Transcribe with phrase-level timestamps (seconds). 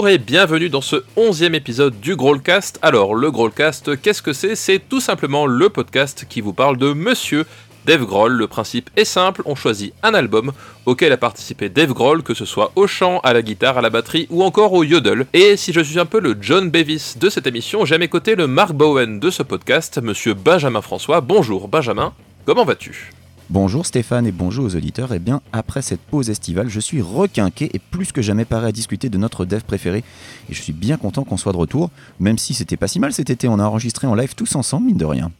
[0.00, 2.78] Bonjour et bienvenue dans ce onzième épisode du Growlcast.
[2.80, 4.54] Alors, le Growlcast, qu'est-ce que c'est?
[4.54, 7.44] C'est tout simplement le podcast qui vous parle de Monsieur
[7.84, 8.32] Dave Grohl.
[8.32, 10.52] Le principe est simple, on choisit un album
[10.86, 13.90] auquel a participé Dave Grohl, que ce soit au chant, à la guitare, à la
[13.90, 15.26] batterie ou encore au yodel.
[15.34, 18.08] Et si je suis un peu le John Bevis de cette émission, j'ai à mes
[18.08, 21.20] côtés le Mark Bowen de ce podcast, Monsieur Benjamin François.
[21.20, 22.14] Bonjour Benjamin,
[22.46, 23.12] comment vas-tu?
[23.52, 25.12] Bonjour Stéphane et bonjour aux auditeurs.
[25.12, 28.68] Et eh bien, après cette pause estivale, je suis requinqué et plus que jamais paré
[28.68, 30.04] à discuter de notre dev préféré.
[30.48, 31.90] Et je suis bien content qu'on soit de retour,
[32.20, 33.48] même si c'était pas si mal cet été.
[33.48, 35.32] On a enregistré en live tous ensemble, mine de rien.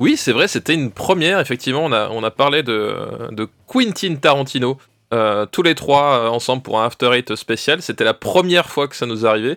[0.00, 1.40] Oui, c'est vrai, c'était une première.
[1.40, 2.94] Effectivement, on a, on a parlé de,
[3.32, 4.76] de Quentin Tarantino.
[5.14, 7.80] Euh, tous les trois euh, ensemble pour un After Eight spécial.
[7.80, 9.56] C'était la première fois que ça nous arrivait.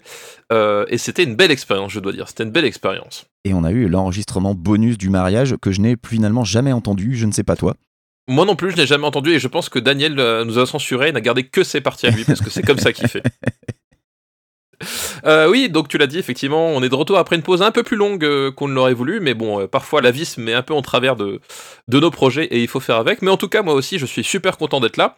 [0.54, 2.30] Euh, et c'était une belle expérience, je dois dire.
[2.30, 3.26] C'était une belle expérience.
[3.44, 7.18] Et on a eu l'enregistrement bonus du mariage que je n'ai finalement jamais entendu.
[7.18, 7.76] Je ne sais pas toi.
[8.30, 10.68] Moi non plus, je n'ai jamais entendu et je pense que Daniel euh, nous a
[10.68, 13.08] censuré et n'a gardé que ses parties à lui parce que c'est comme ça qu'il
[13.08, 13.24] fait.
[15.26, 17.72] Euh, oui, donc tu l'as dit, effectivement, on est de retour après une pause un
[17.72, 20.54] peu plus longue euh, qu'on ne l'aurait voulu, mais bon, parfois la vie se met
[20.54, 21.42] un peu en travers de,
[21.90, 23.22] de nos projets et il faut faire avec.
[23.22, 25.18] Mais en tout cas, moi aussi, je suis super content d'être là,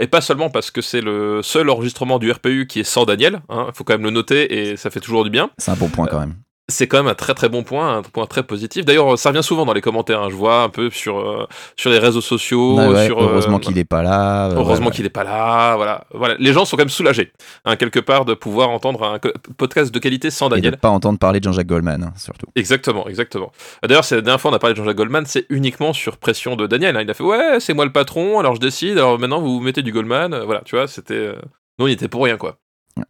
[0.00, 3.42] et pas seulement parce que c'est le seul enregistrement du RPU qui est sans Daniel,
[3.50, 5.50] il hein, faut quand même le noter et ça fait toujours du bien.
[5.58, 6.36] C'est un bon point quand même
[6.68, 8.84] c'est quand même un très très bon point, un point très positif.
[8.84, 10.22] D'ailleurs, ça revient souvent dans les commentaires.
[10.22, 10.30] Hein.
[10.30, 12.76] je vois un peu sur euh, sur les réseaux sociaux.
[13.04, 14.48] Sur, euh, heureusement qu'il n'est pas là.
[14.48, 15.76] Euh, heureusement qu'il n'est pas là.
[15.76, 16.34] Voilà, voilà.
[16.40, 17.32] Les gens sont quand même soulagés,
[17.64, 19.20] hein, quelque part, de pouvoir entendre un
[19.56, 20.66] podcast de qualité sans Daniel.
[20.66, 22.46] Et de pas entendre parler de Jean-Jacques Goldman, hein, surtout.
[22.56, 23.52] Exactement, exactement.
[23.84, 26.56] D'ailleurs, c'est la dernière fois on a parlé de Jean-Jacques Goldman, c'est uniquement sur pression
[26.56, 26.98] de Daniel.
[27.00, 28.98] Il a fait ouais, c'est moi le patron, alors je décide.
[28.98, 30.36] Alors maintenant vous mettez du Goldman.
[30.44, 31.32] Voilà, tu vois, c'était.
[31.78, 32.58] Non, il était pour rien quoi.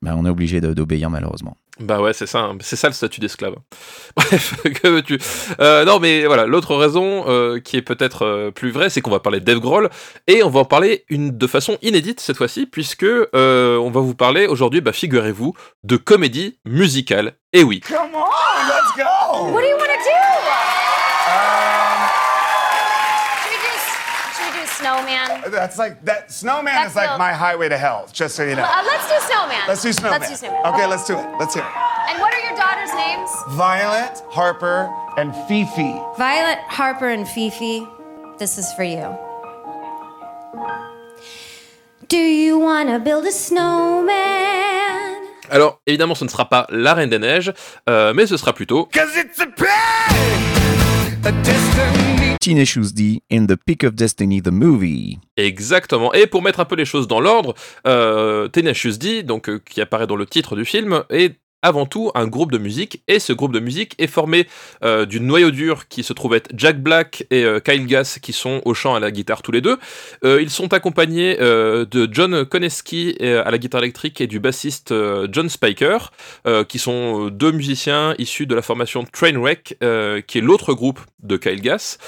[0.03, 1.57] Bah, on est obligé d'obéir malheureusement.
[1.79, 2.57] Bah ouais, c'est ça, hein.
[2.61, 3.55] c'est ça le statut d'esclave.
[4.17, 5.19] Bref, que veux-tu?
[5.61, 9.11] Euh, Non, mais voilà, l'autre raison euh, qui est peut-être euh, plus vraie, c'est qu'on
[9.11, 9.91] va parler de Dave Grohl
[10.27, 14.15] et on va en parler une, de façon inédite cette fois-ci, puisque on va vous
[14.15, 15.55] parler aujourd'hui, bah, figurez-vous,
[15.85, 17.35] de comédie musicale.
[17.53, 17.81] Et oui.
[17.81, 19.53] Come on, let's go.
[19.53, 20.76] What do you want to do?
[24.87, 25.51] Snowman?
[25.51, 26.31] that's like that.
[26.31, 28.07] Snowman That's is like the- my highway to hell.
[28.13, 28.63] Just so you know.
[28.63, 29.63] Uh, let's do snowman.
[29.69, 30.21] Let's do snowman.
[30.21, 30.67] Let's do snowman.
[30.75, 31.27] Okay, let's do it.
[31.41, 31.71] Let's hear it.
[32.11, 33.31] And what are your daughters' names?
[33.51, 35.93] Violet, Harper, and Fifi.
[36.19, 37.87] Violet, Harper, and Fifi,
[38.39, 39.17] this is for you.
[42.09, 44.15] Do you want to build a snowman?
[45.51, 47.53] Alors, évidemment, ce ne sera pas la Reine des Neiges,
[47.89, 49.67] euh, mais ce sera plutôt Cause it's a pain,
[51.25, 52.06] a destiny.
[52.47, 55.19] Tenacious D in The Peak of Destiny, the movie.
[55.37, 56.15] Exactement.
[56.15, 57.55] Et pour mettre un peu les choses dans l'ordre,
[57.89, 62.27] euh, D, donc euh, qui apparaît dans le titre du film, est avant tout un
[62.27, 64.47] groupe de musique et ce groupe de musique est formé
[64.85, 68.33] euh, du noyau dur qui se trouve être Jack Black et euh, Kyle Gass qui
[68.33, 69.79] sont au chant à la guitare tous les deux.
[70.25, 74.95] Euh, ils sont accompagnés euh, de John Koneski à la guitare électrique et du bassiste
[75.33, 76.13] John Spiker
[76.69, 79.79] qui sont deux musiciens issus de la formation Trainwreck
[80.27, 81.99] qui est l'autre groupe de Kyle Gass.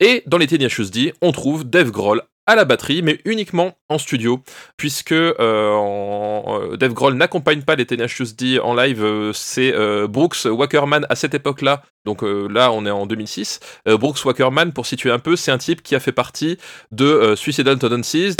[0.00, 3.98] Et dans les Tenacious D, on trouve Dave Grohl à la batterie, mais uniquement en
[3.98, 4.42] studio,
[4.76, 9.74] puisque euh, euh, Dave Grohl n'accompagne pas les Tenacious D en live, euh, c'est
[10.08, 13.60] Brooks Wackerman à cette époque-là, donc là on est en 2006.
[13.88, 16.58] Euh, Brooks Wackerman, pour situer un peu, c'est un type qui a fait partie
[16.92, 18.36] de Suicidal Tendencies.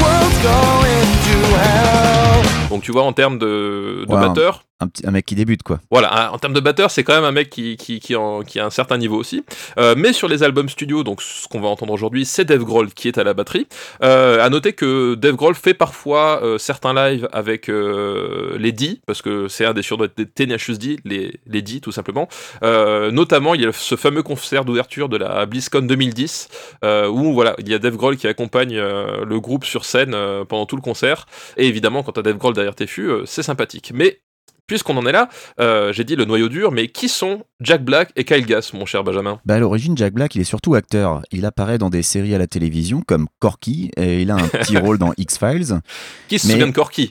[0.00, 2.68] World's going to hell.
[2.70, 5.80] Donc tu vois, en termes de, de batteur, Un, petit, un mec qui débute, quoi.
[5.90, 8.60] Voilà, en termes de batteur, c'est quand même un mec qui, qui, qui, en- qui
[8.60, 9.42] a un certain niveau aussi.
[9.78, 12.92] Euh, mais sur les albums studio, donc ce qu'on va entendre aujourd'hui, c'est Dave Grohl
[12.92, 13.66] qui est à la batterie.
[14.02, 19.00] Euh, à noter que Dave Grohl fait parfois euh, certains lives avec euh, les D,
[19.06, 22.28] parce que c'est un des surnoms des Tenacious D, les, les D tout simplement.
[22.62, 26.48] Euh, notamment, il y a ce fameux concert d'ouverture de la BlizzCon 2010,
[26.84, 30.14] euh, où voilà, il y a Dave Grohl qui accompagne le groupe sur scène
[30.50, 31.24] pendant tout le concert.
[31.56, 33.92] Et évidemment, quand t'as Dave Grohl derrière tes fûts, c'est sympathique.
[33.94, 34.20] Mais
[34.66, 35.28] puisqu'on en est là,
[35.60, 38.86] euh, j'ai dit le noyau dur, mais qui sont Jack Black et Kyle Gass, mon
[38.86, 39.38] cher Benjamin?
[39.44, 41.22] Bah à l'origine, Jack Black, il est surtout acteur.
[41.32, 44.76] Il apparaît dans des séries à la télévision comme Corky et il a un petit
[44.78, 45.80] rôle dans X-Files.
[46.28, 47.10] Qui se Mais- souvient de Corky?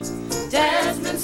[0.50, 1.18] Desmond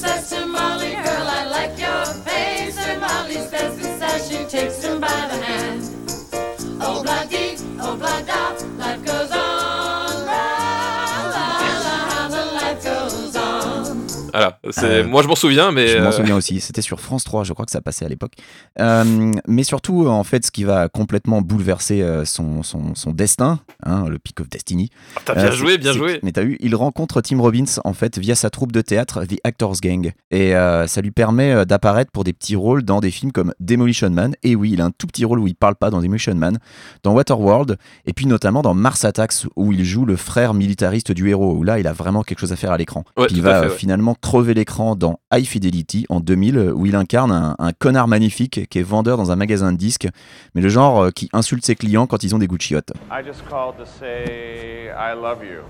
[14.33, 17.25] Voilà, Euh, moi je m'en souviens, mais Je m'en euh, souviens aussi, c'était sur France
[17.25, 18.33] 3, je crois que ça passait à l'époque.
[18.81, 24.07] Euh, mais surtout, en fait, ce qui va complètement bouleverser son, son, son destin, hein,
[24.09, 24.91] le Peak of Destiny.
[25.25, 26.21] t'as bien euh, joué, bien joué.
[26.23, 29.39] Mais t'as vu, il rencontre Tim Robbins, en fait, via sa troupe de théâtre, The
[29.45, 30.13] Actors Gang.
[30.31, 34.11] Et euh, ça lui permet d'apparaître pour des petits rôles dans des films comme Demolition
[34.11, 34.35] Man.
[34.43, 36.59] Et oui, il a un tout petit rôle où il parle pas dans Demolition Man,
[37.03, 37.77] dans Waterworld,
[38.07, 41.63] et puis notamment dans Mars Attacks, où il joue le frère militariste du héros, où
[41.65, 43.05] là, il a vraiment quelque chose à faire à l'écran.
[43.17, 43.77] Ouais, il va fait, ouais.
[43.77, 48.69] finalement crever l'écran dans High Fidelity en 2000, où il incarne un, un connard magnifique
[48.71, 50.09] qui est vendeur dans un magasin de disques,
[50.55, 52.93] mais le genre euh, qui insulte ses clients quand ils ont des goûts de chiottes.
[53.11, 55.61] I just called to say I love you.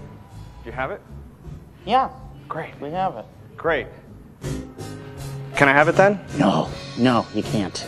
[0.64, 1.00] Do you have it?
[1.86, 2.10] Yeah.
[2.48, 2.74] Great.
[2.80, 3.24] We have it.
[3.56, 3.86] Great.
[5.56, 6.18] Can I have it then?
[6.38, 7.86] No, no, you can't.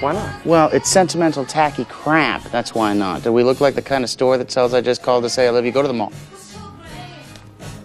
[0.00, 0.46] Why not?
[0.46, 2.42] Well, it's sentimental, tacky crap.
[2.50, 3.22] That's why not.
[3.22, 5.46] Do we look like the kind of store that sells I just called to say
[5.46, 5.72] I love you?
[5.72, 6.12] Go to the mall.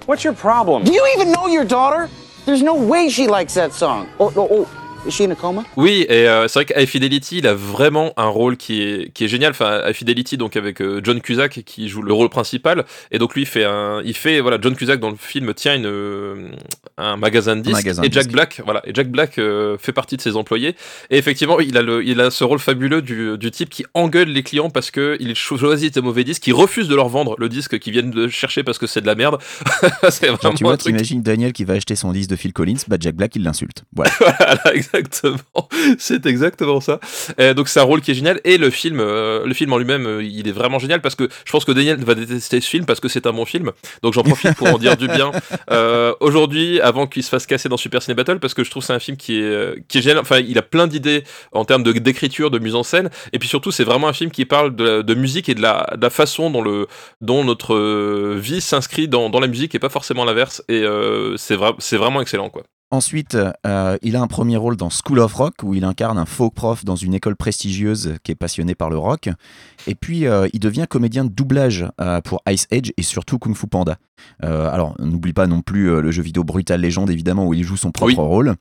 [0.06, 0.84] What's your problem?
[0.84, 2.10] Do you even know your daughter?
[2.46, 4.08] There's no way she likes that song.
[4.20, 4.85] Oh, oh, oh.
[5.08, 5.64] Is she in a coma?
[5.78, 9.26] Oui, et euh, c'est vrai qu'High Fidelity, il a vraiment un rôle qui est, qui
[9.26, 9.52] est génial.
[9.52, 12.86] Enfin, High Fidelity, donc avec euh, John Cusack qui joue le rôle principal.
[13.12, 15.76] Et donc lui, il fait un, il fait voilà, John Cusack dans le film tient
[15.76, 16.50] une, euh,
[16.98, 17.76] un magasin de disques.
[17.76, 18.30] magasin et Jack.
[18.30, 20.76] Black, voilà, et Jack Black euh, fait partie de ses employés.
[21.12, 24.30] Et effectivement, il a le, il a ce rôle fabuleux du, du type qui engueule
[24.30, 27.36] les clients parce que il cho- choisit des mauvais disques, qui refuse de leur vendre
[27.38, 29.38] le disque qu'ils viennent de chercher parce que c'est de la merde.
[30.10, 30.94] c'est Genre, vraiment tu vois, un truc.
[30.96, 33.84] t'imagines Daniel qui va acheter son disque de Phil Collins, bah Jack Black il l'insulte.
[33.96, 34.12] Voilà.
[34.56, 35.70] Voilà, exactement.
[35.98, 37.00] C'est exactement ça.
[37.40, 39.78] Euh, donc c'est un rôle qui est génial et le film, euh, le film en
[39.78, 42.70] lui-même, euh, il est vraiment génial parce que je pense que Daniel va détester ce
[42.70, 43.72] film parce que c'est un bon film.
[44.02, 45.32] Donc j'en profite pour en dire du bien
[46.20, 48.88] aujourd'hui, avant qu'il se fasse casser dans Super Ciné Battle, parce que je trouve que
[48.88, 50.20] c'est un film qui est qui est génial.
[50.20, 53.48] Enfin, il a plein d'idées en termes de d'écriture, de mise en scène, et puis
[53.48, 56.10] surtout c'est vraiment un film qui parle de, de musique et de la, de la
[56.10, 56.88] façon dont le
[57.22, 60.64] dont notre vie s'inscrit dans, dans la musique et pas forcément l'inverse.
[60.70, 60.84] Et
[61.38, 62.64] c'est c'est vraiment excellent quoi.
[62.96, 63.36] Ensuite,
[63.68, 66.54] euh, il a un premier rôle dans School of Rock où il incarne un folk
[66.54, 69.28] prof dans une école prestigieuse qui est passionné par le rock.
[69.86, 73.54] Et puis, euh, il devient comédien de doublage euh, pour Ice Age et surtout Kung
[73.54, 73.98] Fu Panda.
[74.40, 77.92] Alors, n'oublie pas non plus le jeu vidéo Brutal Legend, évidemment, où il joue son
[77.92, 78.16] propre Oui.
[78.16, 78.56] rôle.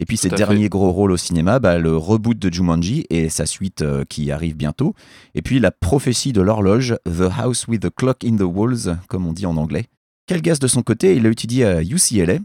[0.00, 3.46] Et puis, ses derniers gros rôles au cinéma, bah, le reboot de Jumanji et sa
[3.46, 4.94] suite qui arrive bientôt.
[5.34, 9.26] Et puis, la prophétie de l'horloge, The House with the Clock in the Walls, comme
[9.26, 9.86] on dit en anglais.
[10.26, 12.38] Calgas, de son côté, il a étudié à UCLA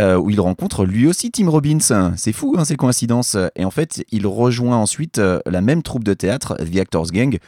[0.00, 2.14] euh, où il rencontre lui aussi Tim Robbins.
[2.16, 3.36] C'est fou, hein, ces coïncidences.
[3.56, 7.38] Et en fait, il rejoint ensuite euh, la même troupe de théâtre, The Actors Gang,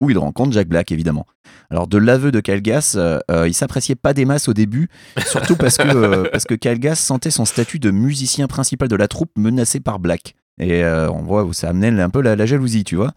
[0.00, 1.26] où il rencontre Jack Black, évidemment.
[1.70, 4.88] Alors, de l'aveu de Calgas, euh, euh, il s'appréciait pas des masses au début,
[5.26, 9.08] surtout parce que, euh, parce que Calgas sentait son statut de musicien principal de la
[9.08, 10.34] troupe menacé par Black.
[10.58, 13.12] Et euh, on voit où ça amenait un peu la, la jalousie, tu vois.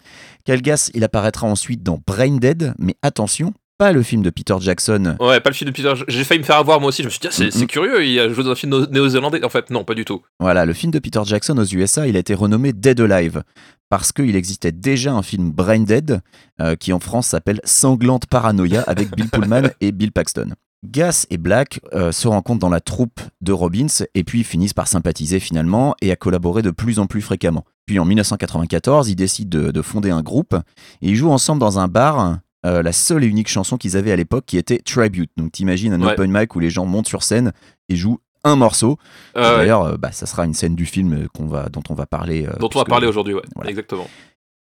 [0.45, 5.15] Calgas, il apparaîtra ensuite dans Brain Dead, mais attention, pas le film de Peter Jackson
[5.21, 5.93] Ouais, pas le film de Peter.
[6.09, 7.01] J'ai failli me faire avoir moi aussi.
[7.01, 7.51] Je me suis dit, ah, c'est Mhm.
[7.51, 9.43] c'est curieux, il a joué dans un film néo-zélandais.
[9.43, 10.21] En fait, non, pas du tout.
[10.39, 13.41] Voilà, le film de Peter Jackson aux USA, il a été renommé Dead Alive
[13.89, 16.19] parce qu'il existait déjà un film Brain Dead
[16.61, 20.49] euh, qui en France s'appelle Sanglante Paranoia avec Bill Pullman et Bill Paxton.
[20.85, 24.87] Gas et Black euh, se rencontrent dans la troupe de Robbins et puis finissent par
[24.87, 27.65] sympathiser finalement et à collaborer de plus en plus fréquemment.
[27.85, 30.53] Puis en 1994, ils décident de, de fonder un groupe
[31.01, 32.37] et ils jouent ensemble dans un bar.
[32.65, 35.31] Euh, la seule et unique chanson qu'ils avaient à l'époque qui était Tribute.
[35.37, 36.13] Donc t'imagines un Ouais.
[36.13, 37.51] open mic où les gens montent sur scène
[37.89, 38.97] et jouent un morceau.
[39.35, 42.05] Euh, D'ailleurs, euh, bah, ça sera une scène du film euh, va, dont on va
[42.05, 42.45] parler.
[42.47, 43.41] euh, dont on va parler aujourd'hui, ouais.
[43.55, 43.69] voilà.
[43.69, 44.07] Exactement.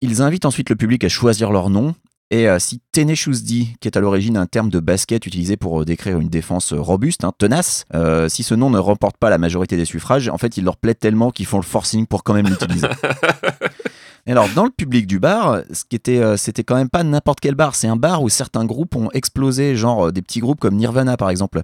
[0.02, 1.94] Ils invitent ensuite le public à choisir leur nom.
[2.32, 6.20] Et si Tenacious D, qui est à l'origine un terme de basket utilisé pour décrire
[6.20, 7.86] une défense robuste, hein, tenace,
[8.30, 10.96] si ce nom ne remporte pas la majorité des suffrages, en fait, il leur plaît
[10.96, 12.88] tellement qu'ils font le forcing pour quand même l'utiliser.
[14.28, 17.04] Et alors, dans le public du bar, ce qui était, euh, c'était quand même pas
[17.04, 17.76] n'importe quel bar.
[17.76, 21.16] C'est un bar où certains groupes ont explosé, genre euh, des petits groupes comme Nirvana
[21.16, 21.62] par exemple.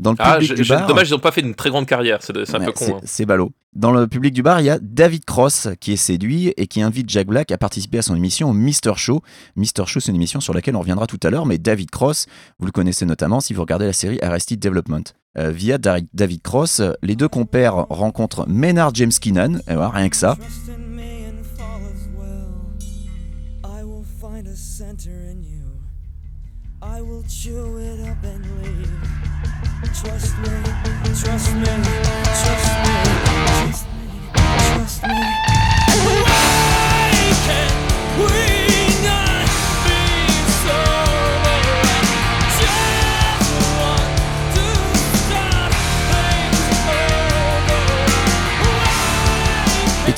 [0.00, 2.18] Dans le Ah, public du bar, dommage, ils n'ont pas fait une très grande carrière.
[2.20, 2.98] C'est un Ouais, peu con.
[3.04, 3.26] c'est- hein.
[3.26, 3.52] Ballot.
[3.76, 6.82] Dans le public du bar, il y a David Cross qui est séduit et qui
[6.82, 8.96] invite Jack Black à participer à son émission Mr.
[8.96, 9.22] Show.
[9.54, 9.86] Mr.
[9.86, 12.26] Show, c'est une émission sur laquelle on reviendra tout à l'heure, mais David Cross,
[12.58, 15.04] vous le connaissez notamment si vous regardez la série Arrested Development.
[15.38, 20.36] Euh, via David Cross, les deux compères rencontrent Maynard James Keenan, rien que ça.
[26.92, 28.90] I will chew it up and leave.
[29.94, 30.50] Trust me,
[31.14, 33.14] trust me, trust me,
[33.46, 34.10] trust me,
[34.74, 35.18] trust me.
[36.26, 37.12] Why
[37.46, 37.78] can't
[38.18, 38.79] we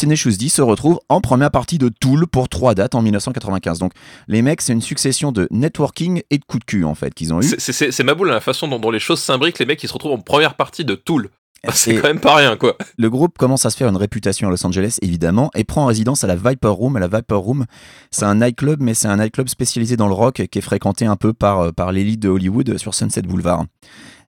[0.03, 3.79] Tenacious D se retrouve en première partie de Tool pour trois dates en 1995.
[3.79, 3.93] Donc
[4.27, 7.33] les mecs, c'est une succession de networking et de coups de cul en fait qu'ils
[7.33, 7.45] ont eu.
[7.59, 9.61] C'est- ma boule, la façon dont, dont les choses s'imbriquent.
[9.61, 11.31] Les mecs, ils se retrouvent en première partie de Tool.
[11.73, 12.77] C'est Et- quand même pas rien, quoi.
[12.99, 16.25] Le groupe commence à se faire une réputation à Los Angeles, évidemment, et prend résidence
[16.25, 16.99] à la Viper Room.
[16.99, 17.67] La Viper Room,
[18.11, 21.17] c'est un nightclub, mais c'est un nightclub spécialisé dans le rock qui est fréquenté un
[21.17, 23.65] peu par, euh, par l'élite de Hollywood sur Sunset Boulevard.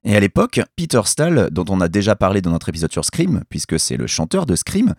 [0.07, 3.41] Et à l'époque, Peter Stahl, dont on a déjà parlé dans notre épisode sur Scream,
[3.49, 4.93] puisque c'est le chanteur de Scream,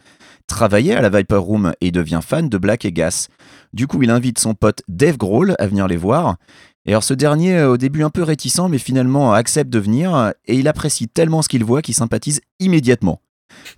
[0.49, 3.29] travaillait à la Viper Room et devient fan de Black et Gas.
[3.73, 6.37] Du coup, il invite son pote Dave Grohl à venir les voir.
[6.87, 10.33] Et alors ce dernier, euh, au début un peu réticent, mais finalement accepte de venir,
[10.47, 13.21] et il apprécie tellement ce qu'il voit qu'il sympathise immédiatement.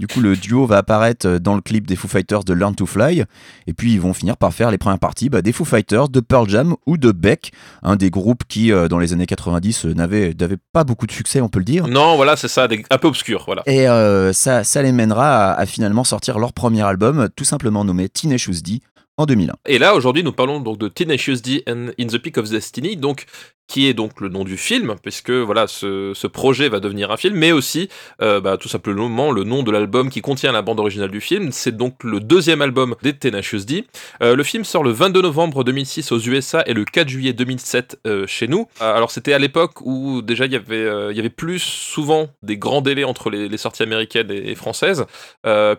[0.01, 2.75] Du coup, le duo va apparaître euh, dans le clip des Foo Fighters de Learn
[2.75, 3.25] to Fly,
[3.67, 6.21] et puis ils vont finir par faire les premières parties bah, des Foo Fighters, de
[6.21, 9.95] Pearl Jam ou de Beck, un des groupes qui, euh, dans les années 90, euh,
[9.95, 10.35] n'avait
[10.73, 11.87] pas beaucoup de succès, on peut le dire.
[11.87, 13.63] Non, voilà, c'est ça, des- un peu obscur, voilà.
[13.67, 17.85] Et euh, ça, ça les mènera à, à finalement sortir leur premier album, tout simplement
[17.85, 18.81] nommé Teenage D,
[19.19, 19.55] en 2001.
[19.67, 22.97] Et là, aujourd'hui, nous parlons donc de Tenacious D and In the Peak of Destiny,
[22.97, 23.27] donc
[23.69, 27.17] qui est donc le nom du film, puisque voilà, ce, ce projet va devenir un
[27.19, 27.89] film, mais aussi
[28.23, 31.53] euh, bah, tout simplement le nom de l'album qui contient la bande originale du film.
[31.53, 33.87] C'est donc le deuxième album des Tenacious D.
[34.23, 38.01] Euh, le film sort le 22 novembre 2006 aux USA et le 4 juillet 2007
[38.07, 38.67] euh, chez nous.
[38.81, 42.57] Alors c'était à l'époque où déjà il y avait il y avait plus souvent des
[42.57, 45.05] grands délais entre les, les sorties américaines et, et françaises.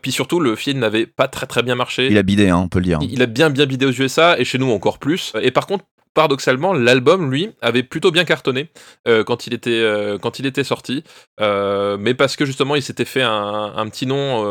[0.01, 2.07] Puis surtout le film n'avait pas très très bien marché.
[2.11, 2.99] Il a bidé, hein, on peut le dire.
[3.01, 5.33] Il a bien bien bidé aux USA et chez nous encore plus.
[5.41, 8.69] Et par contre, paradoxalement, l'album lui avait plutôt bien cartonné
[9.07, 11.03] euh, quand il était euh, quand il était sorti,
[11.39, 14.43] Euh, mais parce que justement il s'était fait un, petit nom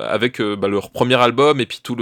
[0.00, 1.96] avec bah, leur premier album et puis tout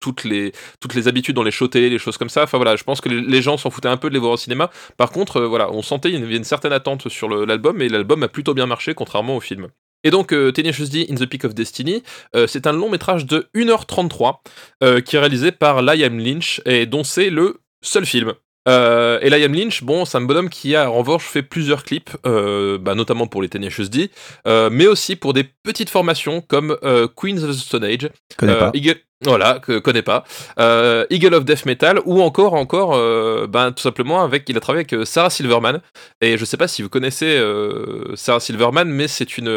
[0.00, 2.44] toutes les toutes les habitudes dans les shows télé, les choses comme ça.
[2.44, 4.36] Enfin voilà, je pense que les, gens s'en foutaient un peu de les voir au
[4.36, 4.70] cinéma.
[4.96, 8.54] Par contre, voilà, on sentait avait une certaine attente sur l'album et l'album a plutôt
[8.54, 9.68] bien marché contrairement au film.
[10.04, 12.02] Et donc, euh, Tenacious D in the Peak of Destiny,
[12.46, 14.36] c'est un long métrage de 1h33
[14.82, 18.32] euh, qui est réalisé par Liam Lynch et dont c'est le seul film.
[18.68, 22.10] Euh, et Liam Lynch, bon, c'est un bonhomme qui a en revanche fait plusieurs clips,
[22.26, 24.10] euh, bah, notamment pour les Tenacious D,
[24.48, 28.56] euh, mais aussi pour des petites formations comme euh, Queens of the Stone Age, Connais
[28.58, 28.70] pas.
[28.74, 30.24] Eagle- voilà, que connais pas.
[30.60, 34.60] Euh, Eagle of Death Metal ou encore, encore, euh, ben tout simplement avec, il a
[34.60, 35.80] travaillé avec euh, Sarah Silverman.
[36.20, 39.48] Et je sais pas si vous connaissez euh, Sarah Silverman, mais c'est une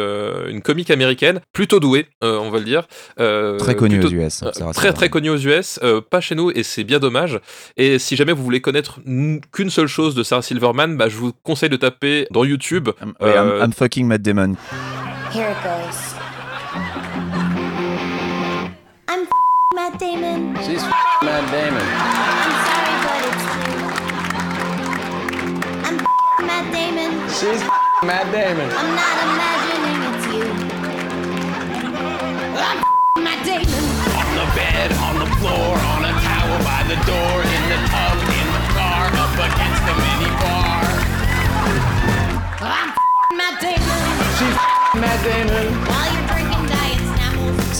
[0.48, 2.84] une comique américaine plutôt douée, euh, on va le dire.
[3.18, 4.42] Euh, Très connu plutôt- aux US.
[4.42, 4.94] euh, Sarah très Silverman.
[4.94, 7.38] très connu aux US, euh, pas chez nous et c'est bien dommage.
[7.76, 9.00] Et si jamais vous voulez connaître
[9.52, 12.88] qu'une seule chose de Sarah Silverman, bah, je vous conseille de taper dans YouTube.
[13.02, 14.54] Um, I'm fucking Matt Damon.
[15.34, 16.19] Here it goes.
[20.00, 20.56] Damon.
[20.64, 20.80] She's
[21.20, 21.84] Matt Damon.
[21.84, 23.84] I'm sorry, but it's true.
[25.84, 25.96] I'm
[26.48, 27.12] Matt Damon.
[27.28, 27.60] She's
[28.00, 28.64] Matt Damon.
[28.80, 30.48] I'm not imagining it's you.
[32.56, 32.80] I'm
[33.22, 33.68] Matt Damon.
[34.16, 38.16] On the bed, on the floor, on a towel by the door, in the tub,
[38.24, 40.64] in the car, up against the minibar.
[40.64, 40.69] I'm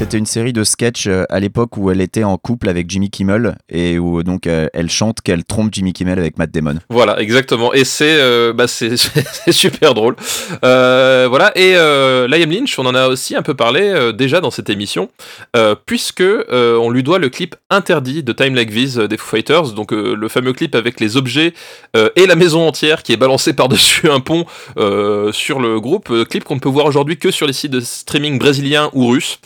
[0.00, 3.11] C'était une série de sketchs euh, à l'époque où elle était en couple avec Jimmy
[3.11, 6.78] Kimmel et où donc euh, elle chante qu'elle trompe Jimmy Kimmel avec Matt Damon.
[6.88, 7.75] Voilà, exactement.
[7.75, 8.66] Et c'est euh, bah,
[9.50, 10.16] super drôle.
[10.64, 11.52] Euh, voilà.
[11.54, 14.71] Et euh, Liam Lynch, on en a aussi un peu parlé euh, déjà dans cette
[14.71, 15.11] émission,
[15.54, 19.19] euh, puisque euh, on lui doit le clip interdit de Time Like This euh, des
[19.19, 21.52] Foo Fighters, donc euh, le fameux clip avec les objets
[21.95, 24.47] euh, et la maison entière qui est balancée par-dessus un pont
[24.78, 26.09] euh, sur le groupe.
[26.11, 29.07] Euh, clip qu'on ne peut voir aujourd'hui que sur les sites de streaming brésiliens ou
[29.09, 29.40] russes.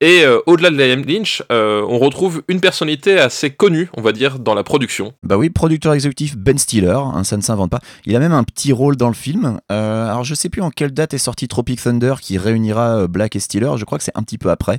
[0.00, 4.12] Et euh, au-delà de Liam Lynch, euh, on retrouve une personnalité assez connue, on va
[4.12, 5.12] dire, dans la production.
[5.24, 7.80] Bah oui, producteur exécutif Ben Stiller, hein, ça ne s'invente pas.
[8.06, 9.58] Il a même un petit rôle dans le film.
[9.72, 13.34] Euh, alors je sais plus en quelle date est sorti Tropic Thunder qui réunira Black
[13.34, 13.72] et Stiller.
[13.76, 14.78] Je crois que c'est un petit peu après.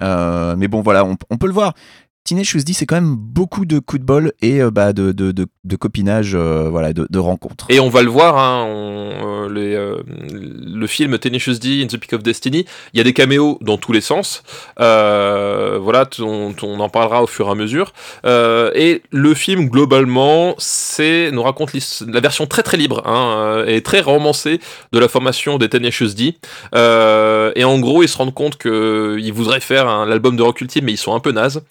[0.00, 1.74] Mais bon voilà, on peut le voir.
[2.28, 6.32] Teenage D, c'est quand même beaucoup de coups de bol et euh, bah, de, copinage,
[6.34, 7.64] euh, voilà, de, rencontres.
[7.70, 12.22] Et on va le voir, hein, euh, le film Tenacious D in the Peak of
[12.22, 14.42] Destiny, il y a des caméos dans tous les sens.
[14.76, 17.94] Voilà, on, en parlera au fur et à mesure.
[18.26, 21.70] Et le film, globalement, c'est nous raconte
[22.06, 24.60] la version très très libre hein, et très romancée
[24.92, 26.36] de la formation des Tenacious D.
[26.74, 30.84] Et en gros, ils se rendent compte qu'ils voudraient faire un l'album de rock ultime,
[30.84, 31.62] mais ils sont un peu nazes.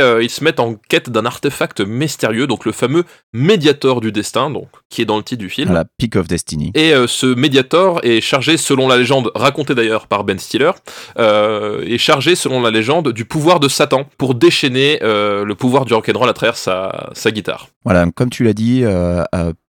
[0.00, 4.50] Euh, ils se mettent en quête d'un artefact mystérieux, donc le fameux Mediator du destin,
[4.50, 5.72] donc qui est dans le titre du film.
[5.72, 6.72] La Peak of Destiny.
[6.74, 10.72] Et euh, ce Mediator est chargé, selon la légende racontée d'ailleurs par Ben Stiller,
[11.18, 15.94] euh, est chargé, selon la légende, du pouvoir de Satan pour déchaîner le pouvoir du
[15.94, 17.68] rock'n'roll à travers sa, sa guitare.
[17.84, 18.84] Voilà, comme tu l'as dit,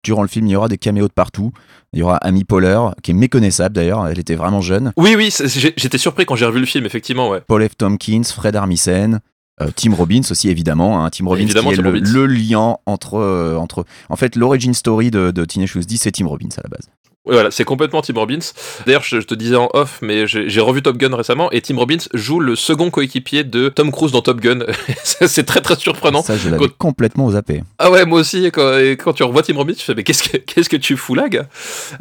[0.04, 1.52] durant le film, il y aura des caméos de partout.
[1.94, 4.94] Il y aura Amy Poehler, qui est méconnaissable d'ailleurs, elle était vraiment jeune.
[4.98, 5.34] Oui, oui,
[5.78, 7.42] j'étais surpris quand j'ai revu le film, effectivement, ouais.
[7.48, 7.78] Paul F.
[7.78, 9.20] Tompkins, Fred Armisen,
[9.62, 11.04] euh, Tim Robbins aussi évidemment.
[11.04, 11.10] hein.
[11.10, 12.12] Tim Robbins Évidemment, qui est Tim le, Robbins.
[12.12, 13.86] le lien entre, euh, entre...
[14.10, 16.90] En fait, l'origin story de, de Teenage D, c'est Tim Robbins à la base.
[17.26, 18.40] Ouais, Voilà, c'est complètement Tim Robbins.
[18.86, 21.76] D'ailleurs, je, je te disais en off, mais j'ai revu Top Gun récemment et Tim
[21.78, 24.60] Robbins joue le second coéquipier de Tom Cruise dans Top Gun.
[25.04, 26.22] C'est très très surprenant.
[26.22, 27.64] Ça, je Quand- complètement zappé.
[27.80, 28.52] Ah ouais, moi aussi.
[28.54, 30.98] Quand, et quand tu revois Tim Robbins, tu fais mais qu'est-ce que qu'est-ce que tu
[30.98, 31.48] fous là, gars?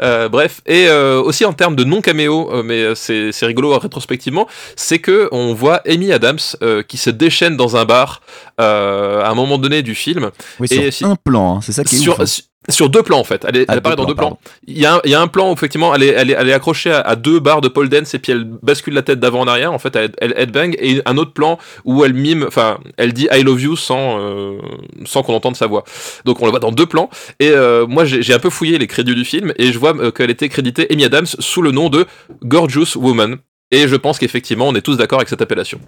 [0.02, 3.46] Euh, Bref, et euh, aussi en termes de non caméo, euh, mais euh, c'est c'est
[3.46, 7.84] rigolo euh, rétrospectivement, c'est que on voit Amy Adams euh, qui se déchaîne dans un
[7.84, 8.20] bar
[8.60, 10.30] euh, à un moment donné du film.
[10.60, 12.42] Oui, Et sur si- un plan, hein, c'est ça qui est sur, ouf, hein.
[12.68, 13.44] Su- sur deux plans en fait.
[13.48, 14.38] Elle, est- elle apparaît dans deux plans.
[14.66, 16.34] Il y, a un, il y a un plan où effectivement elle est, elle est,
[16.34, 19.02] elle est accrochée à, à deux barres de pole dance et puis elle bascule la
[19.02, 19.72] tête d'avant en arrière.
[19.72, 23.28] En fait, elle, elle headbang et un autre plan où elle mime, enfin, elle dit
[23.32, 24.58] I love you sans, euh,
[25.04, 25.84] sans qu'on entende sa voix.
[26.24, 27.10] Donc on le voit dans deux plans.
[27.40, 30.10] Et euh, moi j'ai un peu fouillé les crédits du film et je vois euh,
[30.10, 32.06] qu'elle était créditée Amy Adams sous le nom de
[32.44, 33.36] Gorgeous Woman.
[33.70, 35.80] Et je pense qu'effectivement on est tous d'accord avec cette appellation.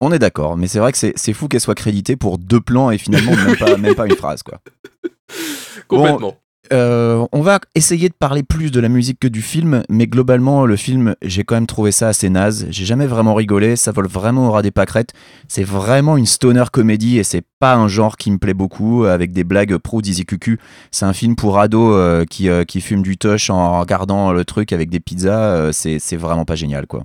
[0.00, 2.60] On est d'accord, mais c'est vrai que c'est c'est fou qu'elle soit créditée pour deux
[2.60, 4.60] plans et finalement même pas, même pas une phrase, quoi.
[6.72, 10.66] Euh, on va essayer de parler plus de la musique que du film, mais globalement,
[10.66, 12.66] le film, j'ai quand même trouvé ça assez naze.
[12.70, 15.12] J'ai jamais vraiment rigolé, ça vole vraiment au ras des pâquerettes.
[15.46, 19.32] C'est vraiment une stoner comédie et c'est pas un genre qui me plaît beaucoup, avec
[19.32, 20.58] des blagues pro dizzy cucu.
[20.90, 24.44] C'est un film pour ados euh, qui, euh, qui fument du toche en regardant le
[24.44, 25.54] truc avec des pizzas.
[25.54, 27.04] euh, c'est vraiment pas génial, quoi.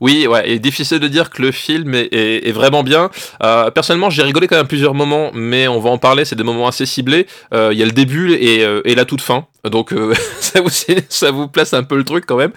[0.00, 3.10] Oui, ouais, et difficile de dire que le film est, vraiment bien.
[3.42, 6.44] Euh, personnellement, j'ai rigolé quand même plusieurs moments, mais on va en parler, c'est des
[6.44, 7.26] moments assez ciblés.
[7.54, 9.94] Euh, Il y a le début et, euh, la toute fin, donc
[10.40, 10.70] ça, vous,
[11.08, 12.52] ça vous place un peu le truc quand même.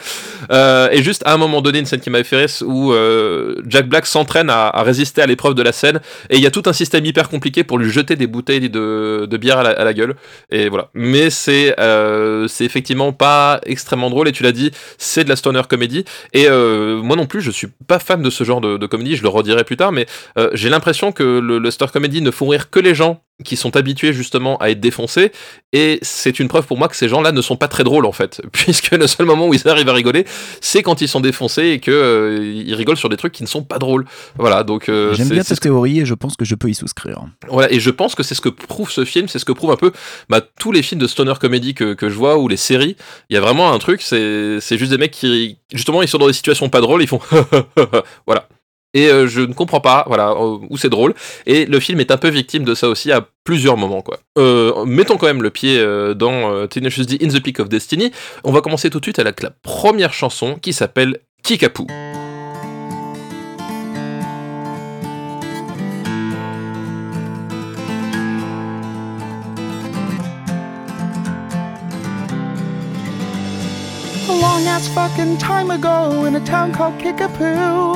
[0.91, 2.93] Et juste à un moment donné, une scène qui m'avait fait rire, où
[3.67, 6.63] Jack Black s'entraîne à, résister à l'épreuve de la scène, et il y a tout
[6.65, 9.93] un système hyper compliqué pour lui jeter des bouteilles de, bière à la, à la
[9.93, 10.15] gueule.
[10.51, 10.89] Et voilà.
[10.93, 11.75] Mais c'est
[12.47, 16.05] c'est effectivement pas extrêmement drôle, et tu l'as dit, c'est de la stoner comédie.
[16.33, 16.47] Et
[16.91, 19.23] euh, moi non plus, je suis pas fan de ce genre de, de comédie, je
[19.23, 20.05] le redirai plus tard, mais
[20.37, 23.55] euh, j'ai l'impression que le, le stoner comédie ne font rire que les gens qui
[23.55, 25.31] sont habitués justement à être défoncés,
[25.73, 28.11] et c'est une preuve pour moi que ces gens-là ne sont pas très drôles en
[28.11, 30.25] fait, puisque le seul moment où ils arrivent à rigoler,
[30.59, 33.47] c'est quand ils sont défoncés et que euh, ils rigolent sur des trucs qui ne
[33.47, 34.05] sont pas drôles.
[34.37, 36.75] Voilà, donc euh, J'aime bien cette que- théorie et je pense que je peux y
[36.75, 37.21] souscrire.
[37.49, 39.71] voilà, et je pense que c'est ce que prouve ce film, c'est ce que prouve
[39.71, 39.91] un peu
[40.29, 42.95] bah, tous les films de stoner comedy que, que je vois ou les séries.
[43.31, 46.19] Il y a vraiment un truc, c'est c'est juste des mecs qui, justement, ils sont
[46.19, 47.21] dans des situations pas drôles, ils font
[48.25, 48.47] voilà.
[48.93, 51.13] Et euh, je ne comprends pas, voilà, euh, où c'est drôle.
[51.45, 54.19] Et le film est un peu victime de ça aussi à plusieurs moments, quoi.
[54.37, 55.81] Euh, mettons quand même le pied
[56.15, 58.11] dans Tenacious D in the Peak of Destiny.
[58.43, 61.87] On va commencer tout de suite avec la première chanson qui s'appelle Kickapoo.
[74.93, 77.95] Fucking time ago in a town called Kickapoo,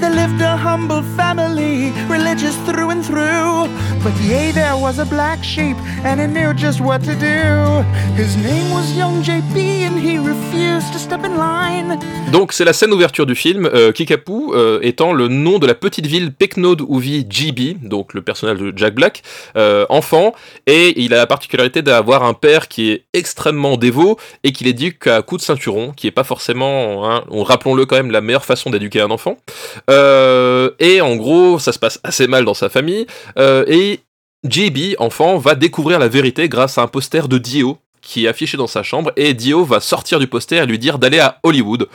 [0.00, 3.68] there lived a humble family, religious through and through.
[4.02, 4.14] But
[4.54, 7.82] there was a black sheep, and he knew just what to do.
[8.14, 9.56] His name was Young JP,
[9.86, 11.98] and he refused to step in line.
[12.32, 15.74] Donc c'est la scène d'ouverture du film, euh, Kickapoo euh, étant le nom de la
[15.74, 19.22] petite ville Pecknold où vit GB, donc le personnage de Jack Black,
[19.56, 20.34] euh, enfant,
[20.66, 25.06] et il a la particularité d'avoir un père qui est extrêmement dévot et qui l'éduque
[25.06, 28.44] à coup de ceinturon, qui est pas forcément, hein, on rappelons-le quand même, la meilleure
[28.44, 29.36] façon d'éduquer un enfant.
[29.90, 33.06] Euh, et en gros, ça se passe assez mal dans sa famille,
[33.38, 34.00] euh, et
[34.48, 38.56] JB, enfant, va découvrir la vérité grâce à un poster de Dio qui est affiché
[38.56, 41.88] dans sa chambre et Dio va sortir du poster et lui dire d'aller à Hollywood.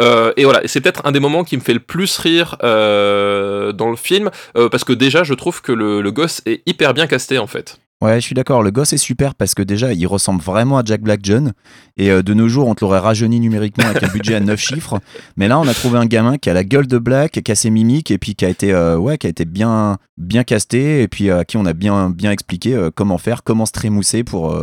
[0.00, 3.72] Euh, et voilà, c'est peut-être un des moments qui me fait le plus rire euh,
[3.72, 6.94] dans le film euh, parce que déjà je trouve que le, le gosse est hyper
[6.94, 7.78] bien casté en fait.
[8.00, 8.62] Ouais, je suis d'accord.
[8.62, 11.52] Le gosse est super parce que déjà, il ressemble vraiment à Jack Black John.
[11.96, 14.58] Et euh, de nos jours, on te l'aurait rajeuni numériquement avec un budget à 9
[14.58, 15.00] chiffres.
[15.36, 17.56] Mais là, on a trouvé un gamin qui a la gueule de Black, qui a
[17.56, 19.00] ses mimiques et puis qui a été, euh,
[19.48, 23.42] bien, bien casté et puis euh, à qui on a bien, bien expliqué comment faire,
[23.42, 24.56] comment se trémousser pour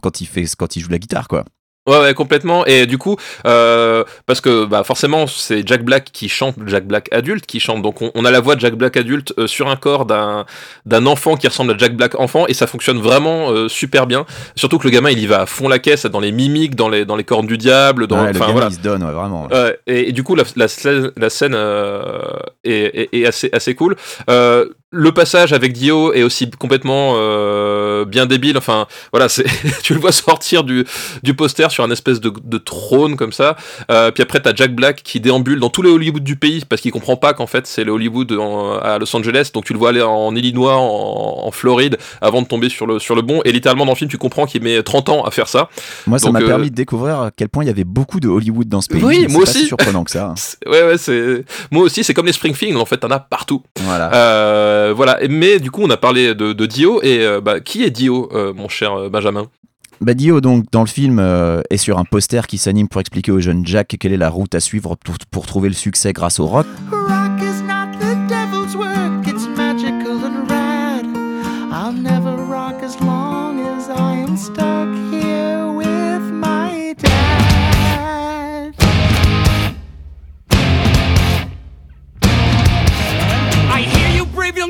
[0.00, 1.44] quand il fait, quand il joue la guitare, quoi.
[1.88, 2.64] Ouais, ouais, complètement.
[2.66, 7.08] Et du coup, euh, parce que bah, forcément, c'est Jack Black qui chante, Jack Black
[7.12, 7.82] adulte qui chante.
[7.82, 10.46] Donc, on, on a la voix de Jack Black adulte euh, sur un corps d'un
[10.86, 14.26] d'un enfant qui ressemble à Jack Black enfant, et ça fonctionne vraiment euh, super bien.
[14.54, 16.88] Surtout que le gamin, il y va à fond la caisse, dans les mimiques, dans
[16.88, 18.20] les dans les cornes du diable, dans.
[18.22, 18.68] Ouais, le gamin, voilà.
[18.70, 19.48] il se donne, ouais, vraiment.
[19.88, 22.20] et, et du coup, la, la, scène- la scène euh,
[22.62, 23.96] est, est- est assez, assez cool.
[24.94, 28.58] Euh, le passage avec Dio est aussi complètement euh, bien débile.
[28.58, 29.44] Enfin, voilà, c'est
[29.82, 30.84] tu le vois sortir du,
[31.22, 33.56] du poster sur un espèce de, de trône comme ça.
[33.90, 36.82] Euh, puis après, t'as Jack Black qui déambule dans tous les Hollywood du pays parce
[36.82, 39.50] qu'il comprend pas qu'en fait c'est le Hollywood en- à Los Angeles.
[39.54, 42.98] Donc tu le vois aller en Illinois, en, en Floride, avant de tomber sur le,
[42.98, 43.40] sur le bon.
[43.44, 45.68] Et littéralement dans le film, tu comprends qu'il met 30 ans à faire ça.
[46.06, 48.28] Moi, ça m'a euh, permis de découvrir à quel point il y avait beaucoup de
[48.28, 49.02] Hollywood dans ce pays.
[49.02, 49.58] Oui, moi c'est pas aussi.
[49.60, 50.26] si surprenant que ça.
[50.26, 50.34] hein.
[50.66, 51.44] Ouais, ouais, c'est.
[51.70, 53.62] Moi aussi, c'est comme les Springfield, en fait, t'en as partout.
[53.80, 54.10] Voilà.
[54.82, 55.18] Euh, voilà.
[55.28, 58.52] Mais du coup, on a parlé de, Dio, et euh, bah, qui est Dio, euh,
[58.52, 59.46] mon cher Benjamin?
[60.00, 61.20] Bah, Dio, donc, dans le film,
[61.70, 64.54] est sur un poster qui s'anime pour expliquer au jeune Jack quelle est la route
[64.54, 66.66] à suivre pour, pour trouver le succès grâce au rock.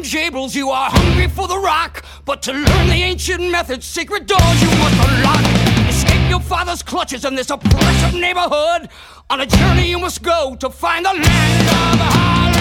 [0.05, 2.05] You, brave you are hungry for the rock.
[2.25, 5.89] But to learn the ancient methods, secret doors you must unlock.
[5.89, 8.89] Escape your father's clutches in this oppressive neighborhood.
[9.31, 12.52] On a journey you must go to find the land of Hollywood.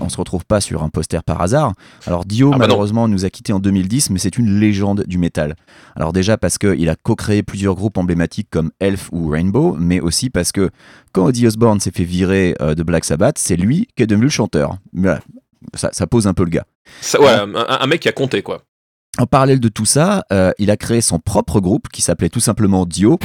[0.00, 1.72] On se retrouve pas sur un poster par hasard.
[2.06, 2.60] Alors Dio, Ah bah non.
[2.68, 5.56] malheureusement, nous a quittés en 2010, mais c'est une légende du métal.
[5.94, 10.30] Alors déjà parce qu'il a co-créé plusieurs groupes emblématiques comme Elf ou Rainbow, mais aussi
[10.30, 10.70] parce que
[11.12, 14.24] quand Ozzy Osbourne s'est fait virer euh, de Black Sabbath, c'est lui qui est devenu
[14.26, 14.76] le chanteur.
[14.92, 15.20] Voilà.
[15.74, 16.64] Ça, ça pose un peu le gars.
[17.00, 18.62] Ça- ouais, un, un mec qui a compté, quoi.
[19.18, 22.40] En parallèle de tout ça, euh, il a créé son propre groupe qui s'appelait tout
[22.40, 23.18] simplement Dio.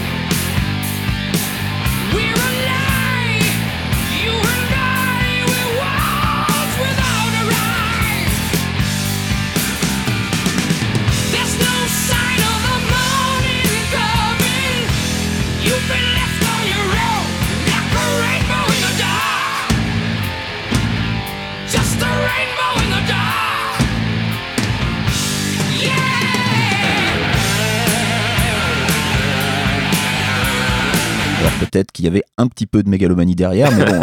[31.72, 34.02] Peut-être qu'il y avait un petit peu de mégalomanie derrière, mais bon,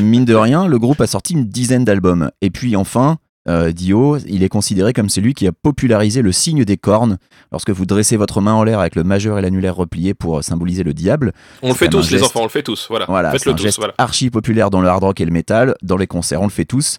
[0.02, 2.30] mine de rien, le groupe a sorti une dizaine d'albums.
[2.40, 6.64] Et puis enfin, euh, Dio, il est considéré comme celui qui a popularisé le signe
[6.64, 7.18] des cornes.
[7.52, 10.82] Lorsque vous dressez votre main en l'air avec le majeur et l'annulaire replié pour symboliser
[10.82, 11.32] le diable.
[11.62, 12.86] On le fait tous, les enfants, on le fait tous.
[12.88, 13.62] Voilà, Voilà, faites-le tous.
[13.62, 13.94] geste Voilà.
[13.98, 16.64] archi populaire dans le hard rock et le métal, dans les concerts, on le fait
[16.64, 16.98] tous.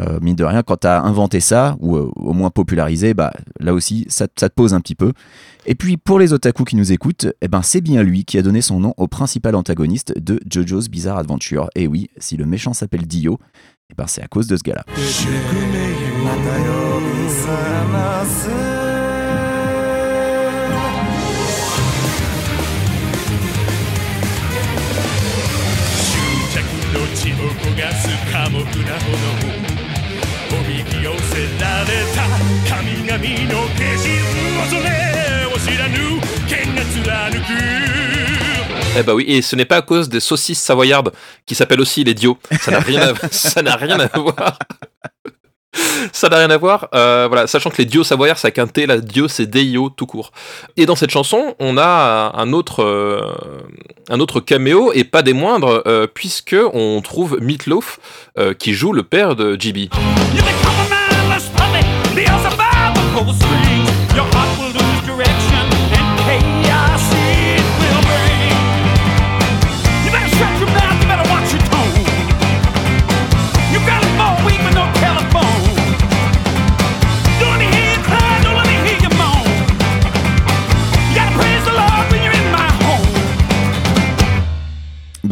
[0.00, 3.32] Euh, mine de rien, quand tu as inventé ça, ou euh, au moins popularisé, bah,
[3.60, 5.12] là aussi, ça, ça te pose un petit peu.
[5.66, 8.42] Et puis, pour les otaku qui nous écoutent, eh ben, c'est bien lui qui a
[8.42, 11.70] donné son nom au principal antagoniste de JoJo's Bizarre Adventure.
[11.76, 13.38] Et oui, si le méchant s'appelle Dio,
[13.91, 14.85] eh ben, c'est à cause de ce gars-là.
[25.99, 26.15] 執
[26.53, 26.59] 着
[26.93, 29.13] の血を焦がす寡黙な炎
[30.51, 32.19] おびき寄せられた
[32.67, 33.17] 神々
[33.51, 34.07] の化身
[34.59, 34.87] 恐れ
[35.47, 35.93] を知らぬ
[36.47, 38.12] 剣が貫く
[38.96, 41.12] eh bah oui, et ce n'est pas à cause des saucisses savoyardes
[41.46, 42.38] qui s'appellent aussi les Dio.
[42.60, 44.58] Ça n'a rien à, ça n'a rien à voir.
[46.12, 48.98] Ça n'a rien à voir, euh, voilà, sachant que les Dio savoyards, ça quinté, la
[48.98, 50.30] Dio c'est Deio tout court.
[50.76, 53.32] Et dans cette chanson, on a un autre, euh,
[54.08, 57.98] un autre caméo, et pas des moindres, euh, puisque on trouve Meatloaf
[58.38, 59.90] euh, qui joue le père de GB.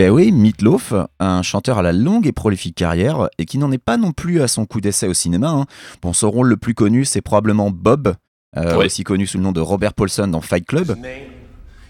[0.02, 3.78] Ben oui, Meatloaf, un chanteur à la longue et prolifique carrière, et qui n'en est
[3.78, 5.50] pas non plus à son coup d'essai au cinéma.
[5.50, 5.66] hein.
[6.02, 8.16] Bon, son rôle le plus connu, c'est probablement Bob,
[8.56, 10.96] euh, aussi connu sous le nom de Robert Paulson dans Fight Club.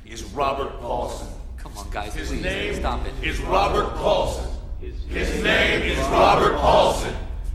[0.06, 1.24] is Robert Paulson.
[1.62, 3.26] Come on, guys, His please, name stop it.
[3.26, 4.42] is Robert Paulson.
[5.08, 7.12] His name is Robert Paulson.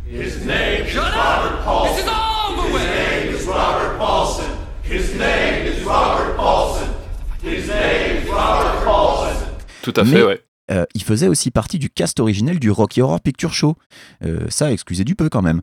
[0.09, 0.95] His name is!
[0.95, 1.93] Robert Paulson.
[1.97, 2.81] This is over His with.
[2.81, 4.49] name is Robert Paulson.
[4.81, 6.87] His name is Robert Paulson.
[7.43, 9.35] His name is Robert Paulson.
[9.83, 10.41] Tout à fait, Mais, ouais.
[10.71, 13.75] Euh, il faisait aussi partie du cast originel du Rocky Horror Picture Show.
[14.23, 15.61] Euh, ça, excusez du peu quand même.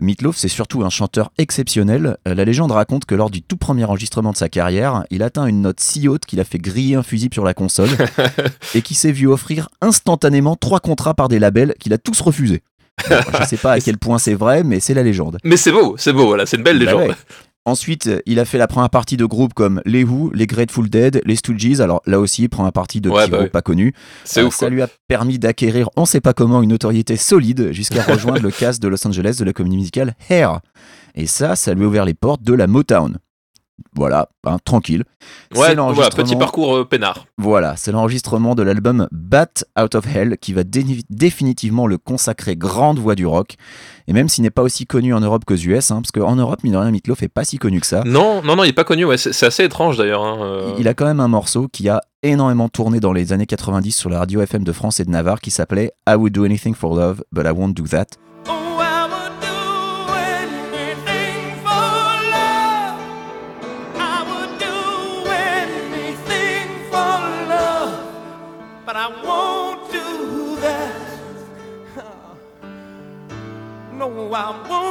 [0.00, 2.16] Meatloaf, c'est surtout un chanteur exceptionnel.
[2.26, 5.46] Euh, la légende raconte que lors du tout premier enregistrement de sa carrière, il atteint
[5.46, 7.90] une note si haute qu'il a fait griller un fusible sur la console
[8.74, 12.62] et qui s'est vu offrir instantanément trois contrats par des labels qu'il a tous refusés.
[13.08, 15.38] Bon, je sais pas à quel point c'est vrai, mais c'est la légende.
[15.44, 17.08] Mais c'est beau, c'est beau, voilà, c'est une belle Bah légende.
[17.10, 17.16] ouais.
[17.64, 20.90] Ensuite, euh, il a fait la première partie de groupes comme les Who, les Grateful
[20.90, 21.80] Dead, les Stooges.
[21.80, 23.50] Alors là aussi, il prend un parti de Ouais, petits bah groupes ouais.
[23.50, 23.94] pas connus.
[24.24, 24.70] C'est ouf, Ça quoi.
[24.70, 28.82] lui a permis d'acquérir, on sait pas comment, une notoriété solide jusqu'à rejoindre le cast
[28.82, 30.60] de Los Angeles de la comédie musicale Hair.
[31.14, 33.18] Et ça, ça lui a ouvert les portes de la Motown.
[33.94, 35.04] Voilà, hein, tranquille.
[35.52, 37.26] C'est Ouais, voilà, petit parcours euh, peinard.
[37.36, 42.56] Voilà, c'est l'enregistrement de l'album Bat Out of Hell qui va dé- définitivement le consacrer
[42.56, 43.56] grande voix du rock.
[44.08, 46.62] Et même s'il n'est pas aussi connu en Europe qu'aux US, hein, parce qu'en Europe,
[46.64, 48.02] mine de rien, Meatloaf est pas si connu que ça.
[48.06, 50.22] Non, non, non, il est pas connu, ouais, c'est assez étrange d'ailleurs.
[50.24, 50.74] hein, euh.
[50.78, 54.10] Il a quand même un morceau qui a énormément tourné dans les années 90 sur
[54.10, 56.94] la radio FM de France et de Navarre qui s'appelait I Would Do Anything for
[56.94, 58.06] Love, but I Won't Do That.
[58.48, 58.81] Oh,
[74.34, 74.81] I want.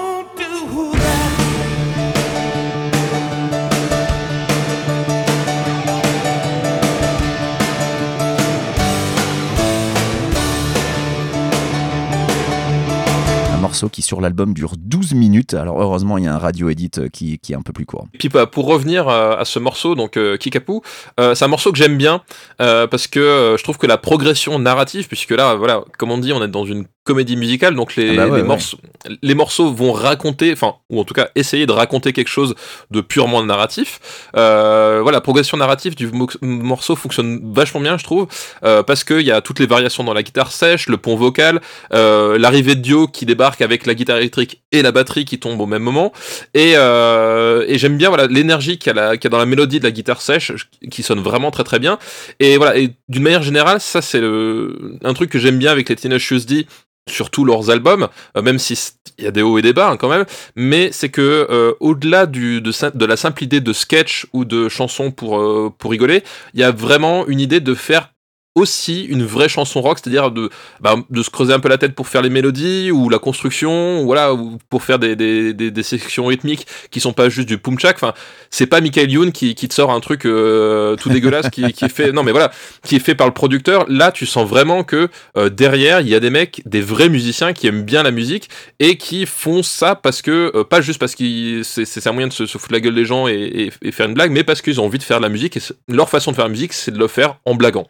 [13.71, 15.53] Morceau qui sur l'album dure 12 minutes.
[15.53, 17.85] Alors heureusement, il y a un radio edit euh, qui, qui est un peu plus
[17.85, 18.05] court.
[18.13, 20.81] Et puis bah, pour revenir euh, à ce morceau, donc euh, Kikapu,
[21.17, 22.21] c'est un morceau que j'aime bien
[22.57, 26.43] parce que je trouve que la progression narrative, puisque là, voilà, comme on dit, on
[26.43, 28.47] est dans une comédie musicale, donc les, Ah bah ouais, les ouais.
[28.47, 28.77] morceaux,
[29.23, 32.53] les morceaux vont raconter, enfin, ou en tout cas essayer de raconter quelque chose
[32.91, 33.99] de purement narratif.
[34.37, 38.27] Euh, voilà, la progression narrative du mo- morceau fonctionne vachement bien, je trouve,
[38.63, 41.59] euh, parce qu'il y a toutes les variations dans la guitare sèche, le pont vocal,
[41.93, 45.59] euh, l'arrivée de Dio qui débarque avec la guitare électrique et la batterie qui tombe
[45.61, 46.11] au même moment,
[46.53, 50.21] et, euh, j'aime bien voilà l'énergie qu'il y, a dans la mélodie de la guitare
[50.21, 50.51] sèche,
[50.89, 51.97] qui sonne vraiment très très bien.
[52.39, 56.21] Et voilà, d'une manière générale, ça c'est un truc que j'aime bien avec les Teenage
[56.21, 56.67] Shoes D
[57.09, 59.73] sur tous leurs albums, euh, même si c- il y a des hauts et des
[59.73, 62.61] bas hein, quand même, mais c'est que euh, au-delà de,
[63.05, 66.71] la simple idée de sketch ou de chanson pour, euh, pour rigoler, il y a
[66.71, 68.10] vraiment une idée de faire
[68.55, 70.49] aussi une vraie chanson rock, c'est-à-dire de,
[70.81, 74.01] bah, de se creuser un peu la tête pour faire les mélodies ou la construction,
[74.01, 77.47] ou voilà, ou pour faire des, des, des, des sections rythmiques qui sont pas juste
[77.47, 77.95] du pumchak.
[77.95, 78.13] Enfin,
[78.49, 81.85] c'est pas Michael Youn qui, qui te sort un truc euh, tout dégueulasse qui, qui
[81.85, 82.51] est fait, non mais voilà,
[82.83, 83.85] qui est fait par le producteur.
[83.87, 87.53] Là, tu sens vraiment que euh, derrière, il y a des mecs, des vrais musiciens
[87.53, 91.15] qui aiment bien la musique et qui font ça parce que, euh, pas juste parce
[91.15, 93.71] que c'est c'est un moyen de se, se foutre la gueule des gens et, et-
[93.83, 95.61] et faire une blague, mais parce qu'ils ont envie de faire de la musique et
[95.87, 97.87] leur façon de faire la musique, c'est de le faire en blaguant.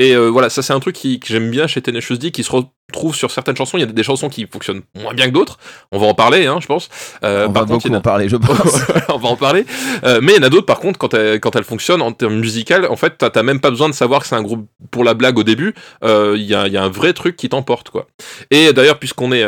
[0.00, 2.42] Et euh, voilà, ça c'est un truc qui, que j'aime bien chez Tenacious D, qui
[2.42, 3.76] se retrouve sur certaines chansons.
[3.76, 5.58] Il y a des chansons qui fonctionnent moins bien que d'autres.
[5.92, 6.88] On va en parler, hein, je pense.
[7.22, 8.80] Euh, On par va contre, beaucoup en parler, je pense.
[9.10, 9.66] on va en parler.
[10.04, 12.12] Euh, mais il y en a d'autres, par contre, quand elles, quand elles fonctionnent en
[12.12, 15.04] termes musical, en fait, t'as même pas besoin de savoir que c'est un groupe pour
[15.04, 15.74] la blague au début.
[16.02, 18.06] Il y, a, y a un vrai truc qui t'emporte, quoi.
[18.50, 19.44] Et d'ailleurs, puisqu'on est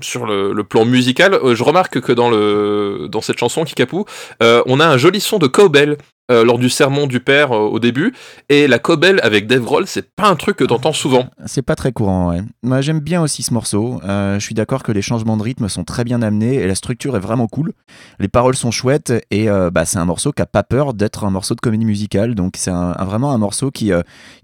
[0.00, 4.04] sur le, le plan musical, euh, je remarque que dans, le, dans cette chanson, Kikapu,
[4.42, 5.96] euh, on a un joli son de cowbell.
[6.30, 8.14] euh, lors du sermon du père euh, au début
[8.48, 11.74] et la cowbell avec Dave Grohl c'est pas un truc que t'entends souvent C'est pas
[11.74, 12.42] très courant, ouais.
[12.62, 14.00] Moi, j'aime bien aussi ce morceau.
[14.04, 17.16] Je suis d'accord que les changements de rythme sont très bien amenés et la structure
[17.16, 17.72] est vraiment cool.
[18.20, 21.30] Les paroles sont chouettes et bah, c'est un morceau qui a pas peur d'être un
[21.30, 22.36] morceau de comédie musicale.
[22.36, 23.90] Donc, c'est un, un- vraiment un morceau qui,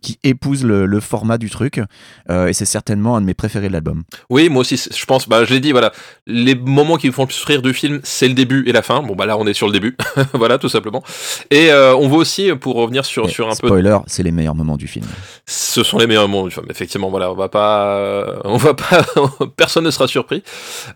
[0.03, 1.81] qui épouse le, le format du truc.
[2.29, 4.03] Et c'est certainement un de mes préférés de l'album.
[4.29, 5.93] Oui, moi aussi, je pense, bah, je l'ai dit, voilà,
[6.27, 8.83] les moments qui me font le plus rire du film, c'est le début et la
[8.83, 9.03] fin.
[9.03, 9.97] Bon, bah là, on est sur le début,
[10.35, 11.03] voilà, tout simplement.
[11.51, 14.33] Et euh, on voit aussi, pour revenir sur, Et sur un peu, Spoiler, c'est les
[14.33, 15.07] meilleurs moments du film.
[15.47, 16.67] ce sont les meilleurs moments du film.
[16.71, 19.05] Effectivement, voilà, on va pas, euh, on va pas,
[19.57, 20.43] personne ne sera surpris.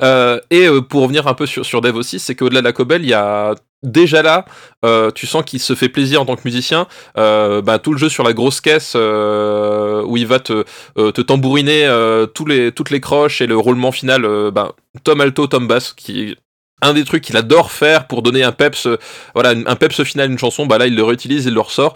[0.03, 2.73] Euh, et euh, pour revenir un peu sur, sur Dave aussi, c'est qu'au-delà de la
[2.73, 4.45] Cobel, il y a déjà là,
[4.85, 6.87] euh, tu sens qu'il se fait plaisir en tant que musicien.
[7.19, 10.65] Euh, bah, tout le jeu sur la grosse caisse euh, où il va te,
[10.97, 11.89] te tambouriner
[12.35, 16.37] toutes les croches et le roulement final, bah, Tom alto, Tom bass, qui
[16.83, 18.89] un des trucs qu'il adore faire pour donner un peps,
[19.35, 20.65] voilà, un peps final une chanson.
[20.65, 21.95] Bah là, il le réutilise, il le ressort.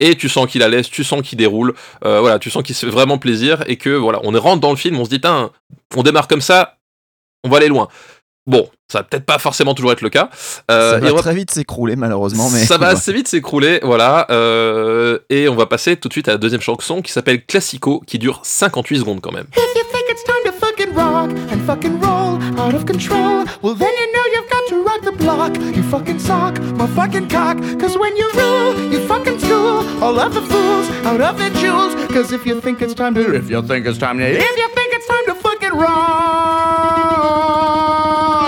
[0.00, 2.86] Et tu sens qu'il a l'aise, tu sens qu'il déroule, voilà, tu sens qu'il se
[2.86, 5.20] fait vraiment plaisir et que voilà, on rentre dans le film, on se dit,
[5.94, 6.78] on démarre comme ça,
[7.44, 7.88] on va aller loin.
[8.46, 10.28] Bon, ça va peut-être pas forcément toujours être le cas.
[10.70, 12.50] Euh, ça va et on va- très vite s'écrouler, malheureusement.
[12.50, 14.26] Mais ça va assez vite s'écrouler, voilà.
[14.30, 18.02] euh, et on va passer tout de suite à la deuxième chanson qui s'appelle Classico,
[18.06, 19.46] qui dure 58 secondes quand même.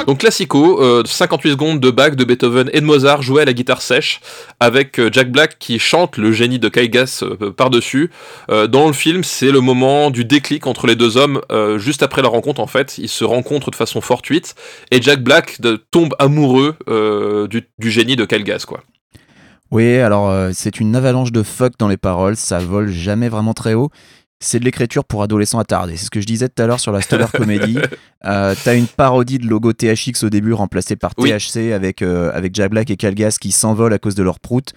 [0.07, 3.53] Donc Classico, euh, 58 secondes de Bach, de Beethoven et de Mozart joué à la
[3.53, 4.21] guitare sèche,
[4.61, 8.11] avec euh, Jack Black qui chante le génie de Kyle Gass euh, par-dessus.
[8.49, 12.05] Euh, dans le film, c'est le moment du déclic entre les deux hommes, euh, juste
[12.05, 12.99] après leur rencontre en fait.
[12.99, 14.55] Ils se rencontrent de façon fortuite,
[14.92, 15.59] et Jack Black
[15.90, 18.85] tombe amoureux euh, du, génie de Kyle Gass, quoi.
[19.73, 23.55] Oui, alors euh, c'est une avalanche de fuck dans les paroles, ça vole jamais vraiment
[23.55, 23.90] très haut.
[24.40, 25.96] C'est de l'écriture pour adolescents attardés.
[25.96, 27.79] C'est ce que je disais tout à l'heure sur la Stoner Comedy.
[28.27, 31.31] Euh, T'as une parodie de logo THX au début remplacé par Oui.
[31.31, 34.72] THC avec, euh, avec Jack Black et Calgas qui s'envolent à cause de leur prout.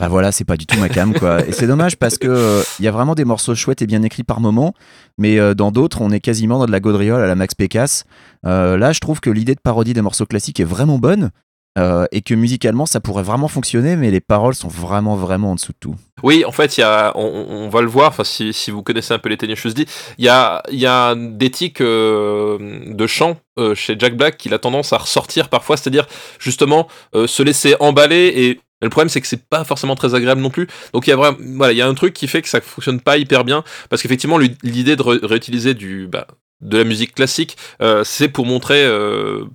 [0.00, 1.44] Bah voilà, c'est pas du tout ma cam quoi.
[1.46, 4.02] Et c'est dommage parce que euh, il y a vraiment des morceaux chouettes et bien
[4.02, 4.72] écrits par moments,
[5.18, 8.04] mais euh, dans d'autres, on est quasiment dans de la gaudriole à la Max Pécasse.
[8.46, 11.30] Euh, là, je trouve que l'idée de parodie des morceaux classiques est vraiment bonne.
[11.78, 15.54] Euh, et que musicalement ça pourrait vraiment fonctionner, mais les paroles sont vraiment vraiment en
[15.54, 15.94] dessous de tout.
[16.22, 16.78] Oui, en fait,
[17.14, 19.86] on, va le voir, si, vous connaissez un peu les Tenacious D,
[20.18, 22.58] il y a, y a des tics euh,
[22.92, 26.06] de chant euh, chez Jack Black qu'il a tendance à ressortir parfois, c'est-à-dire
[26.38, 30.50] justement se laisser emballer et le problème, c'est que c'est pas forcément très agréable non
[30.50, 30.66] plus.
[30.92, 33.00] Donc il y a voilà, il y a un truc qui fait que ça fonctionne
[33.00, 35.74] pas hyper bien parce qu'effectivement, l'idée de ré- réutiliser
[36.08, 36.26] bah,
[36.60, 37.56] de la musique classique,
[38.02, 38.86] c'est pour montrer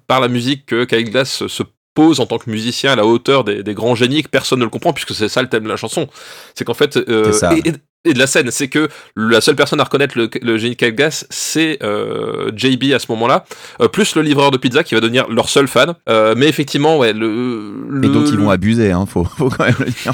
[0.08, 1.64] par la musique que Kyle Glass se
[1.98, 4.66] pose en tant que musicien à la hauteur des, des grands génies que personne ne
[4.66, 6.08] le comprend puisque c'est ça le thème de la chanson.
[6.54, 7.24] C'est qu'en fait, euh,
[7.56, 7.74] et, et-
[8.08, 10.78] et de la scène, c'est que la seule personne à reconnaître le, le génie de
[10.80, 13.46] Calgas, c'est euh, JB à ce moment-là,
[13.82, 15.94] euh, plus le livreur de pizza qui va devenir leur seul fan.
[16.10, 19.66] Euh, mais effectivement, ouais, le, Et le- dont ils vont abuser, hein, faut, faut quand
[19.66, 20.14] même le dire.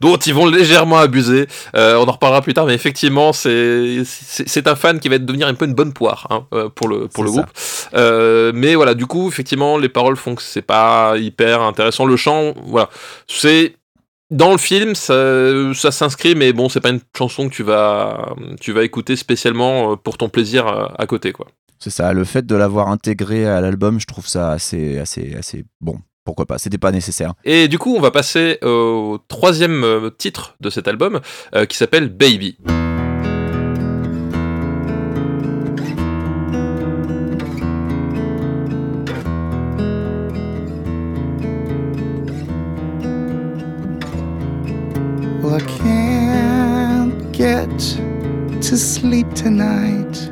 [0.00, 1.46] dont ils vont légèrement abuser.
[1.76, 5.46] Euh, on en reparlera plus tard, mais effectivement, c'est c'est un fan qui va devenir
[5.48, 7.36] un peu une bonne poire hein, euh, pour le pour le ça.
[7.36, 7.50] groupe.
[7.94, 12.06] Euh, mais voilà, du coup, effectivement, les paroles font que c'est pas hyper intéressant.
[12.06, 12.88] Le chant, voilà,
[13.28, 13.74] c'est
[14.30, 15.14] dans le film, ça,
[15.74, 19.92] ça s'inscrit, mais bon, c'est pas une chanson que tu vas tu vas écouter spécialement
[19.92, 21.46] euh, pour ton plaisir à, à côté, quoi.
[21.78, 25.64] C'est ça, le fait de l'avoir intégré à l'album, je trouve ça assez, assez, assez
[25.80, 25.98] bon.
[26.24, 27.34] Pourquoi pas, c'était pas nécessaire.
[27.44, 31.20] Et du coup, on va passer au troisième euh, titre de cet album,
[31.54, 32.56] euh, qui s'appelle Baby.
[48.74, 50.30] To sleep tonight.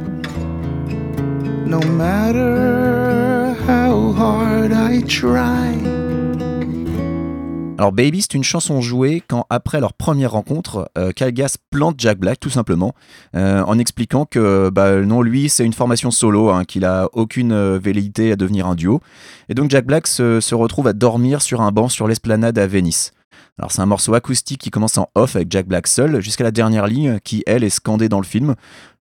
[1.65, 5.79] No matter how hard I try.
[7.79, 12.19] Alors Baby, c'est une chanson jouée quand, après leur première rencontre, euh, Calgas plante Jack
[12.19, 12.95] Black tout simplement,
[13.37, 17.53] euh, en expliquant que bah, non, lui, c'est une formation solo, hein, qu'il a aucune
[17.53, 19.01] euh, velléité à devenir un duo.
[19.49, 22.67] Et donc Jack Black se, se retrouve à dormir sur un banc sur l'esplanade à
[22.67, 23.13] Venice.
[23.59, 26.51] Alors c'est un morceau acoustique qui commence en off avec Jack Black seul, jusqu'à la
[26.51, 28.55] dernière ligne qui, elle, est scandée dans le film.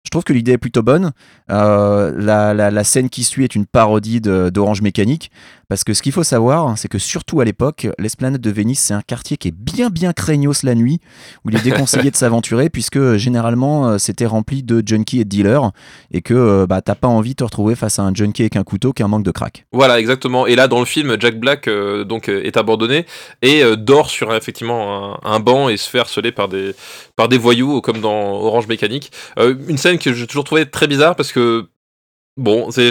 [0.05, 1.13] Je trouve que l'idée est plutôt bonne.
[1.51, 5.31] Euh, la, la- la scène qui suit est une parodie d'Orange Mécanique.
[5.69, 8.93] Parce que ce qu'il faut savoir, c'est que surtout à l'époque, l'esplanade de Venise, c'est
[8.95, 10.99] un quartier qui est bien bien craignos la nuit,
[11.45, 15.25] où il est déconseillé de s'aventurer, puisque euh, généralement euh, c'était rempli de junkies et
[15.25, 15.71] de dealers,
[16.11, 18.65] et que bah, t'as pas envie de te retrouver face à un junkie avec un
[18.65, 19.65] couteau qui a un manque de crack.
[19.71, 20.49] Voilà, exactement.
[20.49, 23.07] Et là, dans le film, Jack Black euh, donc est abandonné
[23.43, 26.75] et euh, dort sur effectivement un, un banc et se fait harceler par des
[27.21, 29.13] par des voyous, comme dans Orange Mécanique.
[29.39, 31.67] Euh, une scène que j'ai toujours trouvé très bizarre parce que
[32.39, 32.91] bon, c'est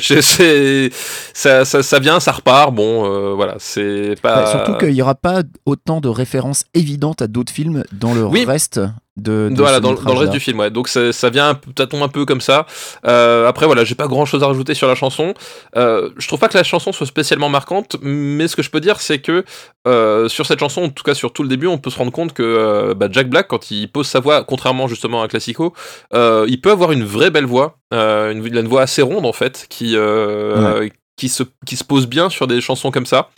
[1.34, 2.72] ça, ça ça vient, ça repart.
[2.72, 4.44] Bon, euh, voilà, c'est pas.
[4.44, 8.24] Ouais, surtout qu'il y aura pas autant de références évidentes à d'autres films dans le
[8.24, 8.46] Oui.
[8.46, 8.80] reste
[9.20, 10.72] de, de voilà, dans, dans le reste du film, ouais.
[10.72, 12.66] Donc ça, ça vient, un peu- ça tombe un peu comme ça.
[13.06, 15.34] Euh, après, voilà, j'ai pas grand chose à rajouter sur la chanson.
[15.76, 18.80] Euh, je trouve pas que la chanson soit spécialement marquante, mais ce que je peux
[18.80, 19.44] dire, c'est que
[19.88, 22.12] euh, sur cette chanson, en tout cas sur tout le début, on peut se rendre
[22.12, 25.74] compte que bah, Jack Black, quand il pose sa voix, contrairement justement à un classico,
[26.14, 29.96] il peut avoir une vraie belle voix, une, voix assez ronde en fait, qui
[31.20, 33.30] qui se qui se pose bien sur des chansons comme ça.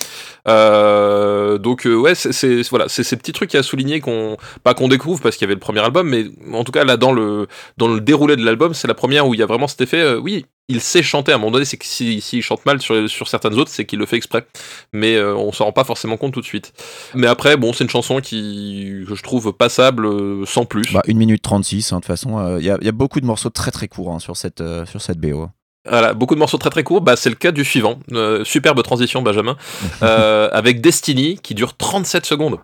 [0.48, 4.88] Euh, donc euh, ouais, c'est- voilà, c'est ces petits trucs à souligner qu'on pas qu'on
[4.88, 7.48] découvre parce qu'il y avait le premier album, mais en tout cas là dans le
[7.78, 10.00] dans le déroulé de l'album, c'est la première où il y a vraiment cet effet.
[10.02, 12.82] euh, oui, il sait chanter à un moment donné, c'est que s'il si, chante mal
[12.82, 14.46] sur, sur certaines autres, c'est qu'il le fait exprès.
[14.94, 16.72] Mais euh, on s'en rend pas forcément compte tout de suite.
[17.14, 20.94] Mais après, bon, c'est une chanson qui que je trouve passable euh, sans plus.
[20.94, 23.72] Bah, 1 minute 36, hein, de toute façon, il y, a- beaucoup de morceaux très
[23.72, 25.48] très courts hein, sur, cette, sur cette BO.
[25.90, 27.02] Voilà, beaucoup de morceaux très très courts.
[27.02, 28.00] Bah, c'est le cas du suivant.
[28.12, 29.58] Euh, superbe transition, Benjamin.
[30.04, 32.58] Euh, avec Destiny qui dure 37 secondes.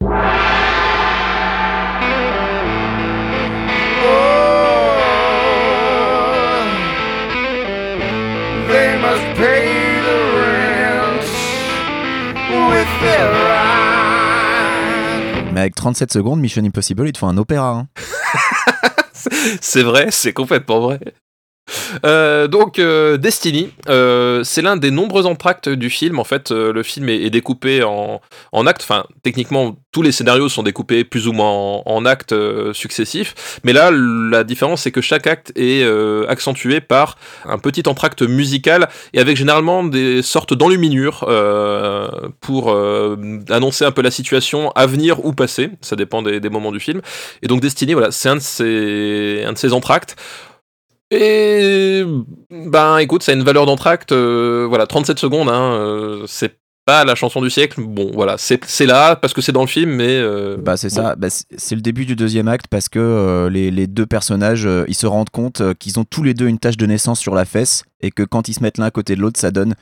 [8.70, 9.64] They must pay
[10.08, 11.26] the rent
[12.70, 14.74] with their eyes.
[15.54, 17.70] Mais avec 37 secondes, Mission Impossible, il te faut un opéra.
[17.72, 17.88] hein.
[19.62, 21.00] c'est vrai, c'est complètement vrai.
[22.06, 26.20] Euh, donc euh, Destiny, euh, c'est l'un des nombreux entractes du film.
[26.20, 28.22] En fait, le film est, découpé en,
[28.65, 28.84] actes.
[28.84, 32.36] Enfin, techniquement, tous les scénarios sont découpés plus ou moins en, actes
[32.74, 33.60] successifs.
[33.63, 35.84] Mais là, la différence, c'est que chaque acte est
[36.28, 41.26] accentué par un petit entracte musical et avec généralement des sortes d'enluminures
[42.42, 42.76] pour
[43.50, 45.70] annoncer un peu la situation à venir ou passée.
[45.82, 47.02] Ça dépend des, des moments du film.
[47.42, 50.15] Et donc Destiny, voilà, c'est un de ces, un de ces entractes.
[51.12, 52.04] Et
[52.52, 57.04] ben écoute, ça a une valeur d'entracte, euh, voilà, 37 secondes, hein, euh, c'est pas
[57.06, 57.82] la chanson du siècle.
[57.82, 60.90] Bon, voilà, c'est c'est là parce que c'est dans le film, mais euh, Bah c'est
[60.90, 60.96] bon.
[60.96, 64.68] ça, Bah, c'est- le début du deuxième acte parce que euh, les, les deux personnages,
[64.88, 67.46] ils se rendent compte qu'ils ont tous les deux une tache de naissance sur la
[67.46, 69.76] fesse et que quand ils se mettent l'un à côté de l'autre, ça donne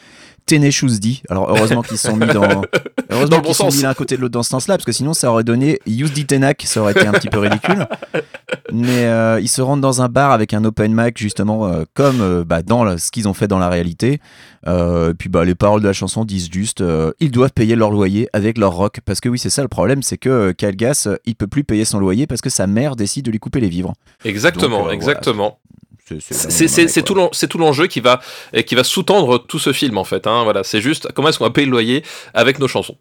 [0.46, 1.22] Tenacious D.
[1.30, 2.62] Alors heureusement qu'ils se sont mis dans,
[3.10, 5.14] heureusement bon qu'ils sont mis l'un côté de l'autre dans ce sens-là parce que sinon
[5.14, 7.88] ça aurait donné Use D Tenac, ça aurait été un petit peu ridicule.
[8.72, 12.22] Mais euh, ils se rendent dans un bar avec un open mic justement euh, comme
[12.22, 14.20] euh, bah, dans ce qu'ils ont fait dans la réalité.
[14.68, 16.84] Et puis bah, les paroles de la chanson disent juste
[17.20, 20.02] ils doivent payer leur loyer avec leur rock parce que oui c'est ça le problème
[20.02, 23.32] c'est que Calgas il peut plus payer son loyer parce que sa mère décide de
[23.32, 23.94] lui couper les vivres.
[24.24, 25.60] exactement, Donc, exactement.
[26.06, 27.04] C'est
[27.48, 28.22] tout l'enjeu qui va
[28.54, 30.28] et qui va sous-tendre tout ce film en fait.
[30.28, 32.04] Hein, voilà, c'est juste comment est-ce qu'on va payer le loyer
[32.34, 32.98] avec nos chansons.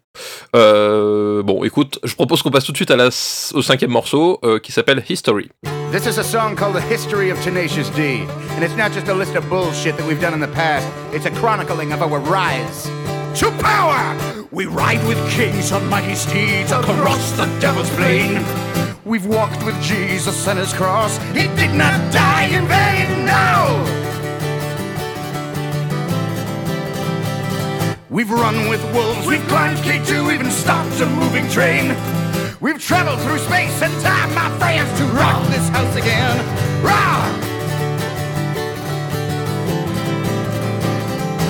[0.55, 4.39] Euh, bon, écoute, je propose qu'on passe tout de suite à la, au cinquième morceau
[4.43, 5.49] euh, qui s'appelle History.
[5.91, 8.25] This is a song called The History of Tenacious D.
[8.57, 11.25] And it's not just a list of bullshit that we've done in the past, it's
[11.25, 12.89] a chronicling of our rise.
[13.39, 14.15] To power!
[14.51, 18.84] We ride with kings on mighty steeds across the devil's plain.
[19.05, 21.19] We've walked with Jesus and his cross.
[21.27, 23.83] He did not die in vain, no!
[28.09, 31.95] We've run with wolves, we've climbed K2, even stopped a moving train.
[32.59, 36.83] We've traveled through space and time, my friends, to rock this house again.
[36.83, 37.54] Rock!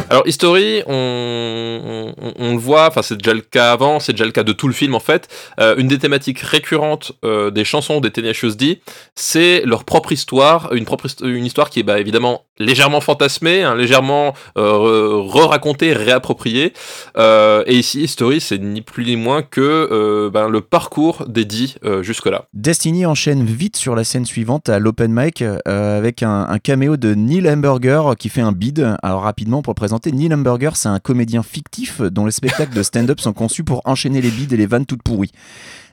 [0.09, 4.25] Alors, History, on, on, on le voit, enfin, c'est déjà le cas avant, c'est déjà
[4.25, 5.27] le cas de tout le film en fait.
[5.59, 8.81] Euh, une des thématiques récurrentes euh, des chansons des Tenacious D,
[9.15, 13.75] c'est leur propre histoire, une, propre, une histoire qui est bah, évidemment légèrement fantasmée, hein,
[13.75, 16.73] légèrement euh, re-racontée, réappropriée.
[17.17, 21.45] Euh, et ici, History, c'est ni plus ni moins que euh, ben, le parcours des
[21.45, 22.45] D euh, jusque-là.
[22.53, 27.47] Destiny enchaîne vite sur la scène suivante à l'open mic avec un, caméo de Neil
[27.49, 28.95] Hamburger qui fait un bid.
[29.03, 33.19] Alors rapidement pour présenter, Neil Hamburger c'est un comédien fictif dont les spectacles de stand-up
[33.19, 35.31] sont conçus pour enchaîner les bids et les vannes toutes pourries.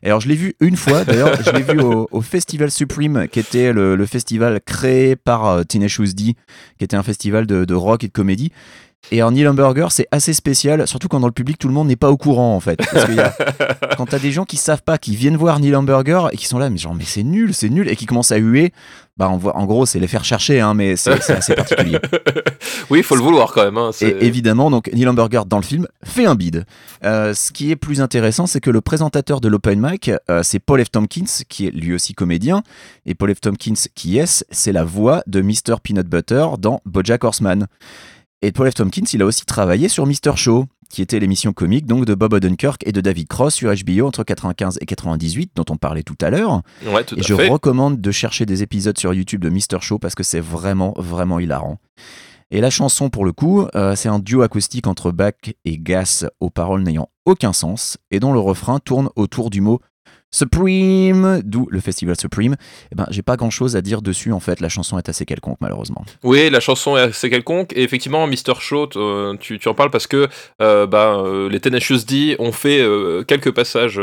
[0.04, 3.72] Alors je l'ai vu une fois, d'ailleurs je l'ai vu au, Festival Supreme qui était
[3.72, 6.34] le, festival créé par euh, Tenacious D,
[6.78, 8.52] qui était un festival de rock et de comédie.
[9.10, 11.88] Et alors Neil Hamburger, c'est assez spécial, surtout quand dans le public tout le monde
[11.88, 12.76] n'est pas au courant en fait.
[12.76, 13.34] Parce y a-
[13.98, 16.58] quand t'as des gens qui savent pas, qui viennent voir Neil Hamburger et qui sont
[16.58, 18.72] là, mais genre mais c'est nul, c'est nul, et qui commencent à huer,
[19.18, 21.98] bah on voit, en gros c'est les faire chercher, hein, mais c'est assez particulier.
[22.90, 23.76] oui, il faut le vouloir quand même.
[23.76, 26.64] Hein, Et évidemment, donc Neil Hamburger dans le film fait un bid.
[27.04, 30.58] Euh, ce qui est plus intéressant, c'est que le présentateur de l'open mic, euh, c'est
[30.60, 30.90] Paul F.
[30.90, 32.62] Tompkins, qui est lui aussi comédien.
[33.04, 33.40] Et Paul F.
[33.40, 35.76] Tompkins, qui est, c'est la voix de Mr.
[35.82, 37.66] Peanut Butter dans BoJack Horseman.
[38.44, 38.74] Et Paul F.
[38.74, 40.34] Tompkins, il a aussi travaillé sur Mr.
[40.34, 44.06] Show, qui était l'émission comique donc de Bob Odenkirk et de David Cross sur HBO
[44.08, 46.62] entre 95 et 98, dont on parlait tout à l'heure.
[46.84, 47.48] Ouais, tout et à je fait.
[47.48, 49.80] recommande de chercher des épisodes sur YouTube de Mr.
[49.80, 51.78] Show parce que c'est vraiment, vraiment hilarant.
[52.50, 55.34] Et la chanson, pour le coup, euh, c'est un duo acoustique entre Bach
[55.64, 59.78] et Gas aux paroles n'ayant aucun sens et dont le refrain tourne autour du mot
[60.32, 62.56] Supreme, d'où le festival Supreme.
[62.90, 65.24] Eh ben, j'ai pas grand chose à dire dessus en fait, la chanson est assez
[65.24, 66.04] quelconque malheureusement.
[66.22, 67.72] Oui, la chanson est assez quelconque.
[67.74, 68.54] Et effectivement, Mr.
[68.58, 70.28] Show, euh, tu, en parles parce que
[70.60, 72.82] euh, bah, euh, les Tenacious D ont fait
[73.26, 74.00] quelques passages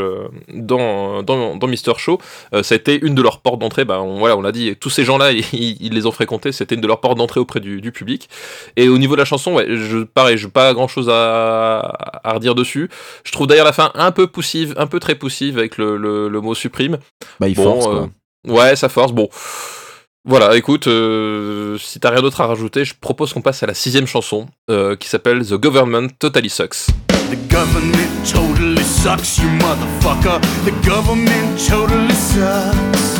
[0.48, 1.98] dans, Mr.
[1.98, 2.18] Show.
[2.54, 3.84] Euh, ça a été une de leurs portes d'entrée.
[3.84, 6.52] Bah, on, voilà, on l'a dit, tous ces gens-là, ils, les ont fréquentés.
[6.52, 8.28] C'était une de leurs portes d'entrée auprès du, public.
[8.76, 9.66] Et au niveau de la chanson, ouais,
[10.14, 12.88] pareil, je pas grand-chose à, à redire dessus.
[13.24, 16.40] Je trouve d'ailleurs la fin un peu poussive, un peu très poussive avec le, le
[16.40, 16.98] mot supreme.
[17.38, 18.08] Bah, il force, quoi.
[18.46, 19.12] euh, ouais, ça force.
[19.12, 19.28] Bon.
[20.26, 23.72] Voilà, écoute, euh, si t'as rien d'autre à rajouter, je propose qu'on passe à la
[23.74, 26.88] sixième chanson euh, qui s'appelle The Government Totally Sucks.
[27.30, 30.40] The government totally sucks, you motherfucker.
[30.66, 33.18] The government totally sucks.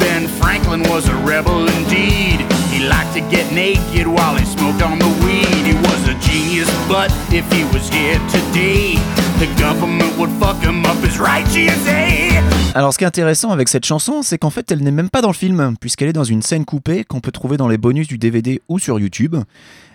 [0.00, 2.51] Ben Franklin was a rebel indeed.
[2.82, 5.64] He liked to get naked while he smoked on the weed.
[5.64, 8.98] He was a genius, but if he was here today,
[9.38, 12.42] the government would fuck him up as right, GSA.
[12.74, 15.20] Alors ce qui est intéressant avec cette chanson, c'est qu'en fait elle n'est même pas
[15.20, 18.08] dans le film, puisqu'elle est dans une scène coupée qu'on peut trouver dans les bonus
[18.08, 19.36] du DVD ou sur YouTube,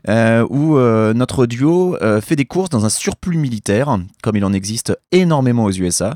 [0.08, 4.46] euh, où euh, notre duo euh, fait des courses dans un surplus militaire, comme il
[4.46, 6.16] en existe énormément aux USA.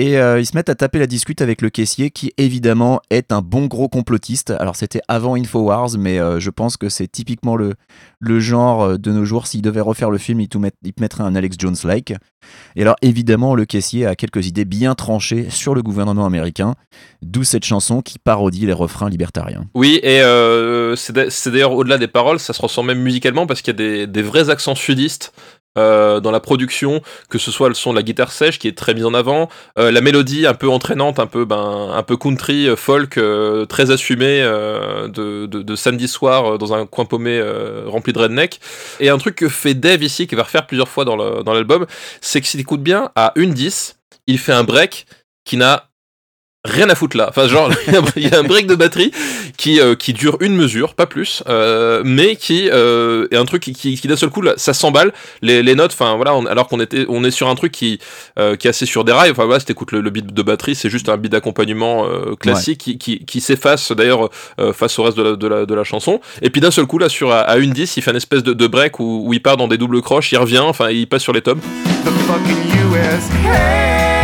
[0.00, 3.32] Et euh, ils se mettent à taper la discute avec le caissier qui évidemment est
[3.32, 4.50] un bon gros complotiste.
[4.50, 7.74] Alors c'était avant Infowars, mais euh, je pense que c'est typiquement le,
[8.20, 9.48] le genre euh, de nos jours.
[9.48, 12.14] S'il devait refaire le film, il te, met- il te mettrait un Alex Jones-like.
[12.76, 16.76] Et alors évidemment, le caissier a quelques idées bien tranchées sur le gouvernement américain,
[17.20, 19.64] d'où cette chanson qui parodie les refrains libertariens.
[19.74, 21.12] Oui, et euh, c'est
[21.50, 24.22] d'ailleurs au-delà des paroles, ça se ressent même musicalement parce qu'il y a des, des
[24.22, 25.32] vrais accents sudistes.
[25.78, 27.00] Euh, dans la production,
[27.30, 29.48] que ce soit le son de la guitare sèche qui est très mis en avant,
[29.78, 33.18] euh, la mélodie un peu entraînante, un peu ben un peu country, euh, folk,
[33.68, 37.40] très assumé euh, de, de, samedi soir dans un coin paumé
[37.86, 38.60] rempli de redneck.
[39.00, 41.52] Et un truc que fait Dave ici, qui va refaire plusieurs fois dans le- dans
[41.54, 41.86] l'album,
[42.20, 45.06] c'est que si t'écoutes bien, à une 10, il fait un break
[45.44, 45.88] qui n'a
[46.68, 47.26] rien à foutre là.
[47.28, 47.70] Enfin, genre,
[48.16, 49.10] il y a un break de batterie
[49.56, 53.62] qui, euh, qui dure une mesure, pas plus, euh, mais qui euh, est un truc
[53.62, 55.12] qui, qui, qui d'un seul coup, là, ça s'emballe.
[55.42, 57.98] Les, les notes, enfin voilà, on- alors qu'on était, on est sur un truc qui,
[58.38, 59.30] euh, qui est assez sur des rails.
[59.30, 62.34] Enfin voilà, si t'écoutes le, le beat de batterie, c'est juste un beat d'accompagnement euh,
[62.36, 64.28] classique qui, qui, qui s'efface d'ailleurs
[64.60, 66.20] euh, face au reste de la, de, la, de la chanson.
[66.42, 68.42] Et puis d'un seul coup, là, sur à, à une 10, il fait une espèce
[68.42, 71.06] de, de break où, où il part dans des doubles croches, il revient, enfin, il
[71.08, 71.60] passe sur les tomes.
[71.60, 73.24] The fucking US.
[73.44, 74.17] Hey,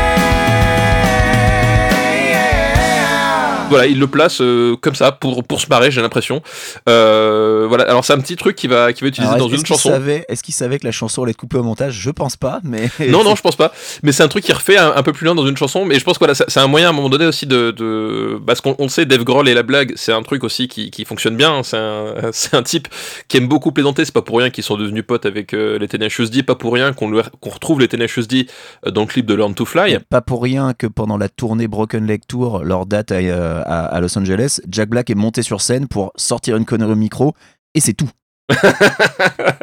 [3.75, 6.43] voilà, il le place euh, comme ça pour pour se marrer, j'ai l'impression.
[6.89, 9.67] Euh, voilà, alors c'est un petit truc qui va va utiliser Alors, dans une qu'il
[9.67, 10.01] chanson.
[10.29, 11.95] Est-ce qu'il savait que la chanson allait être coupée au montage?
[11.95, 12.91] Je pense pas, mais.
[13.09, 13.73] Non, non, je pense pas.
[14.03, 15.85] Mais c'est un truc qui refait un, un peu plus loin dans une chanson.
[15.85, 17.71] Mais je pense que voilà, c'est un moyen à un moment donné aussi de.
[17.71, 18.39] de...
[18.47, 20.91] Parce qu'on on le sait, Dave Grohl et la blague, c'est un truc aussi qui,
[20.91, 21.63] qui fonctionne bien.
[21.63, 22.15] C'est un,
[22.53, 22.89] un type
[23.29, 24.05] qui aime beaucoup plaisanter.
[24.05, 26.43] C'est pas pour rien qu'ils sont devenus potes avec euh, les Tenacious D.
[26.43, 28.47] Pas pour rien qu'on qu'on retrouve les Tenacious D
[28.87, 29.99] euh, dans le clip de Learn to Fly.
[30.09, 33.87] Pas pour rien que pendant la tournée Broken Leg Tour, leur date à, euh, à-
[33.87, 37.35] à Los Angeles, Jack Black est monté sur scène pour sortir une connerie au micro
[37.75, 38.09] et c'est tout.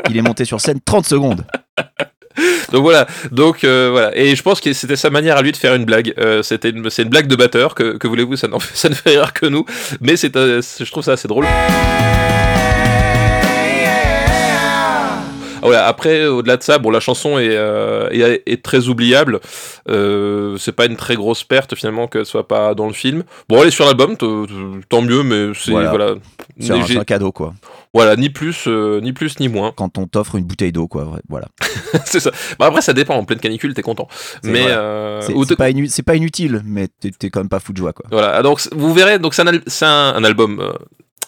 [0.09, 1.45] Il est monté sur scène 30 secondes.
[2.71, 5.57] Donc voilà, donc euh, voilà, et je pense que c'était sa manière à lui de
[5.57, 6.13] faire une blague.
[6.17, 8.57] Euh, c'était une, c'est une blague de batteur que, que voulez-vous, ça, ne
[8.95, 9.65] fait rire que nous,
[9.99, 11.45] mais euh, c'est- je trouve ça assez drôle.
[15.63, 19.39] Ah, après, au-delà de ça, bon, la chanson est, euh, est, est très oubliable.
[19.89, 23.23] Euh, c'est pas une très grosse perte finalement qu'elle soit pas dans le film.
[23.49, 25.89] Bon, elle est sur l'album, tant mieux, mais c'est Voilà.
[25.89, 26.15] voilà.
[26.59, 27.53] C'est un, cadeau, quoi.
[27.93, 29.73] Voilà, ni plus, euh, ni plus ni moins.
[29.75, 31.07] Quand on t'offre une bouteille d'eau, quoi.
[31.27, 31.47] Voilà.
[32.05, 32.31] c'est ça.
[32.59, 33.15] Bah après, ça dépend.
[33.15, 34.07] En pleine canicule, t'es content.
[34.43, 37.73] C'est- Mais euh, C'est pas, inu- c'est pas inutile, mais t'es quand même pas fou
[37.73, 38.05] de joie, quoi.
[38.11, 40.61] Voilà, ah, donc vous verrez, donc c'est al- un album.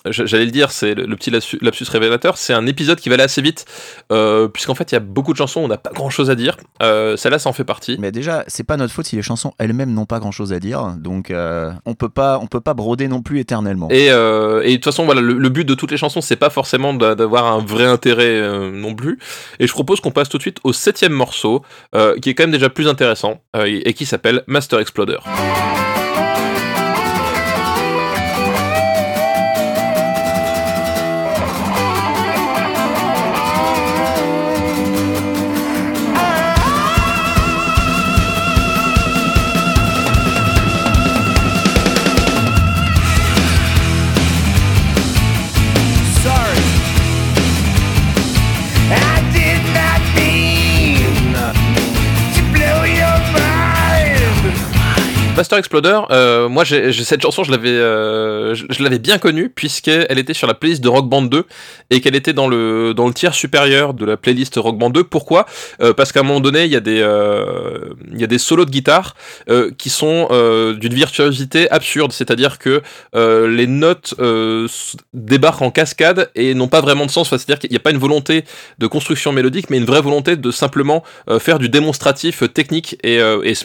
[0.10, 2.38] J'allais le dire, c'est le, petit lapsus, révélateur.
[2.38, 3.66] C'est un épisode qui va aller assez vite,
[4.12, 6.36] euh, puisqu'en fait il y a beaucoup de chansons, on n'a pas grand chose à
[6.36, 6.58] dire.
[6.82, 7.96] Euh, Celle-là, ça en fait partie.
[8.00, 10.94] Mais déjà, c'est pas notre faute si les chansons elles-mêmes n'ont pas grand-chose à dire,
[10.98, 13.88] donc euh, on peut pas, on peut pas broder non plus éternellement.
[13.92, 16.36] Et, euh, et de toute façon, voilà, le, le but de toutes les chansons, c'est
[16.36, 18.42] pas forcément d'a- d'avoir un vrai intérêt
[18.72, 19.20] non plus.
[19.60, 21.64] Et je propose qu'on passe tout de suite au septième morceau,
[22.22, 25.18] qui est quand même déjà plus intéressant, et qui s'appelle Master Exploder.
[55.36, 60.20] Master Exploder, euh, moi j'ai cette chanson, je l'avais, euh, je, l'avais bien connue puisqu'elle
[60.20, 61.46] était sur la playlist de Rock Band 2
[61.90, 65.04] et qu'elle était dans le dans le tiers supérieur de la playlist Rock Band 2.
[65.04, 65.48] Pourquoi?
[65.82, 68.38] Euh, Parce qu'à un moment donné, il y a des euh, il y a des
[68.38, 69.16] solos de guitare
[69.78, 70.28] qui sont
[70.80, 72.82] d'une virtuosité absurde, c'est-à-dire que
[73.14, 74.14] les notes
[75.14, 77.30] débarquent en cascade et n'ont pas vraiment de sens.
[77.30, 78.44] C'est-à-dire qu'il n'y a pas une volonté
[78.78, 81.04] de construction mélodique, mais une vraie volonté de simplement
[81.40, 83.20] faire du démonstratif technique et,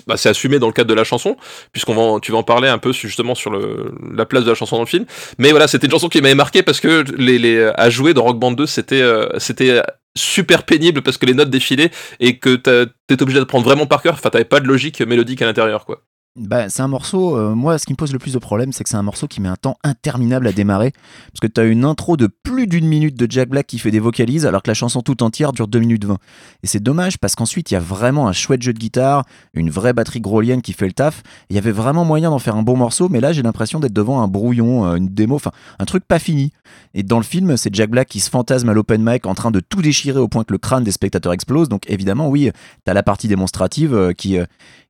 [0.06, 1.36] bah, c'est assumé dans le cadre de la chanson
[1.72, 4.48] puisqu'on va en- tu vas en parler un peu justement sur le, la place de
[4.50, 5.04] la chanson dans le film.
[5.38, 8.22] Mais voilà, c'était une chanson qui m'avait marqué parce que les, les, à jouer dans
[8.24, 9.82] Rock Band 2, c'était euh, c'était
[10.16, 11.90] super pénible parce que les notes défilaient
[12.20, 14.14] et que t'étais obligé de prendre vraiment par cœur.
[14.14, 16.02] Enfin, t'avais pas de logique mélodique à l'intérieur, quoi.
[16.38, 18.84] Bah, c'est un morceau, euh, moi ce qui me pose le plus de problème, c'est
[18.84, 20.92] que c'est un morceau qui met un temps interminable à démarrer.
[21.32, 23.90] Parce que tu as une intro de plus d'une minute de Jack Black qui fait
[23.90, 26.16] des vocalises, alors que la chanson tout entière dure 2 minutes 20.
[26.62, 29.68] Et c'est dommage parce qu'ensuite il y a vraiment un chouette jeu de guitare, une
[29.68, 31.22] vraie batterie grolienne qui fait le taf.
[31.50, 33.92] Il y avait vraiment moyen d'en faire un bon morceau, mais là j'ai l'impression d'être
[33.92, 36.52] devant un brouillon, euh, une démo, enfin un truc pas fini.
[36.94, 39.50] Et dans le film, c'est Jack Black qui se fantasme à l'open mic en train
[39.50, 41.68] de tout déchirer au point que le crâne des spectateurs explose.
[41.68, 42.50] Donc évidemment, oui,
[42.84, 44.38] t'as la partie démonstrative euh, qui,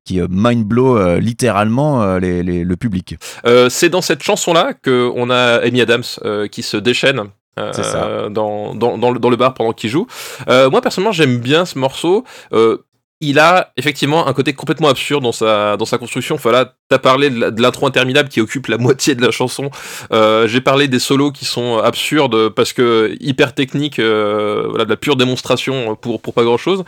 [0.04, 3.16] qui euh, mind blow euh, littéralement euh, les- les- le public.
[3.68, 6.04] C'est dans cette chanson-là que on a Amy Adams
[6.50, 7.22] qui se déchaîne.
[7.82, 8.28] ça.
[8.30, 10.06] Dans, dans, dans, le, dans le bar pendant qu'il joue.
[10.48, 12.24] Moi personnellement j'aime bien ce morceau.
[13.20, 16.36] Il a effectivement un côté complètement absurde dans sa, dans sa construction.
[16.36, 19.70] Enfin là, t'as parlé de l'intro interminable qui occupe la moitié de la chanson.
[20.12, 24.90] Euh, J'ai parlé des solos qui sont absurdes parce que hyper techniques, euh, voilà, de
[24.90, 26.84] la pure démonstration pour, pour pas grand chose.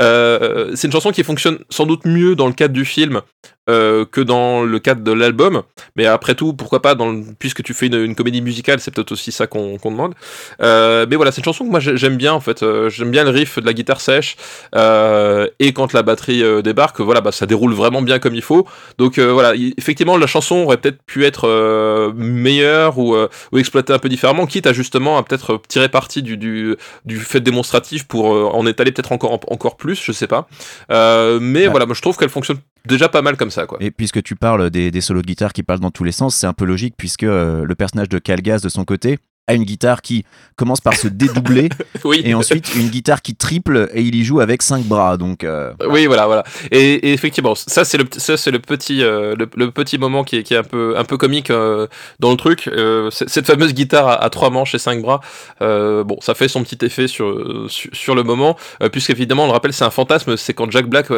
[0.00, 3.20] Euh, c'est une chanson qui fonctionne sans doute mieux dans le cadre du film
[3.68, 5.62] que dans le cadre de l'album.
[5.94, 9.30] Mais après tout, pourquoi pas, dans puisque tu fais une, comédie musicale, c'est peut-être aussi
[9.30, 10.14] ça qu'on demande.
[10.58, 12.64] Mais voilà, c'est une chanson que moi j'ai- j'aime bien en fait.
[12.88, 14.36] J'aime bien le riff de la guitare sèche.
[14.74, 18.66] Et quand la batterie débarque, voilà, bah, ça déroule vraiment bien comme il faut.
[18.98, 23.58] Donc euh, voilà, effectivement, la chanson aurait peut-être pu être euh, meilleure ou, euh, ou
[23.58, 27.40] exploitée un peu différemment, quitte à justement à peut-être tirer parti du, du, du fait
[27.40, 30.48] démonstratif pour euh, en étaler peut-être encore, encore plus, je sais pas.
[30.90, 31.68] Euh, mais Ouais.
[31.68, 33.78] voilà, moi je trouve qu'elle fonctionne déjà pas mal comme ça, quoi.
[33.80, 36.34] Et puisque tu parles des, des solos de guitare qui parlent dans tous les sens,
[36.36, 39.18] c'est un peu logique puisque euh, le personnage de Calgas de son côté,
[39.48, 40.24] a une guitare qui
[40.56, 41.68] commence par se dédoubler
[42.04, 42.22] Oui.
[42.24, 45.16] et ensuite une guitare qui triple et il y joue avec cinq bras.
[45.16, 46.44] Donc euh, Oui, voilà, voilà.
[46.70, 50.22] Et, et effectivement, ça c'est le, ça c'est le petit, euh, le, le petit moment
[50.22, 51.88] qui est, qui est un peu, un peu comique euh,
[52.20, 52.70] dans le truc.
[53.10, 55.20] Cette fameuse guitare à, à trois manches et cinq bras,
[55.60, 58.56] bon, ça fait son petit effet sur, sur, sur le moment,
[58.92, 60.36] puisqu'évidemment, on le rappelle, c'est un fantasme.
[60.36, 61.08] C'est quand Jack Black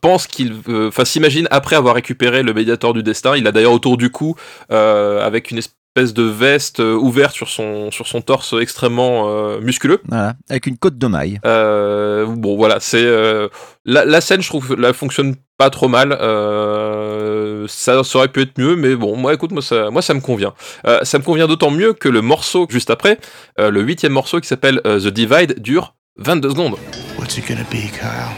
[0.00, 3.36] pense qu'il, enfin, s'imagine après avoir récupéré le médiateur du destin.
[3.36, 4.36] Il a d'ailleurs autour du cou
[4.70, 10.00] avec une espèce de veste euh, ouverte sur son, sur son torse extrêmement euh, musculeux.
[10.06, 11.40] voilà, avec une côte de maille.
[11.46, 13.48] Euh, bon, voilà, c'est euh,
[13.84, 16.12] la, la scène, je trouve, la fonctionne pas trop mal.
[16.20, 20.12] Euh, ça, ça aurait pu être mieux, mais bon, moi, écoute, moi, ça, moi, ça
[20.14, 20.52] me convient.
[20.86, 23.18] Euh, ça me convient d'autant mieux que le morceau juste après,
[23.58, 26.76] euh, le huitième morceau qui s'appelle euh, The Divide, dure 22 secondes.
[27.18, 28.34] What's it gonna be, Kyle?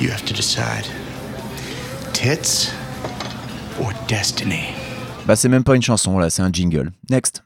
[0.00, 0.86] You have to decide.
[2.12, 2.70] Tits
[3.80, 4.74] or destiny?
[5.24, 6.90] Bah c'est même pas une chanson là, c'est un jingle.
[7.08, 7.42] Next.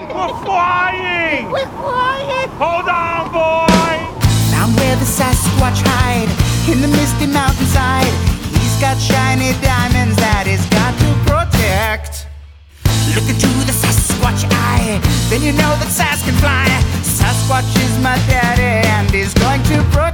[0.00, 1.50] We're flying!
[1.50, 2.50] We're flying!
[2.58, 3.98] Hold on, boy!
[4.50, 6.28] Found where the Sasquatch hide
[6.70, 8.12] in the misty mountainside.
[8.52, 12.26] He's got shiny diamonds that he's got to protect.
[13.14, 16.66] Look into the Sasquatch eye, then you know that Sas can fly.
[17.02, 20.13] Sasquatch is my daddy and he's going to protect.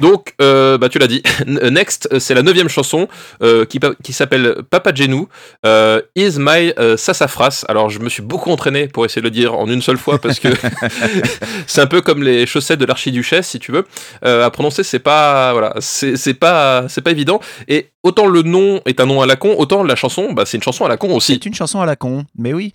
[0.00, 3.08] Donc, euh, bah, tu l'as dit, Next, euh, c'est la neuvième chanson
[3.42, 5.28] euh, qui, s'appelle Papa Genou,
[5.66, 7.64] euh, Is My euh, Sassafras.
[7.68, 10.18] Alors, je me suis beaucoup entraîné pour essayer de le dire en une seule fois
[10.18, 10.48] parce que
[11.66, 13.86] c'est un peu comme les chaussettes de l'archiduchesse, si tu veux.
[14.24, 17.40] Euh, à prononcer, c'est pas, voilà, c'est c'est pas, c'est pas évident.
[17.68, 20.56] Et autant le nom est un nom à la con, autant la chanson, bah, c'est
[20.56, 21.34] une chanson à la con aussi.
[21.34, 22.74] C'est une chanson à la con, mais oui.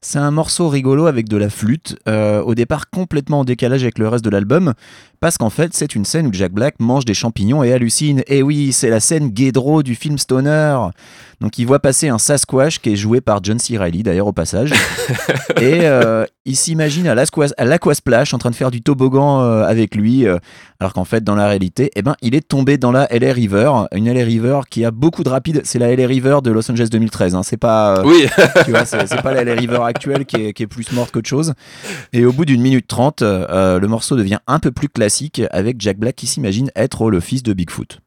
[0.00, 3.98] C'est un morceau rigolo avec de la flûte, euh, au départ complètement en décalage avec
[3.98, 4.74] le reste de l'album,
[5.18, 8.22] parce qu'en fait c'est une scène où Jack Black mange des champignons et hallucine.
[8.28, 10.78] Et oui, c'est la scène Guédro du film Stoner.
[11.40, 13.78] Donc il voit passer un Sasquatch qui est joué par John C.
[13.78, 14.72] Reilly d'ailleurs au passage.
[15.60, 19.62] et euh, il s'imagine à l'Aqua- à l'Aquasplash en train de faire du toboggan euh,
[19.64, 20.38] avec lui, euh,
[20.80, 23.70] alors qu'en fait dans la réalité, eh ben, il est tombé dans la LA River,
[23.94, 25.60] une LA River qui a beaucoup de rapide.
[25.64, 27.34] C'est la LA River de Los Angeles 2013.
[27.36, 27.42] hein.
[27.44, 28.26] C'est pas, Oui.
[28.64, 31.28] tu vois, c'est pas la LA River actuelle qui est, qui est plus morte qu'autre
[31.28, 31.54] chose.
[32.12, 35.98] Et au bout d'une minute trente, le morceau devient un peu plus classique avec Jack
[35.98, 38.00] Black qui s'imagine être le fils de Bigfoot.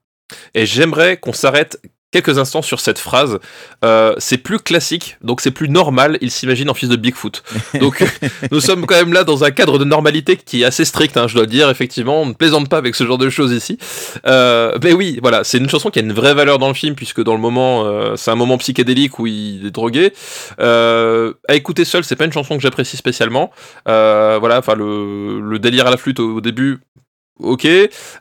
[0.53, 1.77] Et j'aimerais qu'on s'arrête
[2.11, 3.39] quelques instants sur cette phrase.
[3.83, 6.17] Euh, c'est plus classique, donc c'est plus normal.
[6.21, 7.43] Il s'imagine en fils de Bigfoot.
[7.79, 8.03] Donc
[8.51, 11.27] nous sommes quand même là dans un cadre de normalité qui est assez strict, hein,
[11.27, 11.69] je dois le dire.
[11.69, 13.77] Effectivement, on ne plaisante pas avec ce genre de choses ici.
[14.27, 16.95] Euh, mais oui, voilà, c'est une chanson qui a une vraie valeur dans le film
[16.95, 20.13] puisque dans le moment, euh, c'est un moment psychédélique où il est drogué.
[20.59, 23.51] Euh, à écouter seul, c'est pas une chanson que j'apprécie spécialement.
[23.87, 26.79] Euh, voilà, enfin le, le délire à la flûte au, au début,
[27.39, 27.67] ok,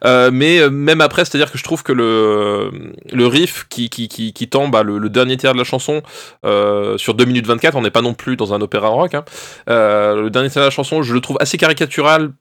[0.05, 2.71] euh, mais euh, même après, c'est-à-dire que je trouve que le,
[3.13, 6.03] le riff qui, qui, qui, qui tend, bah, le, dernier tiers de la chanson,
[6.45, 9.25] euh, sur 2 minutes 24, on n'est pas non plus dans un opéra rock, hein,
[9.69, 12.33] euh, le dernier tiers de la chanson, je le trouve assez caricatural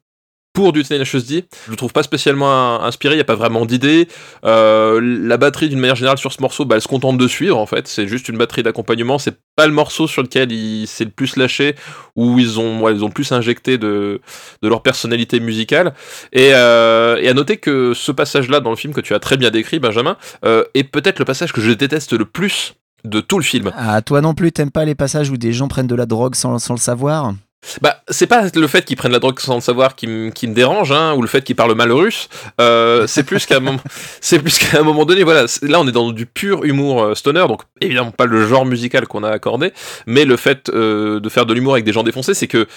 [0.53, 1.45] pour du Tenacious D.
[1.65, 4.07] Je le trouve pas spécialement inspiré, il n'y a pas vraiment d'idée.
[4.45, 7.57] Euh, la batterie, d'une manière générale, sur ce morceau, bah, elle se contente de suivre,
[7.57, 7.87] en fait.
[7.87, 9.19] C'est juste une batterie d'accompagnement.
[9.19, 11.75] C'est pas le morceau sur lequel il s'est le plus lâché,
[12.15, 14.21] où ils ont, ouais, plus injecté de,
[14.61, 15.93] leur personnalité musicale.
[16.33, 19.37] Et, euh, et à noter que ce passage-là dans le film, que tu as très
[19.37, 22.73] bien décrit, Benjamin, euh, est peut-être le passage que je déteste le plus
[23.05, 23.71] de tout le film.
[23.75, 26.35] Ah, toi non plus, t'aimes pas les passages où des gens prennent de la drogue
[26.35, 27.33] sans le savoir?
[27.81, 30.91] Bah, c'est pas le fait qu'ils prennent la drogue sans le savoir qui, me dérange,
[30.91, 32.29] hein, ou le fait qu'ils parlent mal russe.
[32.59, 35.45] Euh, c'est plus qu'à un moment, donné, voilà.
[35.61, 39.07] Là, on est dans du pur humour euh, stoner, donc évidemment pas le genre musical
[39.07, 39.73] qu'on a accordé,
[40.07, 42.67] mais le fait euh, de faire de l'humour avec des gens défoncés, c'est que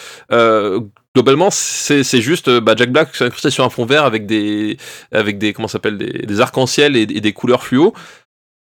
[1.14, 4.78] globalement, c'est juste bah, Jack Black s'est incrusté sur un fond vert avec des,
[5.12, 7.94] avec des, comment s'appelle, des, arcs-en-ciel et des couleurs fluo.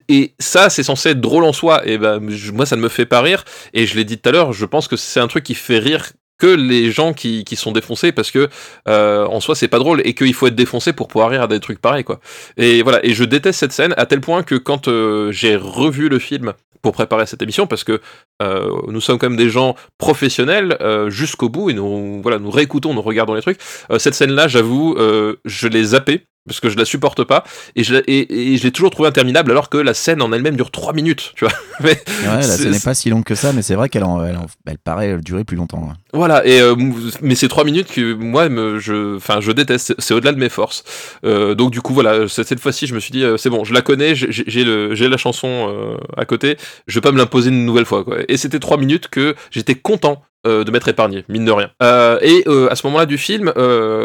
[0.09, 1.87] Et ça, c'est censé être drôle en soi.
[1.87, 2.19] Et ben,
[2.53, 3.45] moi, ça ne me fait pas rire.
[3.73, 5.79] Et je l'ai dit tout à l'heure, je pense que c'est un truc qui fait
[5.79, 8.47] rire que les gens qui, sont défoncés parce que
[8.87, 11.47] euh, en soi c'est pas drôle et qu'il faut être défoncé pour pouvoir rire à
[11.47, 12.21] des trucs pareils quoi.
[12.55, 16.07] Et voilà et je déteste cette scène à tel point que quand euh, j'ai revu
[16.07, 17.99] le film pour préparer cette émission parce que
[18.41, 20.77] euh, nous sommes quand des gens professionnels
[21.09, 23.59] jusqu'au bout et nous voilà nous réécoutons nous regardons les trucs
[23.97, 24.95] cette scène là j'avoue
[25.43, 27.43] je l'ai zappé parce que je la supporte pas
[27.75, 30.55] et je, et, et je l'ai toujours trouvé interminable alors que la scène en elle-même
[30.55, 31.89] dure 3 minutes tu vois Mais
[32.23, 34.37] Ouais, la scène n'est pas si longue que ça, mais c'est vrai qu'elle en- elle,
[34.37, 35.89] en- elle paraît durer plus longtemps.
[35.91, 35.97] hein.
[36.13, 36.75] voilà, et euh,
[37.21, 39.93] mais c'est trois minutes que moi, me, je, enfin, je déteste.
[39.99, 40.83] C'est- au-delà de mes forces.
[41.25, 43.73] Euh, donc du coup, voilà, cette fois-ci, je me suis dit, euh, c'est bon, je
[43.73, 46.57] la connais, j'ai- la chanson euh, à côté.
[46.87, 48.03] Je vais pas me l'imposer une nouvelle fois.
[48.03, 48.17] Quoi.
[48.27, 51.69] Et c'était trois minutes que j'étais content euh, de m'être épargné, mine de rien.
[51.83, 53.51] Euh, et euh, à ce moment-là du film,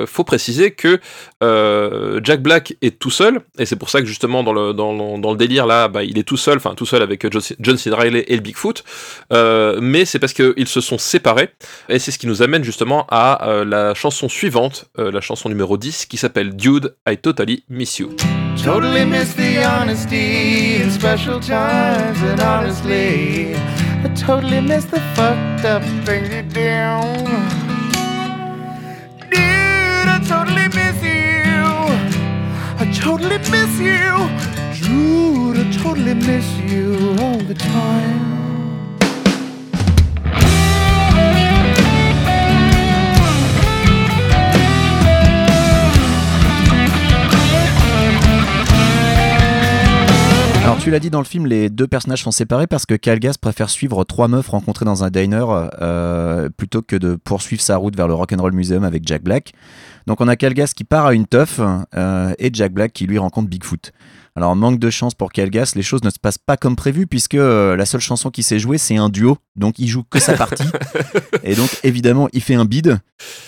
[0.07, 1.01] faut préciser que
[2.25, 5.31] Jack Black est tout seul, et c'est pour ça que justement dans le, dans, dans
[5.31, 7.25] le délire là, bah, il est tout seul, enfin tout seul avec
[7.61, 7.91] John, C.
[7.91, 8.83] Reilly et le Bigfoot,
[9.31, 11.51] mais c'est parce qu'ils se sont séparés,
[11.89, 16.07] et c'est ce qui nous amène justement à la chanson suivante, la chanson numéro 10,
[16.07, 18.11] qui s'appelle Dude, I Totally Miss You.
[18.63, 23.55] Totally miss the honesty special times, and honestly,
[24.05, 26.77] I totally miss the fucked up things you do.
[29.31, 31.65] Dude, I totally miss you.
[32.79, 34.13] I totally miss you.
[34.87, 38.44] Dude, I totally miss you all the time.
[50.85, 53.71] Tu l'as dit dans le film, les deux personnages sont séparés parce que Calgas préfère
[53.71, 55.47] suivre trois meufs rencontrées dans un diner
[55.81, 59.55] euh, plutôt que de poursuivre sa route vers le Rock'n'Roll Museum avec Jack Black.
[60.07, 61.59] Donc on a Calgas qui part à une teuf
[61.95, 63.93] euh, et Jack Black qui lui rencontre Bigfoot.
[64.37, 67.37] Alors manque de chance pour Calgas, les choses ne se passent pas comme prévu puisque
[67.37, 70.33] euh, la seule chanson qui s'est jouée c'est un duo, donc il joue que sa
[70.35, 70.67] partie
[71.45, 72.99] et donc évidemment il fait un bide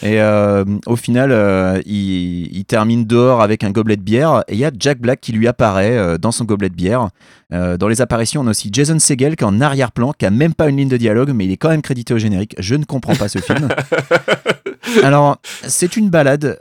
[0.04, 4.52] et euh, au final euh, il, il termine dehors avec un gobelet de bière et
[4.52, 7.08] il y a Jack Black qui lui apparaît dans son gobelet de bière.
[7.50, 10.54] Dans les apparitions on a aussi Jason Segel qui est en arrière-plan, qui a même
[10.54, 12.54] pas une ligne de dialogue mais il est quand même crédité au générique.
[12.58, 13.68] Je ne comprends pas ce film.
[15.02, 16.58] Alors, c'est une balade.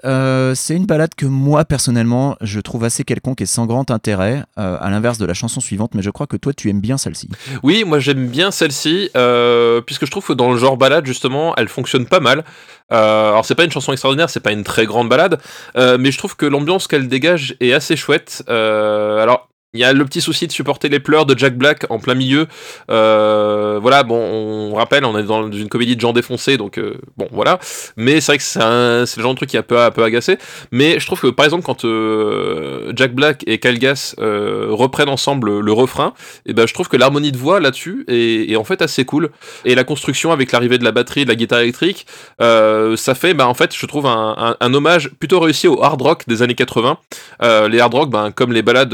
[0.55, 4.77] c'est une balade que moi, personnellement, je trouve assez quelconque et sans grand intérêt, euh,
[4.79, 7.29] à l'inverse de la chanson suivante, mais je crois que toi, tu aimes bien celle-ci.
[7.63, 11.53] Oui, moi j'aime bien celle-ci, euh, puisque je trouve que dans le genre balade, justement,
[11.55, 12.43] elle fonctionne pas mal.
[12.91, 15.39] Euh, alors c'est pas une chanson extraordinaire, c'est pas une très grande balade,
[15.75, 18.43] mais je trouve que l'ambiance qu'elle dégage est assez chouette.
[18.47, 21.99] Alors il y a le petit souci de supporter les pleurs de Jack Black en
[21.99, 22.47] plein milieu.
[22.89, 26.95] Euh, voilà, bon, on rappelle, on est dans une comédie de gens défoncés, donc euh,
[27.17, 27.59] bon, voilà.
[27.97, 30.37] Mais c'est vrai que c'est le genre de truc qui a un peu, agacé.
[30.71, 35.71] Mais je trouve que par exemple, quand euh, Jack Black et Calgas reprennent ensemble le
[35.71, 36.13] refrain,
[36.45, 39.29] et ben je trouve que l'harmonie de voix là-dessus est, est en fait assez cool.
[39.65, 42.05] Et la construction avec l'arrivée de la batterie, de la guitare électrique,
[42.39, 46.41] ça fait, bah, en fait, je trouve un, hommage plutôt réussi au hard rock des
[46.41, 46.97] années 80.
[47.41, 48.93] Euh, les hard rock, ben, comme les balades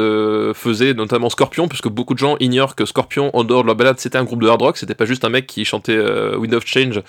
[0.93, 4.17] notamment Scorpion, puisque beaucoup de gens ignorent que Scorpion, en dehors de leur balade, c'était
[4.17, 6.65] un groupe de hard rock, c'était pas juste un mec qui chantait euh, Wind of
[6.65, 7.01] Change.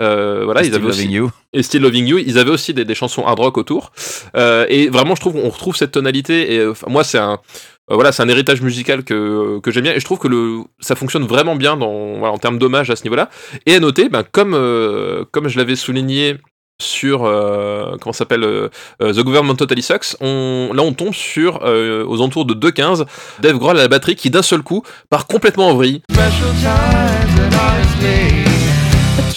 [0.00, 1.30] Euh, voilà, ils Still avaient aussi You.
[1.52, 3.92] et Still Loving You, ils avaient aussi des, des chansons hard rock autour.
[4.36, 6.54] Euh, et vraiment, je trouve qu'on retrouve cette tonalité.
[6.54, 7.38] Et euh, moi, c'est un
[7.90, 10.94] voilà, c'est un héritage musical que, que j'aime bien et je trouve que le, ça
[10.94, 13.30] fonctionne vraiment bien dans, voilà, en termes d'hommage à ce niveau-là.
[13.64, 16.36] Et à noter, ben, comme, euh, comme je l'avais souligné
[16.80, 18.68] sur euh, comment s'appelle euh,
[19.02, 23.04] euh, The Government Totally Sucks, on, là on tombe sur euh, aux alentours de 2.15
[23.40, 26.02] Dave Grohl à la batterie qui d'un seul coup part complètement en vrille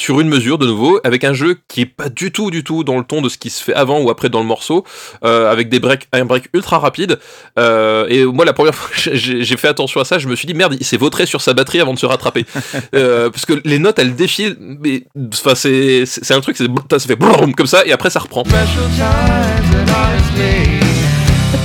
[0.02, 2.84] sur une mesure de nouveau, avec un jeu qui est pas du tout, du tout
[2.84, 4.84] dans le ton de ce qui se fait avant ou après dans le morceau,
[5.24, 7.20] euh, avec des breaks, un break ultra rapide.
[7.60, 10.47] Euh, et moi, la première fois que j'ai fait attention à ça, je me suis
[10.47, 12.45] dit merde, il s'est vautré sur sa batterie avant de se rattraper,
[12.93, 17.16] Euh, parce que les notes elles défilent, mais enfin c'est un truc, c'est ça fait
[17.16, 18.43] boum comme ça et après ça reprend.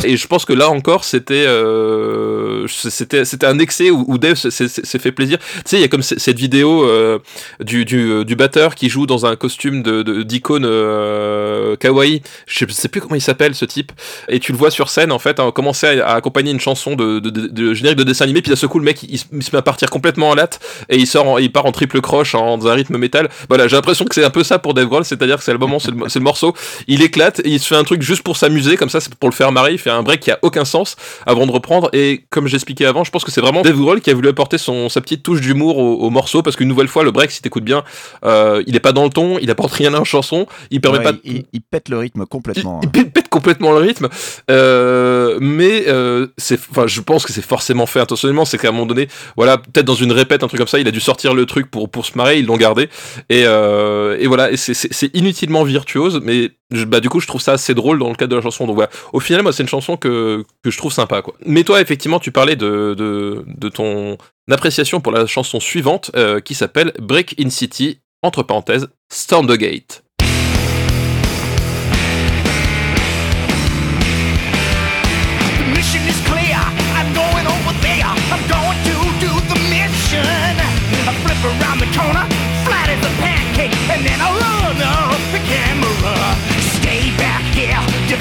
[0.05, 4.35] Et je pense que là encore, c'était euh, c'était c'était un excès où, où Dave
[4.37, 5.39] s'est- fait plaisir.
[5.39, 7.19] Tu sais, il y a comme cette vidéo euh,
[7.61, 12.23] du, du, du batteur qui joue dans un costume de d'icône euh, kawaii.
[12.47, 13.91] Je sais, plus comment il s'appelle ce type.
[14.29, 16.95] Et tu le vois sur scène en fait, hein, commencer à, à accompagner une chanson
[16.95, 18.43] de, de, de- de générique de dessin animé.
[18.43, 20.99] Puis d'un seul coup, le mec il, se- met à partir complètement en latte et
[20.99, 23.29] il sort, en- il part en triple croche en, dans un rythme métal.
[23.49, 25.59] Voilà, j'ai l'impression que c'est un peu ça pour Dave Grohl, c'est-à-dire que c'est le
[25.59, 26.55] moment, c'est le, c'est le morceau,
[26.87, 29.29] il éclate et il se fait un truc juste pour s'amuser comme ça, c'est pour
[29.31, 29.76] le faire marrer.
[29.77, 30.97] Il fait un break qui a aucun sens
[31.27, 31.89] avant de reprendre.
[31.93, 34.59] Et comme j'expliquais avant, je pense que c'est vraiment Dave Grohl qui a voulu apporter
[34.59, 37.43] son, sa petite touche d'humour au, au morceau parce qu'une nouvelle fois, le break, si
[37.43, 37.85] t'écoutes bien,
[38.25, 40.99] euh, il est pas dans le ton, il apporte rien à la chanson, il permet
[40.99, 41.13] Ouais, pas.
[41.25, 42.79] il, il- il pète le rythme complètement.
[42.79, 42.81] hein.
[42.83, 44.09] Il pète- pète complètement le rythme,
[44.51, 48.45] euh, mais euh, c'est, enfin, je pense que c'est forcément fait intentionnellement.
[48.45, 50.89] C'est qu'à un moment donné, voilà, peut-être dans une répète, un truc comme ça, il
[50.89, 52.89] a dû sortir le truc pour pour se marrer, ils l'ont gardé,
[53.29, 57.53] et, euh, et voilà, et c'est- inutilement virtuose, mais bah du coup, je trouve ça
[57.53, 58.67] assez drôle dans le cadre de la chanson.
[58.67, 61.35] Donc voilà, au final, moi, c'est une chanson que je trouve sympa, quoi.
[61.45, 64.19] Mais toi, effectivement, tu parlais de ton
[64.51, 69.59] appréciation pour la chanson suivante, euh, qui s'appelle Break in City, entre parenthèses, Storm the
[69.59, 70.03] Gate.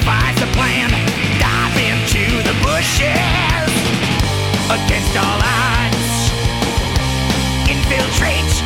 [0.06, 0.90] Here, devise a plan.
[1.40, 3.72] Dive into the bushes.
[4.70, 6.32] Against all odds.
[7.70, 8.65] Infiltrate,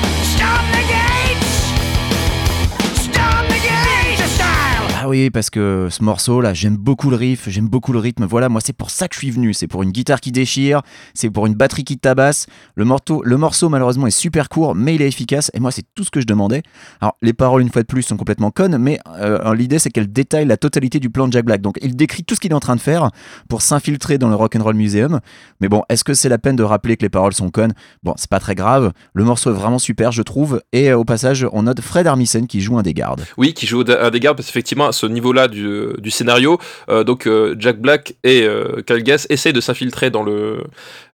[5.10, 8.26] oui, parce que ce morceau là, j'aime beaucoup le riff, j'aime beaucoup le rythme.
[8.26, 9.53] Voilà, moi c'est pour ça que je suis venu.
[9.53, 10.82] C'est pour une guitare qui déchire,
[11.14, 12.45] c'est pour une batterie qui tabasse.
[12.76, 15.51] Le morceau, le morceau malheureusement est super court, mais il est efficace.
[15.53, 16.64] Et moi c'est tout ce que je demandais.
[17.01, 20.12] Alors les paroles une fois de plus sont complètement connes, mais euh, l'idée c'est qu'elle
[20.12, 21.62] détaille la totalité du plan de Jack Black.
[21.62, 23.10] Donc il décrit tout ce qu'il est en train de faire
[23.49, 25.20] pour s'infiltrer dans le Rock and Roll Museum.
[25.62, 27.74] Mais bon, est-ce que c'est la peine de rappeler que les paroles sont connes?
[28.03, 28.91] Bon, c'est pas très grave.
[29.14, 30.62] Le morceau est vraiment super, je trouve.
[30.72, 33.26] Et euh, au passage, on note Fred Armisen qui joue un des gardes.
[33.38, 37.56] Oui, qui joue un des gardes parce qu'effectivement, ce niveau-là du, scénario, euh, donc euh,
[37.58, 40.64] Jack Black et euh, Kyle Gass essayent de s'infiltrer dans le.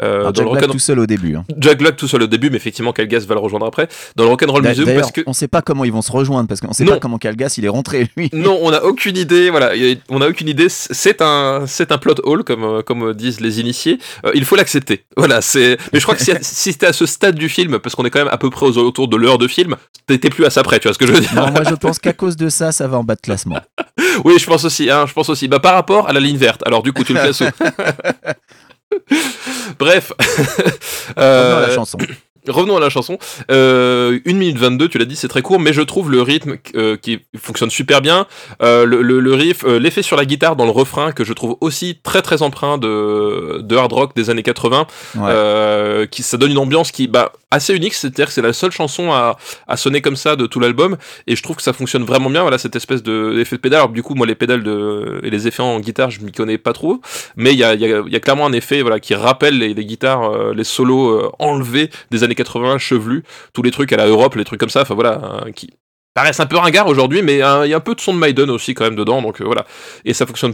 [0.01, 1.35] Euh, Alors, dans Jack le Black tout seul au début.
[1.35, 1.43] hein.
[1.57, 3.87] Jack Black tout seul au début, mais effectivement, Kyle Gass va le rejoindre après.
[4.15, 5.21] Dans le Rock'n'Roll Museum, parce que.
[5.27, 6.93] on sait pas comment ils vont se rejoindre parce qu'on sait Non.
[6.93, 8.29] pas comment Calgas il est rentré lui.
[8.33, 9.49] Non, on n'a aucune idée.
[9.49, 10.67] Voilà, a- on n'a aucune idée.
[10.69, 13.99] C'est un, c'est un plot hole comme euh, comme disent les initiés.
[14.25, 15.05] Euh, il faut l'accepter.
[15.17, 15.77] Voilà, c'est.
[15.93, 18.09] Mais je crois que si, si c'était à ce stade du film, parce qu'on est
[18.09, 19.75] quand même à peu près aux autour de l'heure de film,
[20.07, 20.79] t'étais plus à ça près.
[20.79, 22.71] Tu vois ce que je veux dire Non, moi je pense qu'à cause de ça,
[22.71, 23.59] ça va en bas de classement.
[24.25, 24.89] Oui, je pense aussi.
[24.89, 25.47] Hein, je pense aussi.
[25.47, 26.61] Bah par rapport à la ligne verte.
[26.65, 27.45] Alors du coup, tu le classes où?
[29.79, 30.11] Bref.
[31.17, 31.97] Revenons à la Euh, chanson.
[32.47, 33.19] Revenons à la chanson.
[33.51, 36.57] Euh, 1 minute 22, tu l'as dit, c'est très court, mais je trouve le rythme
[36.75, 38.25] euh, qui fonctionne super bien.
[38.63, 41.33] Euh, le, le- le riff, euh, l'effet sur la guitare dans le refrain, que je
[41.33, 44.87] trouve aussi très très empreint de, de hard rock des années 80.
[45.17, 45.21] Ouais.
[45.27, 48.71] Euh, qui, ça donne une ambiance qui bah, assez unique, c'est-à-dire que c'est la seule
[48.71, 49.37] chanson à,
[49.75, 50.97] sonner comme ça de tout l'album,
[51.27, 52.41] et je trouve que ça fonctionne vraiment bien.
[52.41, 53.79] Voilà, cette espèce de- d'effet de, pédale.
[53.81, 56.57] Alors, du coup, moi, les pédales de, et les effets en guitare, je m'y connais
[56.57, 57.01] pas trop,
[57.35, 61.09] mais il y a, clairement un effet voilà, qui rappelle les, guitares, euh, les solos
[61.09, 63.23] euh, enlevés des années 80, chevelus,
[63.53, 65.71] tous les trucs à la Europe, les trucs comme ça, enfin voilà, hein, qui
[66.13, 68.19] paraissent un peu ringards aujourd'hui, mais hein, il y a un peu de son de
[68.19, 69.65] Maiden aussi quand même dedans, donc euh, voilà,
[70.05, 70.53] et ça fonctionne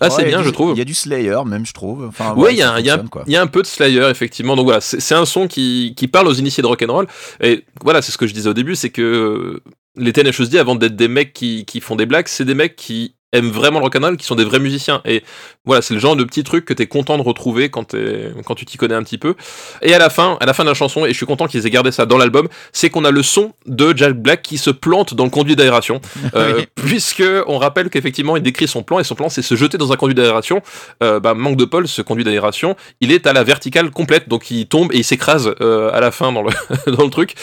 [0.00, 0.72] assez Ouais, bien, du- je trouve.
[0.74, 2.06] Il y a du Slayer même, je trouve.
[2.06, 2.84] Enfin, Ouais, ouais, il y, a un- y
[3.30, 4.56] y a peu de Slayer, effectivement.
[4.56, 7.06] Donc voilà, c'est un son qui, qui parle aux initiés de rock'n'roll.
[7.42, 9.62] Et voilà, c'est ce que je disais au début, c'est que euh,
[9.96, 13.14] les TNHSD, avant d'être des mecs qui, qui font des blagues, c'est des mecs qui
[13.32, 15.00] aiment vraiment le rock'n'roll, qui sont des vrais musiciens.
[15.04, 15.22] Et
[15.64, 18.54] voilà, c'est le genre de petit truc que t'es content de retrouver quand, t'es- quand
[18.54, 19.34] tu t'y connais un petit peu.
[19.82, 21.66] Et à la fin, à la fin de la chanson, et je suis content qu'ils
[21.66, 24.70] aient gardé ça dans l'album, c'est qu'on a le son de Jack Black qui se
[24.70, 26.00] plante dans le conduit d'aération.
[26.34, 29.78] Euh, puisque on rappelle qu'effectivement, il décrit son plan, et son plan, c'est se jeter
[29.78, 30.62] dans un conduit d'aération.
[31.02, 34.50] Euh, bah, manque de Paul, ce conduit d'aération, il est à la verticale complète, donc
[34.50, 36.50] il tombe et il s'écrase euh, à la fin dans le,
[36.92, 37.34] dans le truc.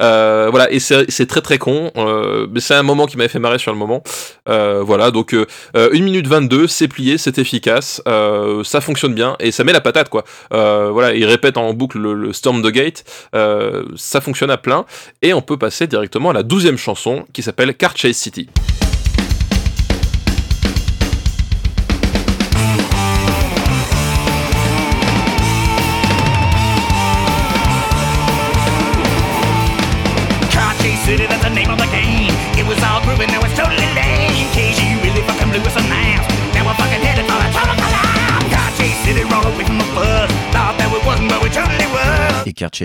[0.00, 3.28] Euh, voilà, et c'est c'est très très con, euh, mais c'est un moment qui m'avait
[3.28, 4.02] fait marrer sur le moment.
[4.48, 9.14] Euh, voilà, donc euh, euh, 1 minute 22, c'est plié, c'est efficace, euh, ça fonctionne
[9.14, 10.24] bien, et ça met la patate, quoi.
[10.52, 14.84] Euh, voilà, il répète en boucle le, le Storm the Gate, ça fonctionne à plein,
[15.22, 18.48] et on peut passer directement à la douzième chanson, qui s'appelle Car Chase City.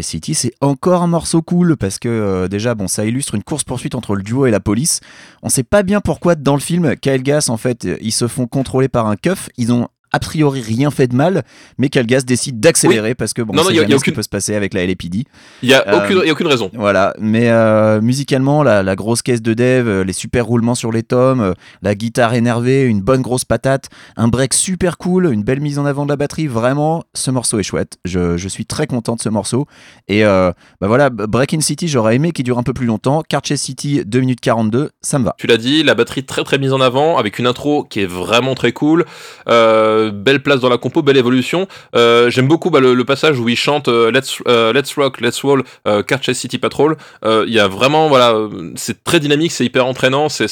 [0.02, 3.96] City, c'est encore un morceau cool parce que euh, déjà, bon, ça illustre une course-poursuite
[3.96, 5.02] entre le duo et la police.
[5.44, 8.48] On sait pas bien pourquoi dans le film, Kyle Gass, en fait, ils se font
[8.48, 9.50] contrôler par un keuf.
[9.58, 11.44] Ils ont a priori rien fait de mal,
[11.78, 14.24] mais Gass décide d'accélérer parce que bon, Non, y a- y a ce qui peut
[14.24, 15.26] se passer avec la LAPD.
[15.64, 16.72] Il y a, Euh, aucune, y a aucune raison.
[16.74, 20.92] Voilà, mais euh, musicalement, la, la grosse caisse de dev, euh, les super roulements sur
[20.92, 25.44] les tomes, euh, la guitare énervée, une bonne grosse patate, un break super cool, une
[25.44, 27.98] belle mise en avant de la batterie, vraiment, ce morceau est chouette.
[28.06, 29.66] Je, je suis très content de ce morceau.
[30.08, 33.22] Et bah voilà, Breaking City, j'aurais aimé qu'il dure un peu plus longtemps.
[33.28, 35.36] Cartier City, 2 minutes 42, ça me va.
[35.38, 38.06] Tu l'as dit, la batterie très très mise en avant, avec une intro qui est
[38.06, 39.06] vraiment très cool.
[39.48, 41.68] Euh, belle place dans la compo, belle évolution.
[41.96, 45.42] Euh, J'aime beaucoup bah, le, passage où il chante euh, Let's, euh, Let's Rock, Let's
[45.42, 46.96] Roll, euh, Car Chase City Patrol.
[47.26, 50.50] Euh, Il y a vraiment, voilà, euh, c'est très dynamique, c'est hyper entraînant, c'est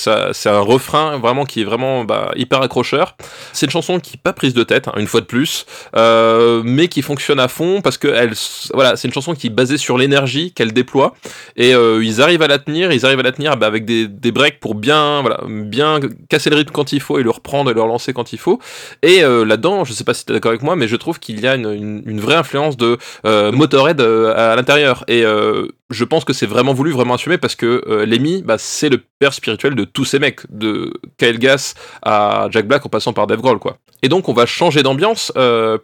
[0.47, 3.15] un refrain vraiment qui est vraiment bah, hyper accrocheur.
[3.53, 6.61] C'est une chanson qui n'est pas prise de tête, hein, une fois de plus, euh,
[6.63, 8.07] mais qui fonctionne à fond parce que
[8.73, 11.13] voilà, c'est une chanson qui est basée sur l'énergie qu'elle déploie
[11.55, 14.31] et euh, ils arrivent à la tenir, ils arrivent à la tenir bah, avec des,
[14.31, 17.73] breaks pour bien, voilà, bien casser le rythme quand il faut et le reprendre et
[17.73, 18.59] le relancer quand il faut.
[19.01, 21.19] Et euh, là-dedans, je sais pas si tu es d'accord avec moi, mais je trouve
[21.19, 25.03] qu'il y a une, une- une vraie influence de euh, Motorhead euh, à l'intérieur.
[25.07, 28.57] Et euh, je pense que c'est vraiment voulu, vraiment assumé, parce que euh, Lemmy, bah,
[28.57, 32.89] c'est le père spirituel de tous ces mecs, de Kyle Gass à Jack Black en
[32.89, 33.77] passant par Dave Grohl, quoi.
[34.03, 35.31] Et donc on va changer d'ambiance,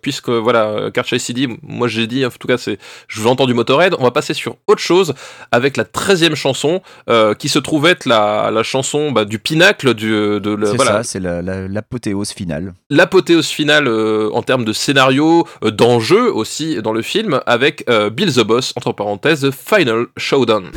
[0.04, 2.78] puisque voilà, Karcher CD, moi j'ai dit, en tout cas c'est,
[3.08, 5.16] je veux entendre du Motorhead, on va passer sur autre chose
[5.51, 9.95] avec la 13e chanson, euh, qui se trouve être la, la chanson bah, du pinacle
[9.95, 12.74] du, de la- C'est voilà, ça, c'est la- la- l'apothéose finale.
[12.91, 18.10] l'apothéose finale euh, en termes de scénario, euh, d'enjeu aussi dans le film, avec euh,
[18.10, 20.72] Bill the Boss, entre parenthèses, Final Showdown.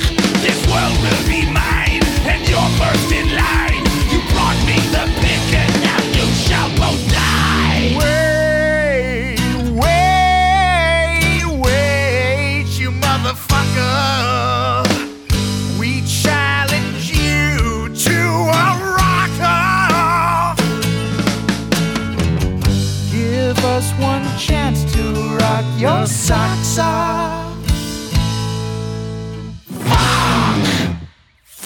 [26.77, 27.57] Socks off.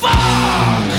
[0.03, 0.90] The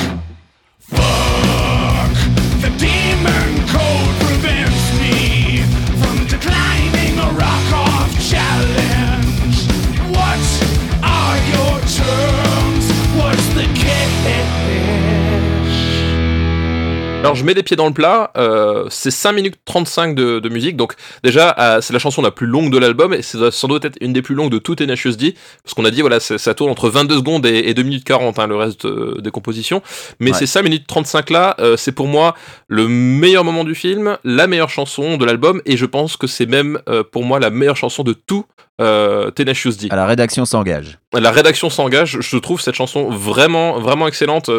[17.21, 20.49] Alors je mets les pieds dans le plat, euh, c'est 5 minutes 35 de, de
[20.49, 23.67] musique, donc déjà euh, c'est la chanson la plus longue de l'album, et c'est sans
[23.67, 26.19] doute être une des plus longues de tout Tenacious D, parce qu'on a dit voilà
[26.19, 29.29] ça tourne entre 22 secondes et, et 2 minutes 40 hein, le reste euh, des
[29.29, 29.83] compositions,
[30.19, 30.37] mais Ouais.
[30.37, 32.33] ces 5 minutes 35 là, euh, c'est pour moi
[32.67, 36.47] le meilleur moment du film, la meilleure chanson de l'album, et je pense que c'est
[36.47, 38.45] même euh, pour moi la meilleure chanson de tout
[38.81, 39.87] euh, Tenacious D.
[39.89, 40.99] À la rédaction s'engage.
[41.13, 44.49] La rédaction s'engage, je trouve cette chanson vraiment, vraiment excellente.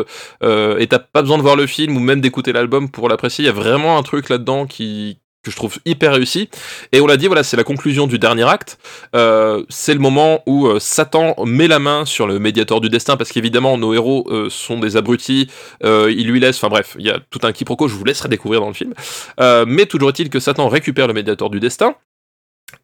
[0.42, 3.44] Euh, et t'as pas besoin de voir le film ou même d'écouter l'album pour l'apprécier.
[3.44, 6.48] Il y a vraiment un truc là-dedans qui que je trouve hyper réussi.
[6.92, 8.78] Et on l'a dit, voilà, c'est la conclusion du dernier acte.
[9.16, 13.16] Euh, c'est le moment où euh, Satan met la main sur le médiateur du destin,
[13.16, 15.50] parce qu'évidemment, nos héros euh, sont des abrutis.
[15.84, 17.88] Euh, il lui laisse, enfin bref, il y a tout un quiproquo.
[17.88, 18.94] Je vous laisserai découvrir dans le film.
[19.40, 21.96] Euh, mais toujours est-il que Satan récupère le médiateur du destin.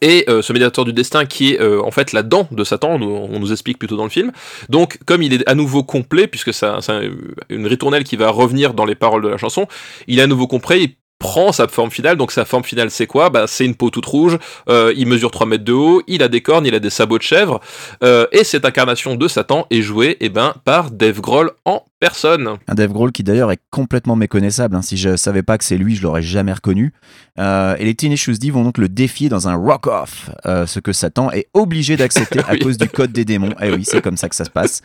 [0.00, 2.90] Et euh, ce médiateur du destin qui est euh, en fait la dent de Satan,
[3.00, 4.32] on, nous- explique plutôt dans le film.
[4.68, 7.10] Donc comme il est à nouveau complet, puisque c'est un- c'est un-
[7.48, 9.66] une ritournelle qui va revenir dans les paroles de la chanson,
[10.06, 13.28] il est à nouveau complet, prend sa forme finale, donc sa forme finale c'est quoi?
[13.30, 14.38] Bah, C'est une peau toute rouge,
[14.68, 17.18] euh, il mesure 3 mètres de haut, il a des cornes, il a des sabots
[17.18, 17.60] de chèvre,
[18.04, 22.48] euh, et cette incarnation de Satan est jouée eh ben, par Dave Grohl en personne.
[22.68, 24.76] Un Dave Grohl qui d'ailleurs est complètement méconnaissable.
[24.76, 24.82] hein.
[24.82, 26.92] Si je savais pas que c'est lui, je l'aurais jamais reconnu.
[27.40, 31.32] Euh, et les Tenacious D vont donc le défier dans un rock-off, ce que Satan
[31.32, 32.60] est obligé d'accepter à Oui.
[32.60, 33.52] cause du code des démons.
[33.60, 34.82] Eh oui, c'est comme ça que ça se passe.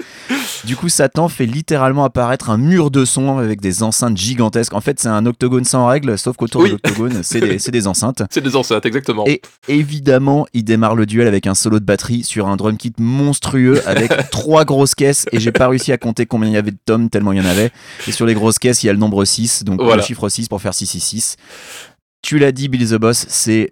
[0.63, 4.73] Du coup, Satan fait littéralement apparaître un mur de son avec des enceintes gigantesques.
[4.73, 6.69] En fait, c'est un octogone sans règles, sauf qu'autour Oui.
[6.69, 8.23] de l'octogone, c'est des, des enceintes.
[8.31, 9.25] C'est des enceintes, exactement.
[9.27, 12.93] Et évidemment, il démarre le duel avec un solo de batterie sur un drum kit
[12.97, 15.25] monstrueux avec trois grosses caisses.
[15.31, 17.41] Et j'ai pas réussi à compter combien il y avait de tomes, tellement il y
[17.41, 17.71] en avait.
[18.07, 19.97] Et sur les grosses caisses, il y a le nombre 6, donc Voilà.
[19.97, 21.35] le chiffre 6 pour faire 666.
[22.21, 23.69] Tu l'as dit, Billy the Boss, c'est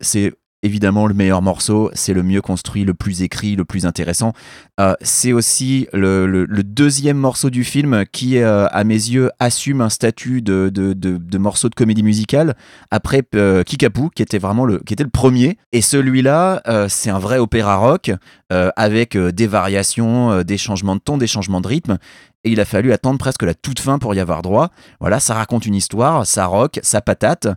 [0.63, 4.33] évidemment le meilleur morceau, c'est le mieux construit, le plus écrit, le plus intéressant.
[4.79, 9.89] Euh, c'est aussi le, deuxième morceau du film qui, euh, à mes yeux, assume un
[9.89, 12.55] statut de, morceau de comédie musicale
[12.91, 15.57] après euh, Kickapoo, qui était vraiment le, le premier.
[15.71, 18.11] Et celui-là, c'est un vrai opéra rock
[18.49, 21.97] avec des variations, des changements de ton, des changements de rythme.
[22.43, 24.69] Et il a fallu attendre presque la toute fin pour y avoir droit.
[24.99, 27.47] Voilà, ça raconte une histoire, ça rock, ça patate.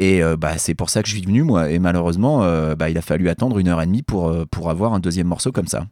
[0.00, 1.70] Et euh, bah, c'est pour ça que je suis venu, moi.
[1.70, 4.70] Et malheureusement, euh, bah, il a fallu attendre une heure et demie pour, euh, pour
[4.70, 5.84] avoir un deuxième morceau comme ça.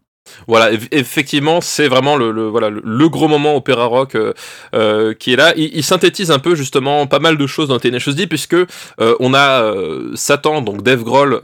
[0.47, 5.55] Voilà, eff- effectivement, c'est vraiment le, voilà le, gros moment opéra rock qui est là.
[5.57, 8.57] Il, synthétise un peu justement pas mal de choses dans Tenacious D puisque
[8.99, 9.73] on a
[10.17, 11.41] Satan, donc Dave Grohl,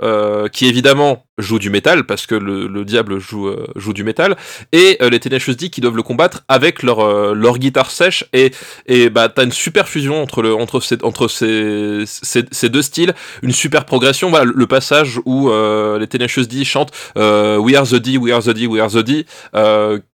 [0.53, 4.37] qui évidemment joue du métal parce que le, le diable joue euh, joue du métal
[4.73, 8.25] et euh, les Tenacious D qui doivent le combattre avec leur euh, leur guitare sèche
[8.33, 8.53] et
[8.87, 13.15] et bah t'as une super fusion entre le entre ces entre ces, ces, deux styles,
[13.43, 14.31] une super progression.
[14.31, 18.33] Voilà le passage où euh, les Tenacious D chantent euh, We Are the D, We
[18.33, 19.27] Are the D, We Are the D,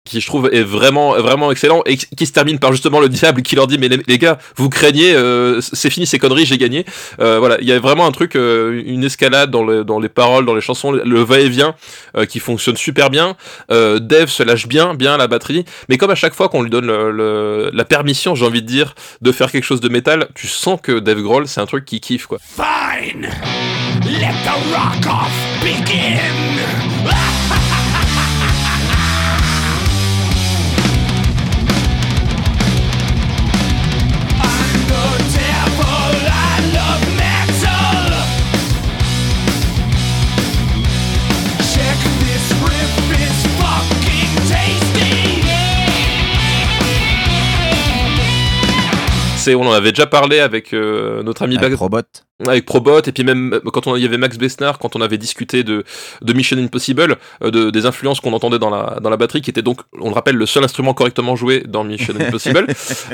[0.05, 3.41] qui je trouve est vraiment vraiment excellent et qui se termine par justement le diable
[3.43, 6.85] qui leur dit mais les, gars vous craignez euh, c'est fini ces conneries j'ai gagné.
[7.19, 10.09] Euh, voilà il y a vraiment un truc euh, une escalade dans, le, dans les
[10.09, 10.91] paroles dans les chansons.
[10.91, 11.75] Le va-et-vient
[12.17, 13.35] euh, qui fonctionne super bien.
[13.71, 15.65] Euh, Dave se lâche bien bien à la batterie.
[15.89, 18.95] Mais comme à chaque fois qu'on lui donne le- la permission j'ai envie de dire
[19.21, 21.99] de faire quelque chose de métal tu sens que Dave Grohl c'est un truc qui
[21.99, 22.39] kiffe quoi.
[22.41, 23.29] Fine,
[24.05, 25.31] let the rock off
[25.61, 26.19] begin.
[27.05, 27.28] I'm
[49.55, 52.01] on en avait déjà parlé avec euh, notre ami Avec Bag- Probot.
[52.47, 55.01] Avec Probot et puis même euh, quand on il y avait Max Besnard quand on
[55.01, 55.83] avait discuté de,
[56.21, 59.49] de Mission Impossible euh, de, des influences qu'on entendait dans la, dans la batterie qui
[59.49, 62.67] était donc on le rappelle le seul instrument correctement joué dans Mission Impossible.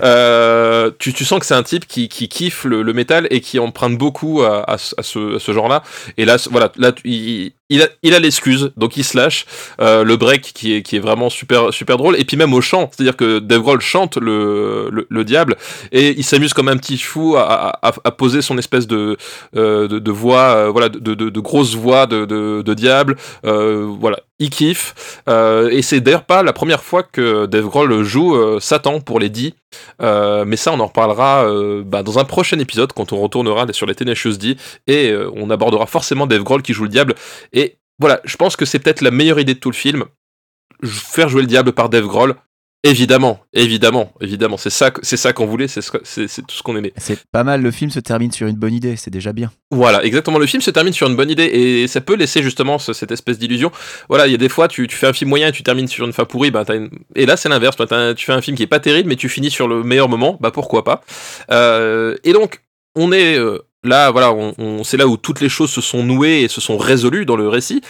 [0.04, 3.42] Euh, tu, tu sens que c'est un type qui, qui kiffe le, le métal et
[3.42, 5.84] qui emprunte beaucoup à, à ce, à ce, à ce genre là
[6.18, 8.72] et là voilà là il, il a il a l'excuse.
[8.78, 9.46] Donc il se lâche
[9.82, 12.16] euh, le break qui est, qui est vraiment super super drôle.
[12.20, 15.24] Et puis même au chant c'est à dire que Dave Grohl chante le, le, le
[15.24, 15.56] diable
[15.92, 19.15] et il s'amuse comme un petit fou à, à, à poser son espèce de,
[19.56, 23.16] euh, de, voix, euh, voilà, de, grosses voix de, diable.
[23.46, 25.22] Euh, voilà, il kiffe.
[25.28, 29.54] Et c'est d'ailleurs pas la première fois que Dave Grohl joue Satan pour les 10.
[30.02, 31.46] Euh, mais ça, on en reparlera
[31.84, 34.58] bah, dans un prochain épisode quand on retournera sur les Tenacious D
[34.88, 37.16] et on abordera forcément Dave Grohl qui joue le diable.
[37.54, 40.06] Et voilà, je pense que c'est peut-être la meilleure idée de tout le film.
[40.84, 42.36] Faire jouer le diable par Dave Grohl.
[42.88, 46.56] Évidemment, évidemment, évidemment, c'est ça, c'est ça qu'on voulait, c'est ce que- c'est c'est tout
[46.56, 46.94] ce qu'on aimait.
[46.98, 49.52] C'est pas mal, le film se termine sur une bonne idée, c'est déjà bien.
[49.72, 50.38] Voilà, exactement.
[50.38, 53.10] Le film se termine sur une bonne idée et ça peut laisser justement ce- cette
[53.12, 53.72] espèce d'illusion.
[54.08, 55.88] Voilà, il y a des fois, tu, tu fais un film moyen et tu termines
[55.88, 56.52] sur une fin pourrie.
[56.52, 57.76] Bah, une- Et là, c'est l'inverse.
[57.90, 60.08] Un- Tu fais un film qui est pas terrible, mais tu finis sur le meilleur
[60.08, 60.38] moment.
[60.40, 61.02] Bah, pourquoi pas
[61.52, 62.62] Euh, Et donc,
[62.96, 66.04] on est euh, là, voilà, on, on- c'est là où toutes les choses se sont
[66.04, 67.82] nouées et se sont résolues dans le récit.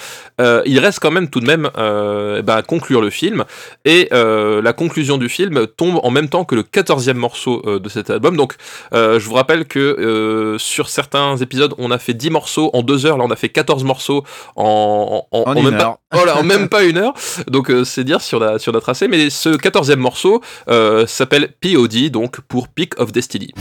[0.41, 3.43] Euh, il reste quand même tout de même euh, bah, à conclure le film.
[3.85, 7.79] Et euh, la conclusion du film tombe en même temps que le 14e morceau euh,
[7.79, 8.35] de cet album.
[8.37, 8.55] Donc,
[8.93, 12.81] euh, je vous rappelle que euh, sur certains épisodes, on a fait 10 morceaux en
[12.83, 13.17] 2 heures.
[13.17, 14.23] Là, on a fait 14 morceaux
[14.55, 15.97] en, en, En en une même heure.
[16.09, 17.13] Pas, voilà, en même pas une heure.
[17.47, 19.07] Donc, euh, c'est dire si on, a, si on a tracé.
[19.07, 23.53] Mais ce 14e morceau euh, s'appelle POD, donc pour Peak of Destiny.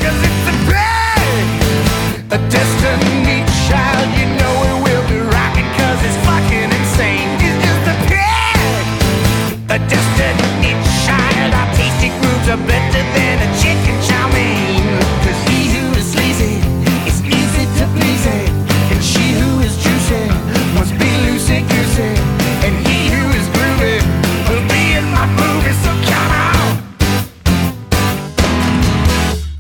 [2.31, 7.29] A destiny child, you know it will be rocking cause it's fucking insane.
[7.41, 8.05] It's just a.
[9.75, 10.73] A destiny
[11.05, 12.84] child, our tasty grooves are better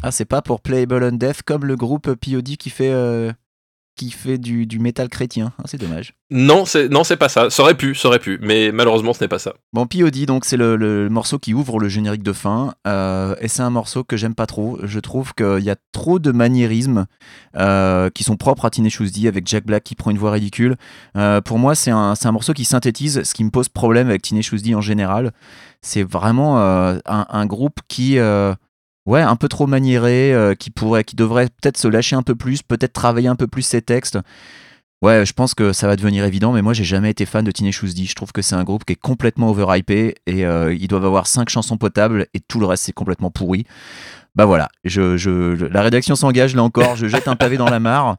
[0.06, 3.32] Ah, c'est pas pour Playable on Death comme le groupe POD qui fait, euh,
[3.96, 5.52] qui fait du, du métal chrétien.
[5.58, 6.12] Ah, c'est dommage.
[6.30, 7.48] Non, c'est non, c'est pas ça.
[7.48, 8.38] Ça aurait pu, ça aurait pu.
[8.42, 9.54] Mais malheureusement, ce n'est pas ça.
[9.72, 12.74] Bon, POD, donc c'est le, le morceau qui ouvre le générique de fin.
[12.86, 14.78] euh, et c'est un morceau que j'aime pas trop.
[14.82, 17.06] Je trouve qu'il y a trop de maniérismes
[17.56, 20.76] euh, qui sont propres à Tenacious D avec Jack Black qui prend une voix ridicule.
[21.16, 24.08] Euh, pour moi, c'est un, c'est un morceau qui synthétise ce qui me pose problème
[24.08, 25.32] avec Tenacious D en général.
[25.80, 28.18] C'est vraiment un, un groupe qui.
[29.06, 32.34] Ouais, un peu trop maniéré, euh, qui pourrait, qui devrait peut-être se lâcher un peu
[32.34, 34.18] plus, peut-être travailler un peu plus ses textes.
[35.02, 37.50] Ouais, je pense que ça va devenir évident, mais moi j'ai jamais été fan de
[37.50, 38.04] Tenacious D.
[38.06, 41.26] Je trouve que c'est un groupe qui est complètement overhypé et euh, ils doivent avoir
[41.26, 43.66] cinq chansons potables et tout le reste c'est complètement pourri.
[44.36, 47.68] Bah voilà, je, je, je- la rédaction s'engage là encore, je jette un pavé dans
[47.70, 48.16] la mare.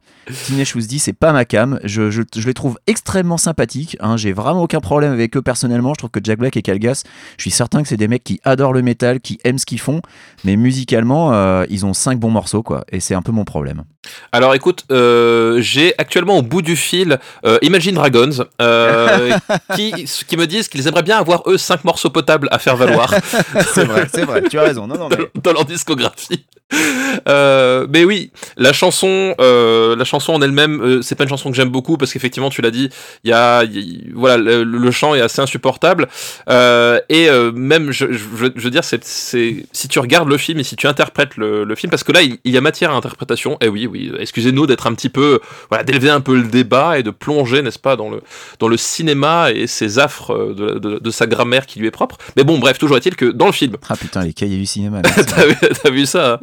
[0.48, 1.78] Tenacious D, c'est pas ma cam.
[1.84, 3.98] Je, je, je les trouve extrêmement sympathiques.
[4.00, 4.16] hein.
[4.16, 5.92] J'ai vraiment aucun problème avec eux personnellement.
[5.92, 7.02] Je trouve que Jack Black et Calgas,
[7.36, 9.78] je suis certain que c'est des mecs qui adorent le métal, qui aiment ce qu'ils
[9.80, 10.00] font,
[10.44, 13.84] mais musicalement, euh, ils ont cinq bons morceaux quoi, et c'est un peu mon problème.
[14.32, 18.30] Alors écoute, euh, j'ai actuellement au bout du fil euh, Imagine Dragons
[19.74, 19.92] qui,
[20.26, 23.12] qui me disent qu'ils aimeraient bien avoir eux cinq morceaux potables à faire valoir
[23.74, 24.86] c'est vrai, c'est vrai, tu as raison.
[24.86, 26.05] Non, non, mais- dans, dans leur discographie.
[27.28, 31.48] Euh, mais oui, la chanson, euh, la chanson en elle-même, euh, c'est pas une chanson
[31.50, 32.90] que j'aime beaucoup parce qu'effectivement, tu l'as dit,
[33.22, 36.08] il y a, y- voilà, le, le chant est assez insupportable
[36.48, 40.58] Euh, et même, je, je, veux- je veux dire, c'est, si tu regardes le film
[40.58, 42.90] et si tu interprètes le, le film, parce que là, il, il y a matière
[42.90, 43.58] à interprétation.
[43.60, 47.02] Et oui, oui, excusez-nous d'être un petit peu, voilà, d'élever un peu le débat et
[47.04, 48.20] de plonger, n'est-ce pas, dans le
[48.58, 52.18] dans le cinéma et ses affres de, de, de sa grammaire qui lui est propre.
[52.36, 55.00] Mais bon, bref, toujours est-il que dans le film, Ah putain, les cahiers du cinéma.
[55.82, 56.38] T'as vu, vu ça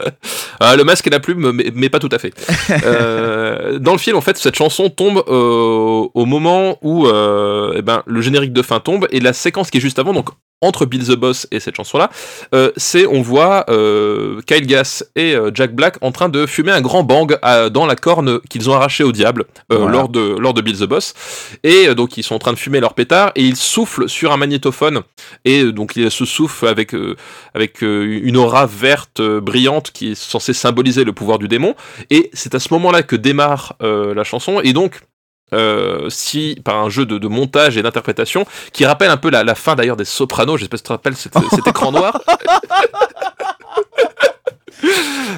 [0.59, 2.33] Ah, Le masque et la plume, mais, mais pas tout à fait.
[2.85, 7.81] Euh, dans le film, en fait, cette chanson tombe euh, au moment où euh, eh
[7.81, 10.29] ben, le générique de fin tombe et la séquence qui est juste avant, donc
[10.63, 12.09] entre Bill the Boss et cette chanson-là,
[12.55, 16.71] euh, c'est on voit euh, Kyle Gass et euh, Jack Black en train de fumer
[16.71, 19.91] un grand bang à- dans la corne qu'ils ont arrachée au diable euh, Voilà.
[19.91, 21.13] lors, de, lors de Bill the Boss.
[21.63, 24.31] Et euh, donc ils sont en train de fumer leur pétard et ils soufflent sur
[24.31, 25.01] un magnétophone
[25.45, 27.15] et euh, donc il se souffle avec euh,
[27.53, 31.75] avec euh, une aura verte euh, brillante qui est censée symboliser le pouvoir du démon.
[32.09, 34.59] Et c'est à ce moment-là que démarre euh, la chanson.
[34.63, 35.01] Et donc,
[35.53, 39.43] euh, si par un jeu de, de montage et d'interprétation qui rappelle un peu la,
[39.43, 42.19] la fin d'ailleurs des Sopranos, j'espère que tu te rappelles cet, cet écran noir.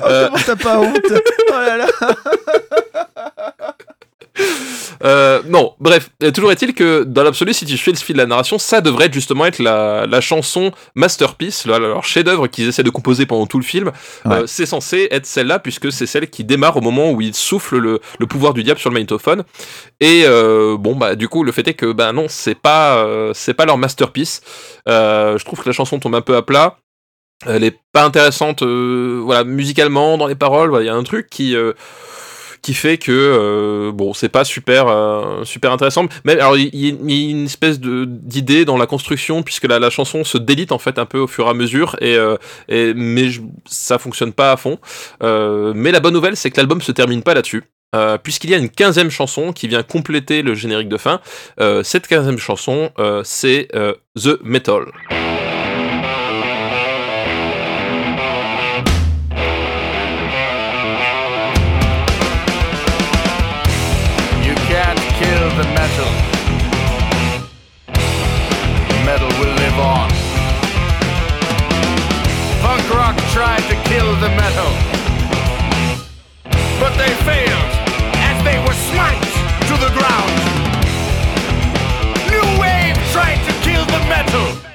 [0.03, 0.97] Euh, Comment t'as pas honte?
[1.11, 1.85] Oh là là
[5.03, 8.21] Euh, non, bref, euh, toujours est-il que dans l'absolu, si tu suis le fil de
[8.21, 12.83] la narration, ça devrait justement être la, la chanson masterpiece, le- leur chef-d'œuvre qu'ils essaient
[12.83, 13.91] de composer pendant tout le film.
[14.25, 17.77] Euh, c'est censé être celle-là, puisque c'est celle qui démarre au moment où il souffle
[17.77, 19.43] le, le pouvoir du diable sur le magnétophone.
[20.01, 23.31] Et euh, bon, bah, du coup, le fait est que, bah non, c'est pas, euh,
[23.33, 24.41] c'est pas leur masterpiece.
[24.87, 26.77] Je trouve que la chanson tombe un peu à plat.
[27.45, 31.03] Elle est pas intéressante, euh, voilà, musicalement, dans les paroles, voilà, il y a un
[31.03, 31.55] truc qui.
[31.55, 31.73] euh,
[32.65, 36.07] qui fait que euh, bon c'est pas super euh, super intéressant.
[36.23, 39.91] Mais alors il y, a une espèce de d'idée dans la construction puisque la, la
[39.91, 42.37] chanson se délite en fait un peu au fur et à mesure et, euh,
[42.67, 43.29] et mais
[43.67, 44.79] ça fonctionne pas à fond.
[45.21, 47.65] Euh, mais la bonne nouvelle c'est que l'album se termine pas là-dessus.
[47.95, 51.21] Euh, puisqu'il y a une quinzième chanson qui vient compléter le générique de fin.
[51.61, 52.91] Euh, cette quinzième chanson
[53.23, 53.67] c'est
[54.15, 54.85] the metal.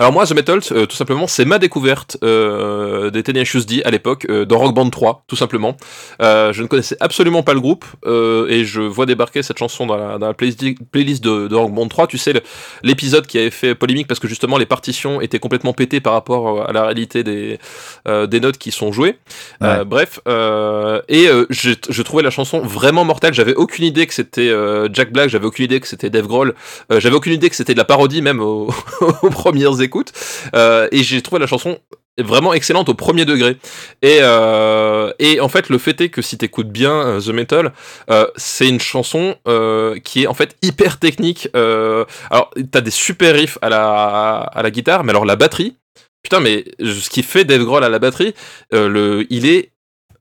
[0.00, 3.90] Alors moi, The Metal, euh, tout simplement, c'est ma découverte euh, des Tenacious D à
[3.90, 5.76] l'époque, euh, dans Rock Band 3, tout simplement.
[6.22, 9.84] Euh, je ne connaissais absolument pas le groupe, euh, et je vois débarquer cette chanson
[9.84, 12.06] dans la, dans la playlist, playlist de, de Rock Band 3.
[12.06, 12.32] Tu sais,
[12.82, 16.66] l'épisode qui avait fait polémique parce que justement les partitions étaient complètement pétées par rapport
[16.66, 17.58] à la réalité des,
[18.08, 19.18] euh, des notes qui sont jouées.
[19.62, 23.34] Euh, bref, euh, et euh, j'ai- je trouvais la chanson vraiment mortelle.
[23.34, 26.54] J'avais aucune idée que c'était euh, Jack Black, j'avais aucune idée que c'était Dave Grohl,
[26.90, 28.70] euh, j'avais aucune idée que c'était de la parodie même au-
[29.22, 29.89] aux premières écoutes.
[30.54, 31.78] Euh, et j'ai trouvé la chanson
[32.18, 33.56] vraiment excellente au premier degré.
[34.02, 37.72] Et, euh, en fait, le fait est que si t'écoutes bien euh, The Metal,
[38.36, 39.36] c'est une chanson
[40.04, 41.48] qui est en fait hyper technique.
[41.54, 45.76] Alors, t'as des super riffs à la, guitare, mais alors la batterie,
[46.22, 48.34] putain, mais ce qui fait Dave Grohl à la batterie,
[48.72, 49.69] le, il est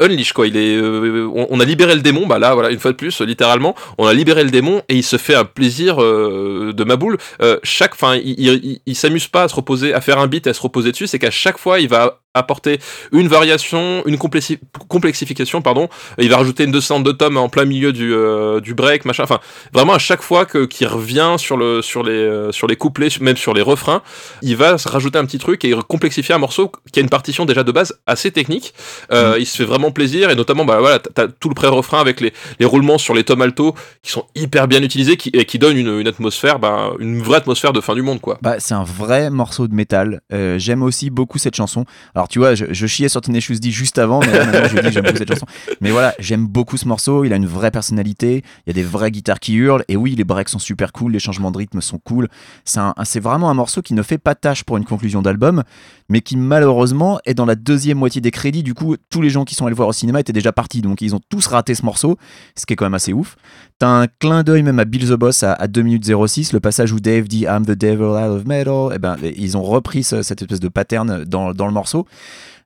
[0.02, 0.48] unleash quoi.
[0.48, 2.28] Il est euh, on, a libéré le démon.
[2.28, 5.04] Bah là voilà une fois de plus littéralement on a libéré le démon et il
[5.04, 7.18] se fait un plaisir euh, de ma boule.
[7.42, 10.28] Euh, chaque enfin il, il, il- il s'amuse pas à se reposer à faire un
[10.28, 11.08] beat et à se reposer dessus.
[11.08, 12.80] C'est qu'à chaque fois il va apporter
[13.12, 15.90] une variation une complexi- complexification pardon.
[16.20, 19.24] Il va rajouter une descente de tome en plein milieu du, euh, du break machin.
[19.24, 19.40] Enfin
[19.74, 23.10] vraiment à chaque fois que qu'il revient sur le sur les euh, sur les couplets
[23.20, 24.04] même sur les refrains
[24.44, 27.46] il va se rajouter un petit truc et complexifier un morceau qui a une partition
[27.46, 28.74] déjà de base assez technique.
[29.12, 32.22] Euh, il se fait vraiment plaisir et notamment bah voilà t'as tout le pré-refrain avec
[32.22, 33.74] les, les roulements sur les tomes alto
[34.04, 37.38] qui sont hyper bien utilisés qui, et qui donnent une, une atmosphère bah, une vraie
[37.38, 38.38] atmosphère de fin du monde quoi.
[38.42, 40.22] Bah, c'est un vrai morceau de métal.
[40.58, 41.86] J'aime aussi beaucoup cette chanson.
[42.16, 44.92] Alors, tu vois, je, chiais sur Tenacious D juste avant, mais là, maintenant, je dis
[44.92, 45.48] j'aime beaucoup cette chanson.
[45.82, 47.26] Mais voilà, j'aime beaucoup ce morceau.
[47.26, 48.44] Il a une vraie personnalité.
[48.66, 49.84] Il y a des vraies guitares qui hurlent.
[49.88, 51.14] Et oui, les breaks sont super cool.
[51.14, 52.28] Les changements de rythme sont cool.
[52.66, 55.64] C'est vraiment un morceau qui ne fait pas tâche pour une conclusion d'album,
[56.08, 58.62] mais qui malheureusement est dans la deuxième moitié des crédits.
[58.62, 60.82] Du coup, tous les gens qui sont allés le voir au cinéma étaient déjà partis.
[60.82, 62.18] Donc, ils ont tous raté ce morceau,
[62.56, 63.38] ce qui est quand même assez ouf.
[63.80, 66.60] T'as un clin d'œil même à Bill the Boss à, à 2 minutes 06, le
[66.60, 68.94] passage où Dave dit I'm the devil out of metal.
[68.94, 72.06] Et ben, ils ont repris ce- cette espèce de pattern dans, dans le morceau.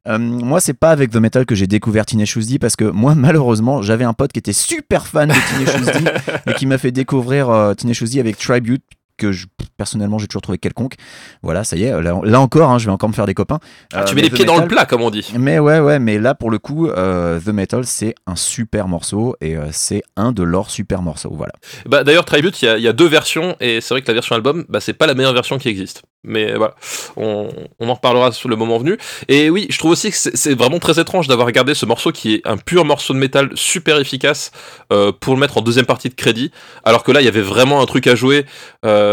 [0.07, 3.13] Euh, moi, c'est pas avec The Metal que j'ai découvert Tenacious D parce que moi,
[3.15, 5.33] malheureusement, j'avais un pote qui était super fan de
[5.65, 8.83] Tenacious D et qui m'a fait découvrir euh, D avec Tribute
[9.23, 9.45] que je,
[9.77, 10.95] personnellement j'ai toujours trouvé quelconque.
[11.41, 13.59] Voilà, ça y est, là, là encore, hein, je vais encore me faire des copains.
[13.93, 15.79] Ah, Euh, tu mets les The pieds dans le plat comme on dit mais ouais,
[15.79, 19.67] ouais, mais là pour le coup, euh, The Metal c'est un super morceau et euh,
[19.71, 21.31] c'est un de leurs super morceaux.
[21.33, 21.53] Voilà.
[21.87, 24.07] Bah, d'ailleurs, Tribute, il y, a- il y a deux versions, et c'est vrai que
[24.07, 26.01] la version album, bah, c'est pas la meilleure version qui existe.
[26.25, 26.75] Mais voilà,
[27.17, 28.97] on, on en reparlera sur le moment venu.
[29.27, 32.35] Et oui, je trouve aussi que c'est vraiment très étrange d'avoir regardé ce morceau qui
[32.35, 34.51] est un pur morceau de métal super efficace
[35.19, 36.51] pour le mettre en deuxième partie de crédit,
[36.85, 38.45] alors que là, il y avait vraiment un truc à jouer.
[38.85, 39.12] Euh,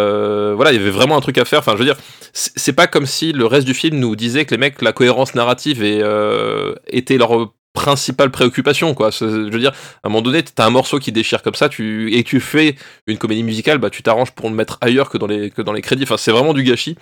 [0.55, 1.61] voilà, il y avait vraiment un truc à faire.
[1.61, 1.97] Enfin, je veux dire,
[2.33, 5.35] c'est pas comme si le reste du film nous disait que les mecs, la cohérence
[5.35, 9.11] narrative euh, était leur principale préoccupation quoi.
[9.11, 9.71] Je veux dire
[10.03, 12.75] à un moment donné t'as un morceau qui déchire comme ça tu et tu fais
[13.07, 15.73] une comédie musicale bah tu t'arranges pour le mettre ailleurs que dans les que dans
[15.73, 16.03] les crédits.
[16.03, 16.97] Enfin c'est vraiment du gâchis.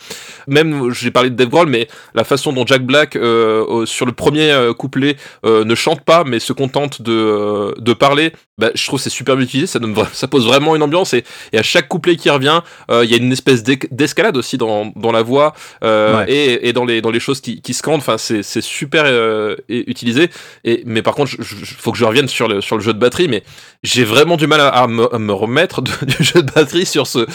[0.47, 4.13] Même j'ai parlé de Dave Grohl mais la façon dont Jack Black euh, sur le
[4.13, 5.17] premier euh, couplet
[5.47, 9.09] euh, ne chante pas mais se contente de euh, de parler bah, je trouve c'est
[9.11, 9.67] super bien utilisé.
[9.67, 13.05] Ça donne ça pose vraiment une ambiance et, et à chaque couplet qui revient euh,
[13.05, 15.55] il y a une espèce d'escalade aussi dans, dans la voix
[15.85, 16.33] euh, Ouais.
[16.33, 18.01] et, et dans les dans les choses qui, qui scandent.
[18.01, 20.29] Enfin c'est c'est super euh, utilisé
[20.65, 22.99] et mais par contre, il faut que je revienne sur le, sur le jeu de
[22.99, 23.43] batterie, mais
[23.83, 27.27] j'ai vraiment du mal à, me, remettre du jeu de batterie sur ce,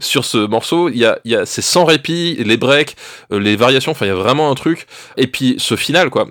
[0.00, 0.88] sur ce morceau.
[0.88, 2.96] Il y a, y a, c'est sans répit, les breaks,
[3.32, 4.86] euh, les variations, enfin, il y a vraiment un truc.
[5.16, 6.28] Et puis, ce final, quoi.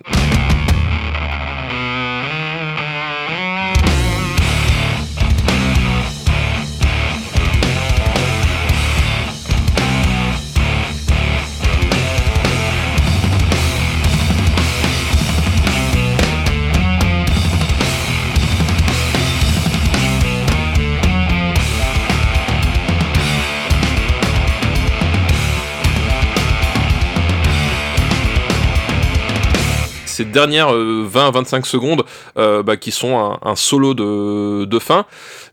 [30.32, 32.04] Dernières 20-25 secondes
[32.38, 35.06] euh, bah, qui sont un, solo de, de fin,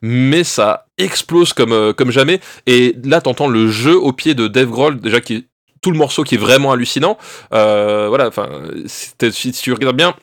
[0.03, 2.41] mais ça explose comme, euh, comme jamais.
[2.67, 5.47] Et là, t'entends le jeu au pied de Dave Grohl, déjà qui
[5.81, 7.19] tout le morceau qui est vraiment hallucinant.
[7.55, 8.49] Euh, voilà, enfin,
[8.87, 10.15] si tu regardes bien.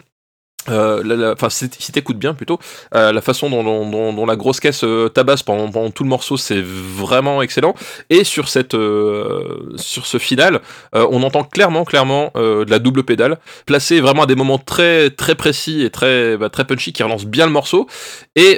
[0.70, 2.60] Euh, la- Enfin, si t'écoutes bien plutôt,
[2.94, 6.04] euh, la façon dont, dont- dont- dont la grosse caisse euh, tabasse pendant, pendant tout
[6.04, 7.76] le morceau, c'est vraiment excellent.
[8.10, 10.62] Et sur cette, euh, sur ce final,
[10.94, 15.36] on entend clairement, clairement de la double pédale, placée vraiment à des moments très, très
[15.36, 17.88] précis et très, bah, très punchy, qui relance bien le morceau.
[18.36, 18.58] Et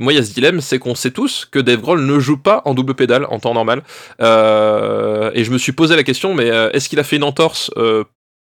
[0.00, 2.36] moi, il y a ce dilemme, c'est qu'on sait tous que Dave Grohl ne joue
[2.38, 3.82] pas en double pédale en temps normal.
[4.20, 7.70] Et je me suis posé la question, mais est-ce qu'il a fait une entorse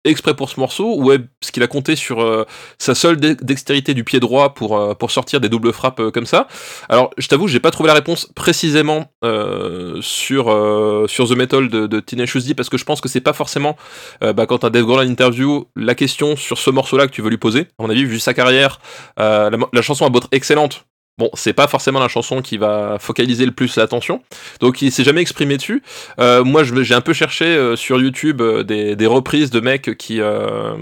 [0.03, 2.45] exprès pour ce morceau ou est-ce qu'il a compté sur euh,
[2.77, 6.11] sa seule de- dextérité du pied droit pour, euh, pour sortir des doubles frappes euh,
[6.11, 6.47] comme ça?
[6.89, 11.69] Alors, je t'avoue, j'ai pas trouvé la réponse précisément euh, sur, euh, sur The Metal
[11.69, 13.75] de, de Teenage D parce que je pense que c'est pas forcément
[14.21, 17.29] bah, quand t'as Dave Grohl en interview la question sur ce morceau-là que tu veux
[17.29, 17.67] lui poser.
[17.79, 18.79] À mon avis, vu sa carrière,
[19.17, 20.85] la, la chanson beau être excellente.
[21.19, 24.23] Bon, c'est pas forcément la chanson qui va focaliser le plus l'attention,
[24.59, 25.83] donc il s'est jamais exprimé dessus.
[26.19, 29.95] Euh, moi, j'ai un peu cherché euh, sur YouTube euh, des, des reprises de mecs
[29.97, 30.73] qui euh,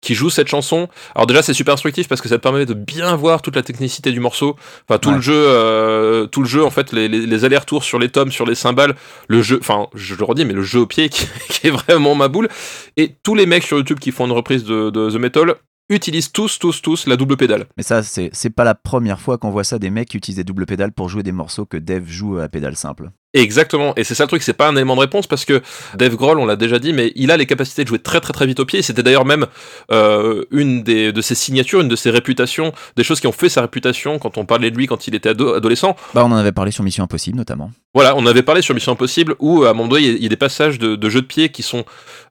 [0.00, 0.88] qui jouent cette chanson.
[1.14, 3.62] Alors déjà, c'est super instructif parce que ça te permet de bien voir toute la
[3.62, 4.56] technicité du morceau.
[4.88, 5.14] Enfin, tout Ouais.
[5.16, 8.32] le jeu, euh, tout le jeu, en fait, les, les, les allers-retours sur les tomes,
[8.32, 8.96] sur les cymbales,
[9.28, 9.58] le jeu.
[9.60, 12.48] Enfin, je le redis, mais le jeu au pied qui, qui est vraiment ma boule.
[12.96, 15.54] Et tous les mecs sur YouTube qui font une reprise de, de The Metal
[15.88, 17.66] utilisent tous, tous, tous la double pédale.
[17.76, 20.36] Mais ça, c'est c'est pas la première fois qu'on voit ça des mecs qui utilisent
[20.36, 23.10] des doubles pédales pour jouer des morceaux que Dev joue à pédale simple.
[23.34, 25.60] Exactement, et c'est ça le truc, c'est pas un élément de réponse parce que
[25.96, 28.32] Dave Grohl, on l'a déjà dit, mais il a les capacités de jouer très très
[28.32, 28.80] très vite au pied.
[28.80, 29.46] C'était d'ailleurs même
[29.92, 33.50] euh, une des, de ses signatures, une de ses réputations, des choses qui ont fait
[33.50, 35.94] sa réputation quand on parlait de lui quand il était ado- adolescent.
[36.14, 37.70] Bah, on en avait parlé sur Mission Impossible notamment.
[37.94, 40.16] Voilà, on avait parlé sur Mission Impossible où à un moment donné, il y a-
[40.16, 41.84] il y, a des passages de, de jeux de pied qui sont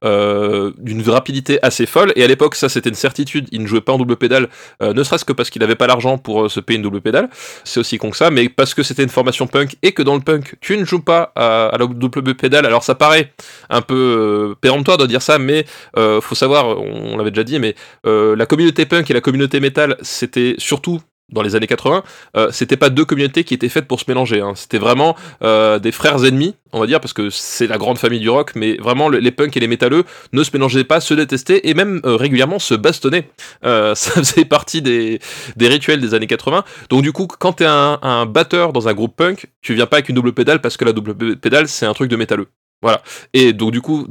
[0.04, 2.12] euh, d'une rapidité assez folle.
[2.16, 4.50] Et à l'époque, ça c'était une certitude, il ne jouait pas en double pédale,
[4.82, 7.30] euh, ne serait-ce que parce qu'il n'avait pas l'argent pour se payer une double pédale.
[7.64, 10.16] C'est aussi con que ça, mais parce que c'était une formation punk et que dans
[10.16, 12.66] le punk, tu ne joues pas à, la double pédale.
[12.66, 13.34] Alors ça paraît
[13.70, 15.66] un peu euh, péremptoire de dire ça, mais
[15.98, 19.60] euh, faut savoir, on l'avait déjà dit, mais euh, la communauté punk et la communauté
[19.60, 22.04] métal, c'était surtout dans les années 80,
[22.38, 24.40] euh, c'était pas deux communautés qui étaient faites pour se mélanger.
[24.40, 24.54] hein.
[24.56, 28.20] C'était vraiment euh, des frères ennemis, on va dire, parce que c'est la grande famille
[28.22, 31.14] du rock, mais vraiment le- les punks et les métalleux ne se mélangeaient pas, se
[31.14, 33.30] détestaient et même euh, régulièrement se bastonnaient.
[33.66, 35.20] Euh, ça faisait partie des,
[35.60, 36.64] rituels des années 80.
[36.90, 39.98] Donc du coup, quand t'es un, un batteur dans un groupe punk, tu viens pas
[39.98, 42.48] avec une double pédale parce que la double pédale c'est un truc de métalleux.
[42.82, 43.02] Voilà.
[43.34, 44.08] Et donc du coup,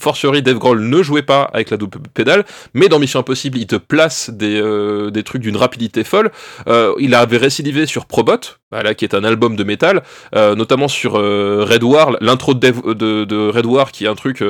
[0.00, 2.44] fortiori Dave Grohl ne jouait pas avec la double pédale,
[2.74, 6.30] mais dans Mission Impossible, il te place des, euh, des trucs d'une rapidité folle.
[6.68, 8.38] Euh, il avait récidivé sur Probot,
[8.70, 10.02] voilà, qui est un album de métal,
[10.34, 14.14] euh, notamment sur Red War, l'intro de, Dave- de, de Red War, qui est un
[14.14, 14.44] truc,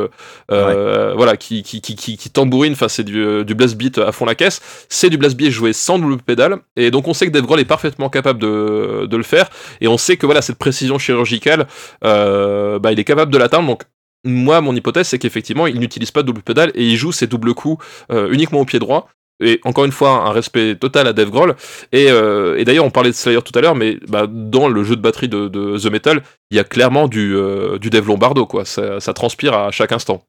[0.48, 4.26] voilà, qui, qui, qui, qui, qui tambourine, enfin c'est du, du blast beat à fond
[4.26, 4.60] la caisse.
[4.88, 7.60] C'est du blast beat joué sans double pédale, et donc on sait que Dave Grohl
[7.60, 9.48] est parfaitement capable de, de le faire,
[9.80, 11.66] et on sait que voilà cette précision chirurgicale,
[12.02, 13.68] bah, il est capable de l'atteindre.
[13.68, 13.84] Donc
[14.24, 17.26] moi, mon hypothèse, c'est qu'effectivement, il n'utilise pas de double pédale et il joue ses
[17.26, 19.08] doubles coups euh, uniquement au pied droit.
[19.40, 21.54] Et encore une fois, un respect total à Dave Grohl.
[21.92, 24.96] Et, euh, d'ailleurs, on parlait de Slayer tout à l'heure, mais bah, dans le jeu
[24.96, 28.64] de batterie de, The Metal, il y a clairement du, euh, du Lombardo, quoi.
[28.64, 30.24] Ça transpire à chaque instant.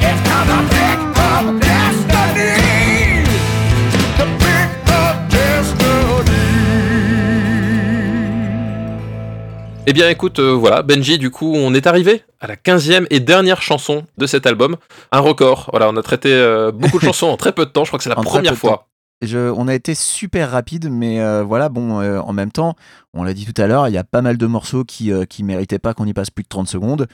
[9.90, 13.20] Eh bien écoute, euh, voilà, Benji, du coup, on est arrivé à la 15e et
[13.20, 14.76] dernière chanson de cet album.
[15.11, 15.68] Un record.
[15.72, 17.86] Voilà, on a traité euh, beaucoup de chansons en très peu de temps.
[17.86, 18.86] Je crois que c'est la En première fois.
[19.24, 22.76] Je- on a été super rapide, mais euh, voilà, bon, euh, en même temps,
[23.16, 25.26] on l'a dit tout à l'heure, il y a pas mal de morceaux qui, euh,
[25.26, 27.07] qui méritaient pas qu'on y passe plus de 30 secondes.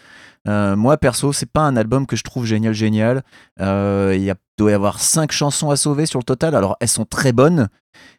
[0.46, 3.24] Moi, perso, c'est pas un album que je trouve génial, génial.
[3.58, 6.56] Il y a, doit y avoir 5 chansons à sauver sur le total.
[6.56, 7.70] Alors, elles sont très bonnes,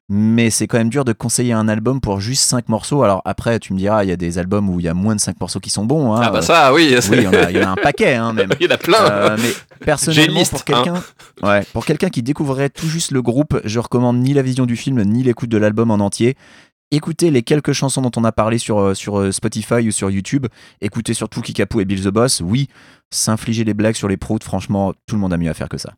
[0.08, 3.02] mais c'est quand même dur de conseiller un album pour juste 5 morceaux.
[3.02, 5.14] Alors, après, tu me diras, il y a des albums où il y a moins
[5.16, 6.14] de 5 morceaux qui sont bons.
[6.14, 6.20] hein.
[6.22, 6.94] Ah bah ça, oui.
[7.10, 8.50] Oui, il y, en a- il y en a un paquet, hein, même.
[8.60, 9.04] Il y en a plein.
[9.04, 9.50] Euh, mais
[9.84, 11.02] personnellement, liste, pour quelqu'un,
[11.42, 14.76] ouais, pour quelqu'un qui découvrait tout juste le groupe, je recommande ni la vision du
[14.76, 16.36] film ni l'écoute de l'album en entier.
[16.92, 20.08] Écoutez les quelques chansons dont on a parlé sur, euh, sur euh, Spotify ou sur
[20.08, 20.46] YouTube.
[20.80, 22.40] Écoutez surtout Kikapu et Bill the Boss.
[22.44, 22.68] Oui,
[23.10, 25.78] s'infliger les blagues sur les proutes, franchement, tout le monde a mieux à faire que
[25.78, 25.92] ça.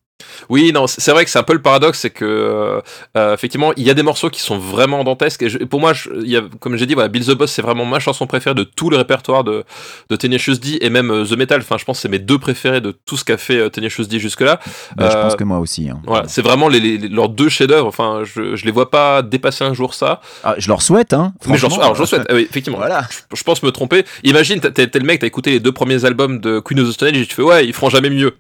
[0.49, 2.81] Oui, non, c'est vrai que c'est un peu le paradoxe, c'est que euh,
[3.17, 5.43] euh, effectivement, il y a des morceaux qui sont vraiment dantesques.
[5.43, 7.53] Et je- pour moi, je- il y a, comme j'ai dit, voilà, Bill the Boss,
[7.53, 9.63] c'est vraiment ma chanson préférée de tout le répertoire de,
[10.11, 11.61] de Tenacious D et même euh, The Metal.
[11.61, 14.07] Enfin, je pense que c'est mes deux préférés de tout ce qu'a fait euh, Tenacious
[14.07, 14.59] D jusque-là.
[14.97, 15.89] Bah, Je pense que moi aussi.
[15.89, 16.01] hein.
[16.05, 17.87] Voilà, c'est vraiment les, les- leurs deux chefs-d'œuvre.
[17.87, 20.21] Enfin, je, je les vois pas dépasser un jour ça.
[20.43, 21.33] Ah, je leur souhaite, hein.
[21.47, 22.27] Mais alors, je le euh, souhaite.
[22.29, 22.79] Ah oui, effectivement.
[22.89, 23.07] Voilà.
[23.33, 24.05] Je, pense me tromper.
[24.25, 26.98] Imagine, t'es t'es le mec, t'as écouté les deux premiers albums de Queen of the
[26.99, 28.37] Stone Age tu fais ouais, ils feront jamais mieux.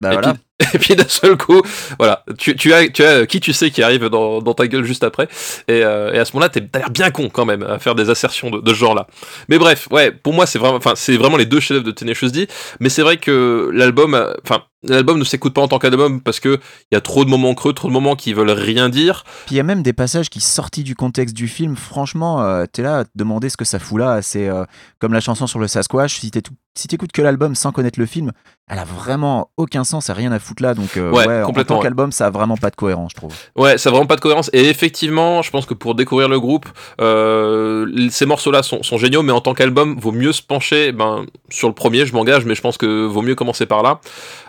[0.00, 0.34] Bah et, voilà.
[0.34, 0.42] puis,
[0.74, 1.62] et puis d'un seul coup,
[1.98, 4.84] voilà, tu, tu as, tu as qui tu sais qui arrive dans, dans ta gueule
[4.84, 5.28] juste après.
[5.68, 8.10] Et, euh, et à ce moment-là, t'as l'air bien con quand même à faire des
[8.10, 9.06] assertions de, de ce genre-là.
[9.48, 12.30] Mais bref, ouais, pour moi, c'est vraiment, enfin, c'est vraiment les deux chefs-d'œuvre de Tenacious
[12.30, 12.48] D.
[12.80, 16.40] Mais c'est vrai que l'album, euh, enfin, l'album ne s'écoute pas en tant qu'album parce
[16.40, 16.60] que
[16.90, 19.24] il y a trop de moments creux, trop de moments qui veulent rien dire.
[19.46, 22.64] Puis il y a même des passages qui, sortis du contexte du film, franchement, euh,
[22.70, 24.22] t'es là à te demander ce que ça fout là.
[24.22, 24.64] C'est euh,
[24.98, 26.18] comme la chanson sur le Sasquatch.
[26.18, 28.32] Si t'écoutes si que l'album sans connaître le film,
[28.68, 30.74] elle a vraiment aucun sens, elle a rien à foutre là.
[30.74, 33.32] Donc, euh, Ouais, ouais, en tant qu'album, ça a vraiment pas de cohérence, je trouve.
[33.56, 34.50] Ouais, ça a vraiment pas de cohérence.
[34.52, 36.66] Et effectivement, je pense que pour découvrir le groupe,
[37.00, 41.26] euh, ces morceaux-là sont, sont géniaux, mais en tant qu'album, vaut mieux se pencher ben,
[41.48, 44.00] sur le premier, je m'engage, mais je pense que vaut mieux commencer par là.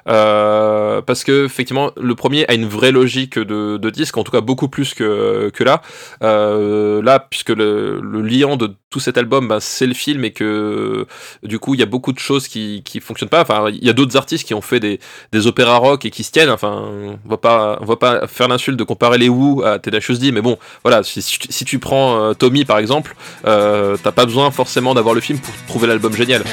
[0.09, 4.41] Euh, parce que effectivement, le premier a une vraie logique de, disque, en tout cas
[4.41, 5.81] beaucoup plus que, que là.
[6.23, 10.31] Euh, là, puisque le, le liant de tout cet album, ben, c'est le film et
[10.31, 11.05] que
[11.43, 13.41] du coup, il y a beaucoup de choses qui, qui fonctionnent pas.
[13.41, 14.99] Enfin, il y a d'autres artistes qui ont fait des,
[15.31, 16.49] des opéras rock et qui se tiennent.
[16.49, 16.85] Enfin,
[17.25, 20.31] on va pas, on va pas faire l'insulte de comparer les Who à Tenacious D,
[20.31, 21.21] mais bon, voilà, si,
[21.65, 25.87] tu- prends euh, Tommy par exemple, t'as pas besoin forcément d'avoir le film pour trouver
[25.87, 26.43] l'album génial.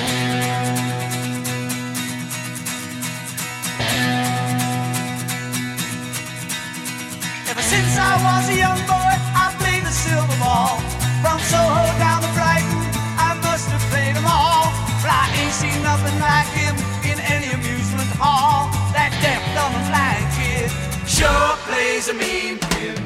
[21.96, 23.05] ways are mean.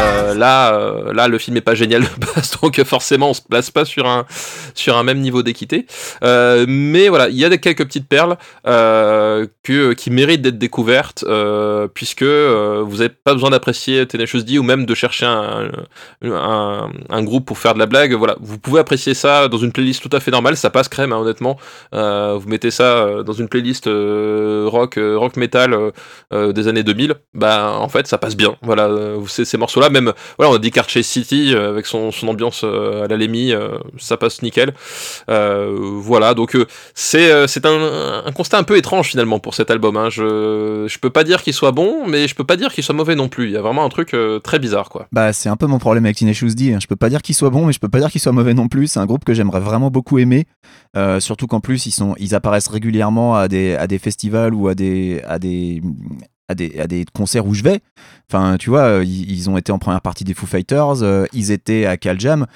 [0.00, 3.42] Euh, là, euh, là, le film est pas génial de base, donc forcément, on se
[3.42, 4.26] place pas sur un
[4.74, 5.86] sur un même niveau d'équité.
[6.24, 8.36] Euh, mais voilà, il y a quelques petites perles
[9.62, 11.24] qui méritent d'être découvertes,
[11.94, 15.70] puisque vous n'avez pas besoin d'apprécier Tenacious D ou même de chercher un,
[16.22, 18.14] un, groupe pour faire de la blague.
[18.14, 21.12] Voilà, vous pouvez apprécier ça dans une playlist tout à fait normale, ça passe crème,
[21.12, 21.58] hein, honnêtement.
[21.92, 25.92] Vous mettez ça dans une playlist rock, rock metal
[26.32, 28.56] des années 2000, bah en fait ça passe bien.
[28.62, 28.90] Voilà,
[29.26, 29.58] ces, ces
[29.90, 33.16] même voilà, on a dit Cartier City euh, avec son, son ambiance euh, à la
[33.16, 34.74] Lemmy, euh, ça passe nickel.
[35.28, 36.56] Voilà, donc
[36.94, 37.30] c'est
[37.64, 39.96] un, constat un peu étrange finalement pour cet album.
[39.96, 40.10] Hein.
[40.10, 42.94] Je je peux pas dire qu'il soit bon, mais je peux pas dire qu'il soit
[42.94, 43.46] mauvais non plus.
[43.46, 45.06] Il y a vraiment un truc très bizarre quoi.
[45.12, 46.74] Bah, c'est un peu mon problème avec Tenacious D.
[46.74, 46.78] hein.
[46.80, 48.54] Je peux pas dire qu'il soit bon, mais je peux pas dire qu'il soit mauvais
[48.54, 48.86] non plus.
[48.86, 50.46] C'est un groupe que j'aimerais vraiment beaucoup aimer.
[51.20, 54.74] Surtout qu'en plus, ils, sont, ils apparaissent régulièrement à des, à des festivals ou à
[54.74, 55.82] des, à, des,
[56.48, 57.80] à, des, à des concerts où je vais.
[58.30, 61.24] Enfin, tu vois, euh, ils, ils ont été en première partie des Foo Fighters, euh,
[61.32, 62.46] ils étaient à Cal Jam.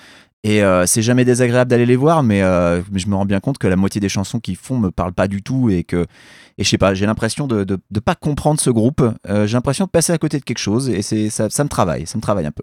[0.44, 3.40] Et euh, c'est jamais désagréable d'aller les voir, mais, euh, mais je me rends bien
[3.40, 6.06] compte que la moitié des chansons qu'ils font me parlent pas du tout et que
[6.58, 9.02] et je sais pas, j'ai l'impression de, de, de pas comprendre ce groupe.
[9.28, 12.06] J'ai l'impression de passer à côté de quelque chose et c'est ça, ça me travaille,
[12.06, 12.62] ça me travaille un peu.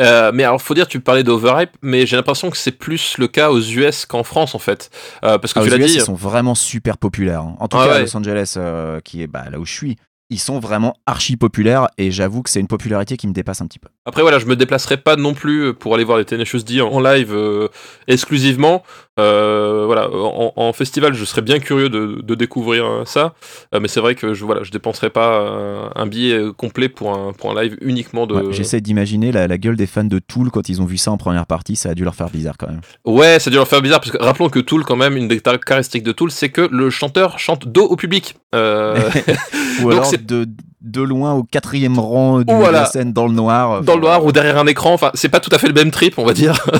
[0.00, 3.28] Euh, mais alors, faut dire, tu parlais d'Overhype, mais j'ai l'impression que c'est plus le
[3.28, 4.90] cas aux US qu'en France, en fait.
[5.24, 5.98] Euh, parce que Ah, tu aux l'as US, dit.
[5.98, 7.40] ils sont vraiment super populaires.
[7.42, 7.56] hein.
[7.60, 8.00] En tout Ah cas, à.
[8.00, 9.96] Los Angeles, euh, qui est bah, là où je suis,
[10.32, 13.66] ils sont vraiment archi populaires et j'avoue que c'est une popularité qui me dépasse un
[13.66, 13.88] petit peu.
[14.06, 17.00] Après, voilà, je me déplacerai pas non plus pour aller voir les Tenacious D en,
[17.00, 17.68] live euh,
[18.08, 18.82] exclusivement.
[19.20, 23.34] Euh, voilà, en, en festival, je serais bien curieux de, de découvrir euh, ça.
[23.74, 27.12] Euh, mais c'est vrai que je, voilà, je dépenserai pas euh, un billet complet pour
[27.12, 28.34] un, pour un live uniquement de.
[28.34, 31.10] Ouais, J'essaie d'imaginer la, la gueule des fans de Tool quand ils ont vu ça
[31.10, 32.80] en première partie, ça a dû leur faire bizarre quand même.
[33.04, 35.28] Ouais, ça a dû leur faire bizarre parce que rappelons que Tool, quand même, une
[35.28, 38.36] des caractéristiques de Tool, c'est que le chanteur chante dos au public.
[38.54, 38.56] Ou
[39.82, 40.46] donc alors c'est de,
[40.82, 42.66] de loin au quatrième rang du, Voilà.
[42.68, 43.82] de la scène dans le noir.
[43.82, 44.92] dans le noir ou derrière un écran.
[44.94, 46.54] Enfin, c'est pas tout à fait le même trip, on va dire.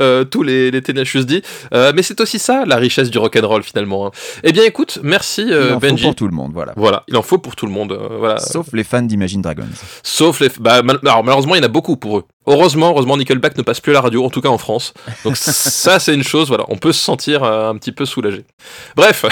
[0.00, 1.42] Euh, tous les, les Tenacious D.
[1.74, 4.06] Euh, mais c'est aussi ça, la richesse du rock'n'roll, finalement.
[4.06, 4.10] hein.
[4.44, 6.04] Eh bien, écoute, merci, Il euh, en faut Benji.
[6.04, 6.72] pour tout le monde, voilà.
[6.76, 7.92] Voilà, il en faut pour tout le monde.
[7.92, 8.38] euh, voilà.
[8.38, 9.64] Sauf les fans d'Imagine Dragons.
[10.02, 10.50] Sauf les.
[10.60, 12.24] Bah, mal- alors, malheureusement, il y en a beaucoup pour eux.
[12.46, 14.94] Heureusement, heureusement, Nickelback ne passe plus à la radio, en tout cas en France.
[15.24, 16.48] Donc ça, c'est une chose.
[16.48, 18.44] Voilà, on peut se sentir euh, un petit peu soulagé.
[18.96, 19.24] Bref,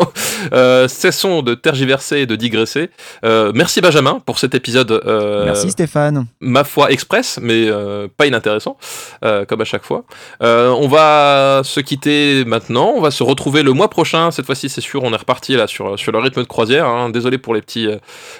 [0.52, 2.90] euh, cessons de tergiverser et de digresser.
[3.24, 5.00] Euh, merci Benjamin pour cet épisode.
[5.44, 6.26] Merci Stéphane.
[6.40, 7.68] ma foi express, mais
[8.16, 8.76] pas inintéressant,
[9.22, 10.04] comme à chaque fois.
[10.40, 14.30] On va se quitter maintenant, on va se retrouver le mois prochain.
[14.30, 16.86] Cette fois-ci, c'est sûr, on est reparti là sur, sur le rythme de croisière.
[16.86, 17.10] hein.
[17.10, 17.88] Désolé pour les petits,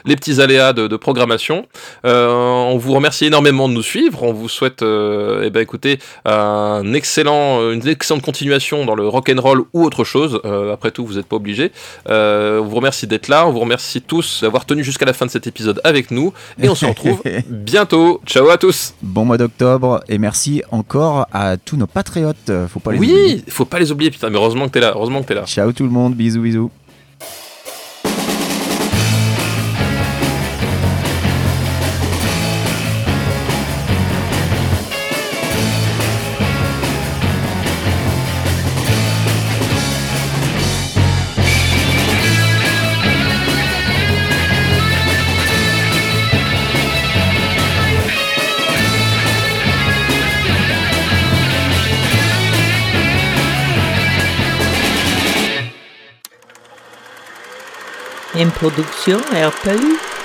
[0.05, 1.66] les petits aléas de, de programmation.
[2.05, 4.07] On vous remercie énormément de nous suivre.
[4.20, 9.30] On vous souhaite, euh, eh ben, écoutez, un excellent, une excellente continuation dans le rock
[9.35, 10.40] and roll ou autre chose.
[10.44, 11.72] Euh, après tout, vous n'êtes pas obligés.
[12.09, 13.47] Euh, on vous remercie d'être là.
[13.47, 16.32] On vous remercie tous d'avoir tenu jusqu'à la fin de cet épisode avec nous.
[16.60, 18.20] Et on se retrouve bientôt.
[18.26, 18.94] Ciao à tous.
[19.02, 22.52] Bon mois d'octobre et merci encore à tous nos patriotes.
[22.68, 23.14] Faut pas les oublier.
[23.14, 25.44] Oui, faut pas les oublier, putain, mais heureusement que t'es là, heureusement que t'es là.
[25.47, 26.70] Ciao tout le monde, bisous bisous.
[58.39, 60.18] Une production RPU.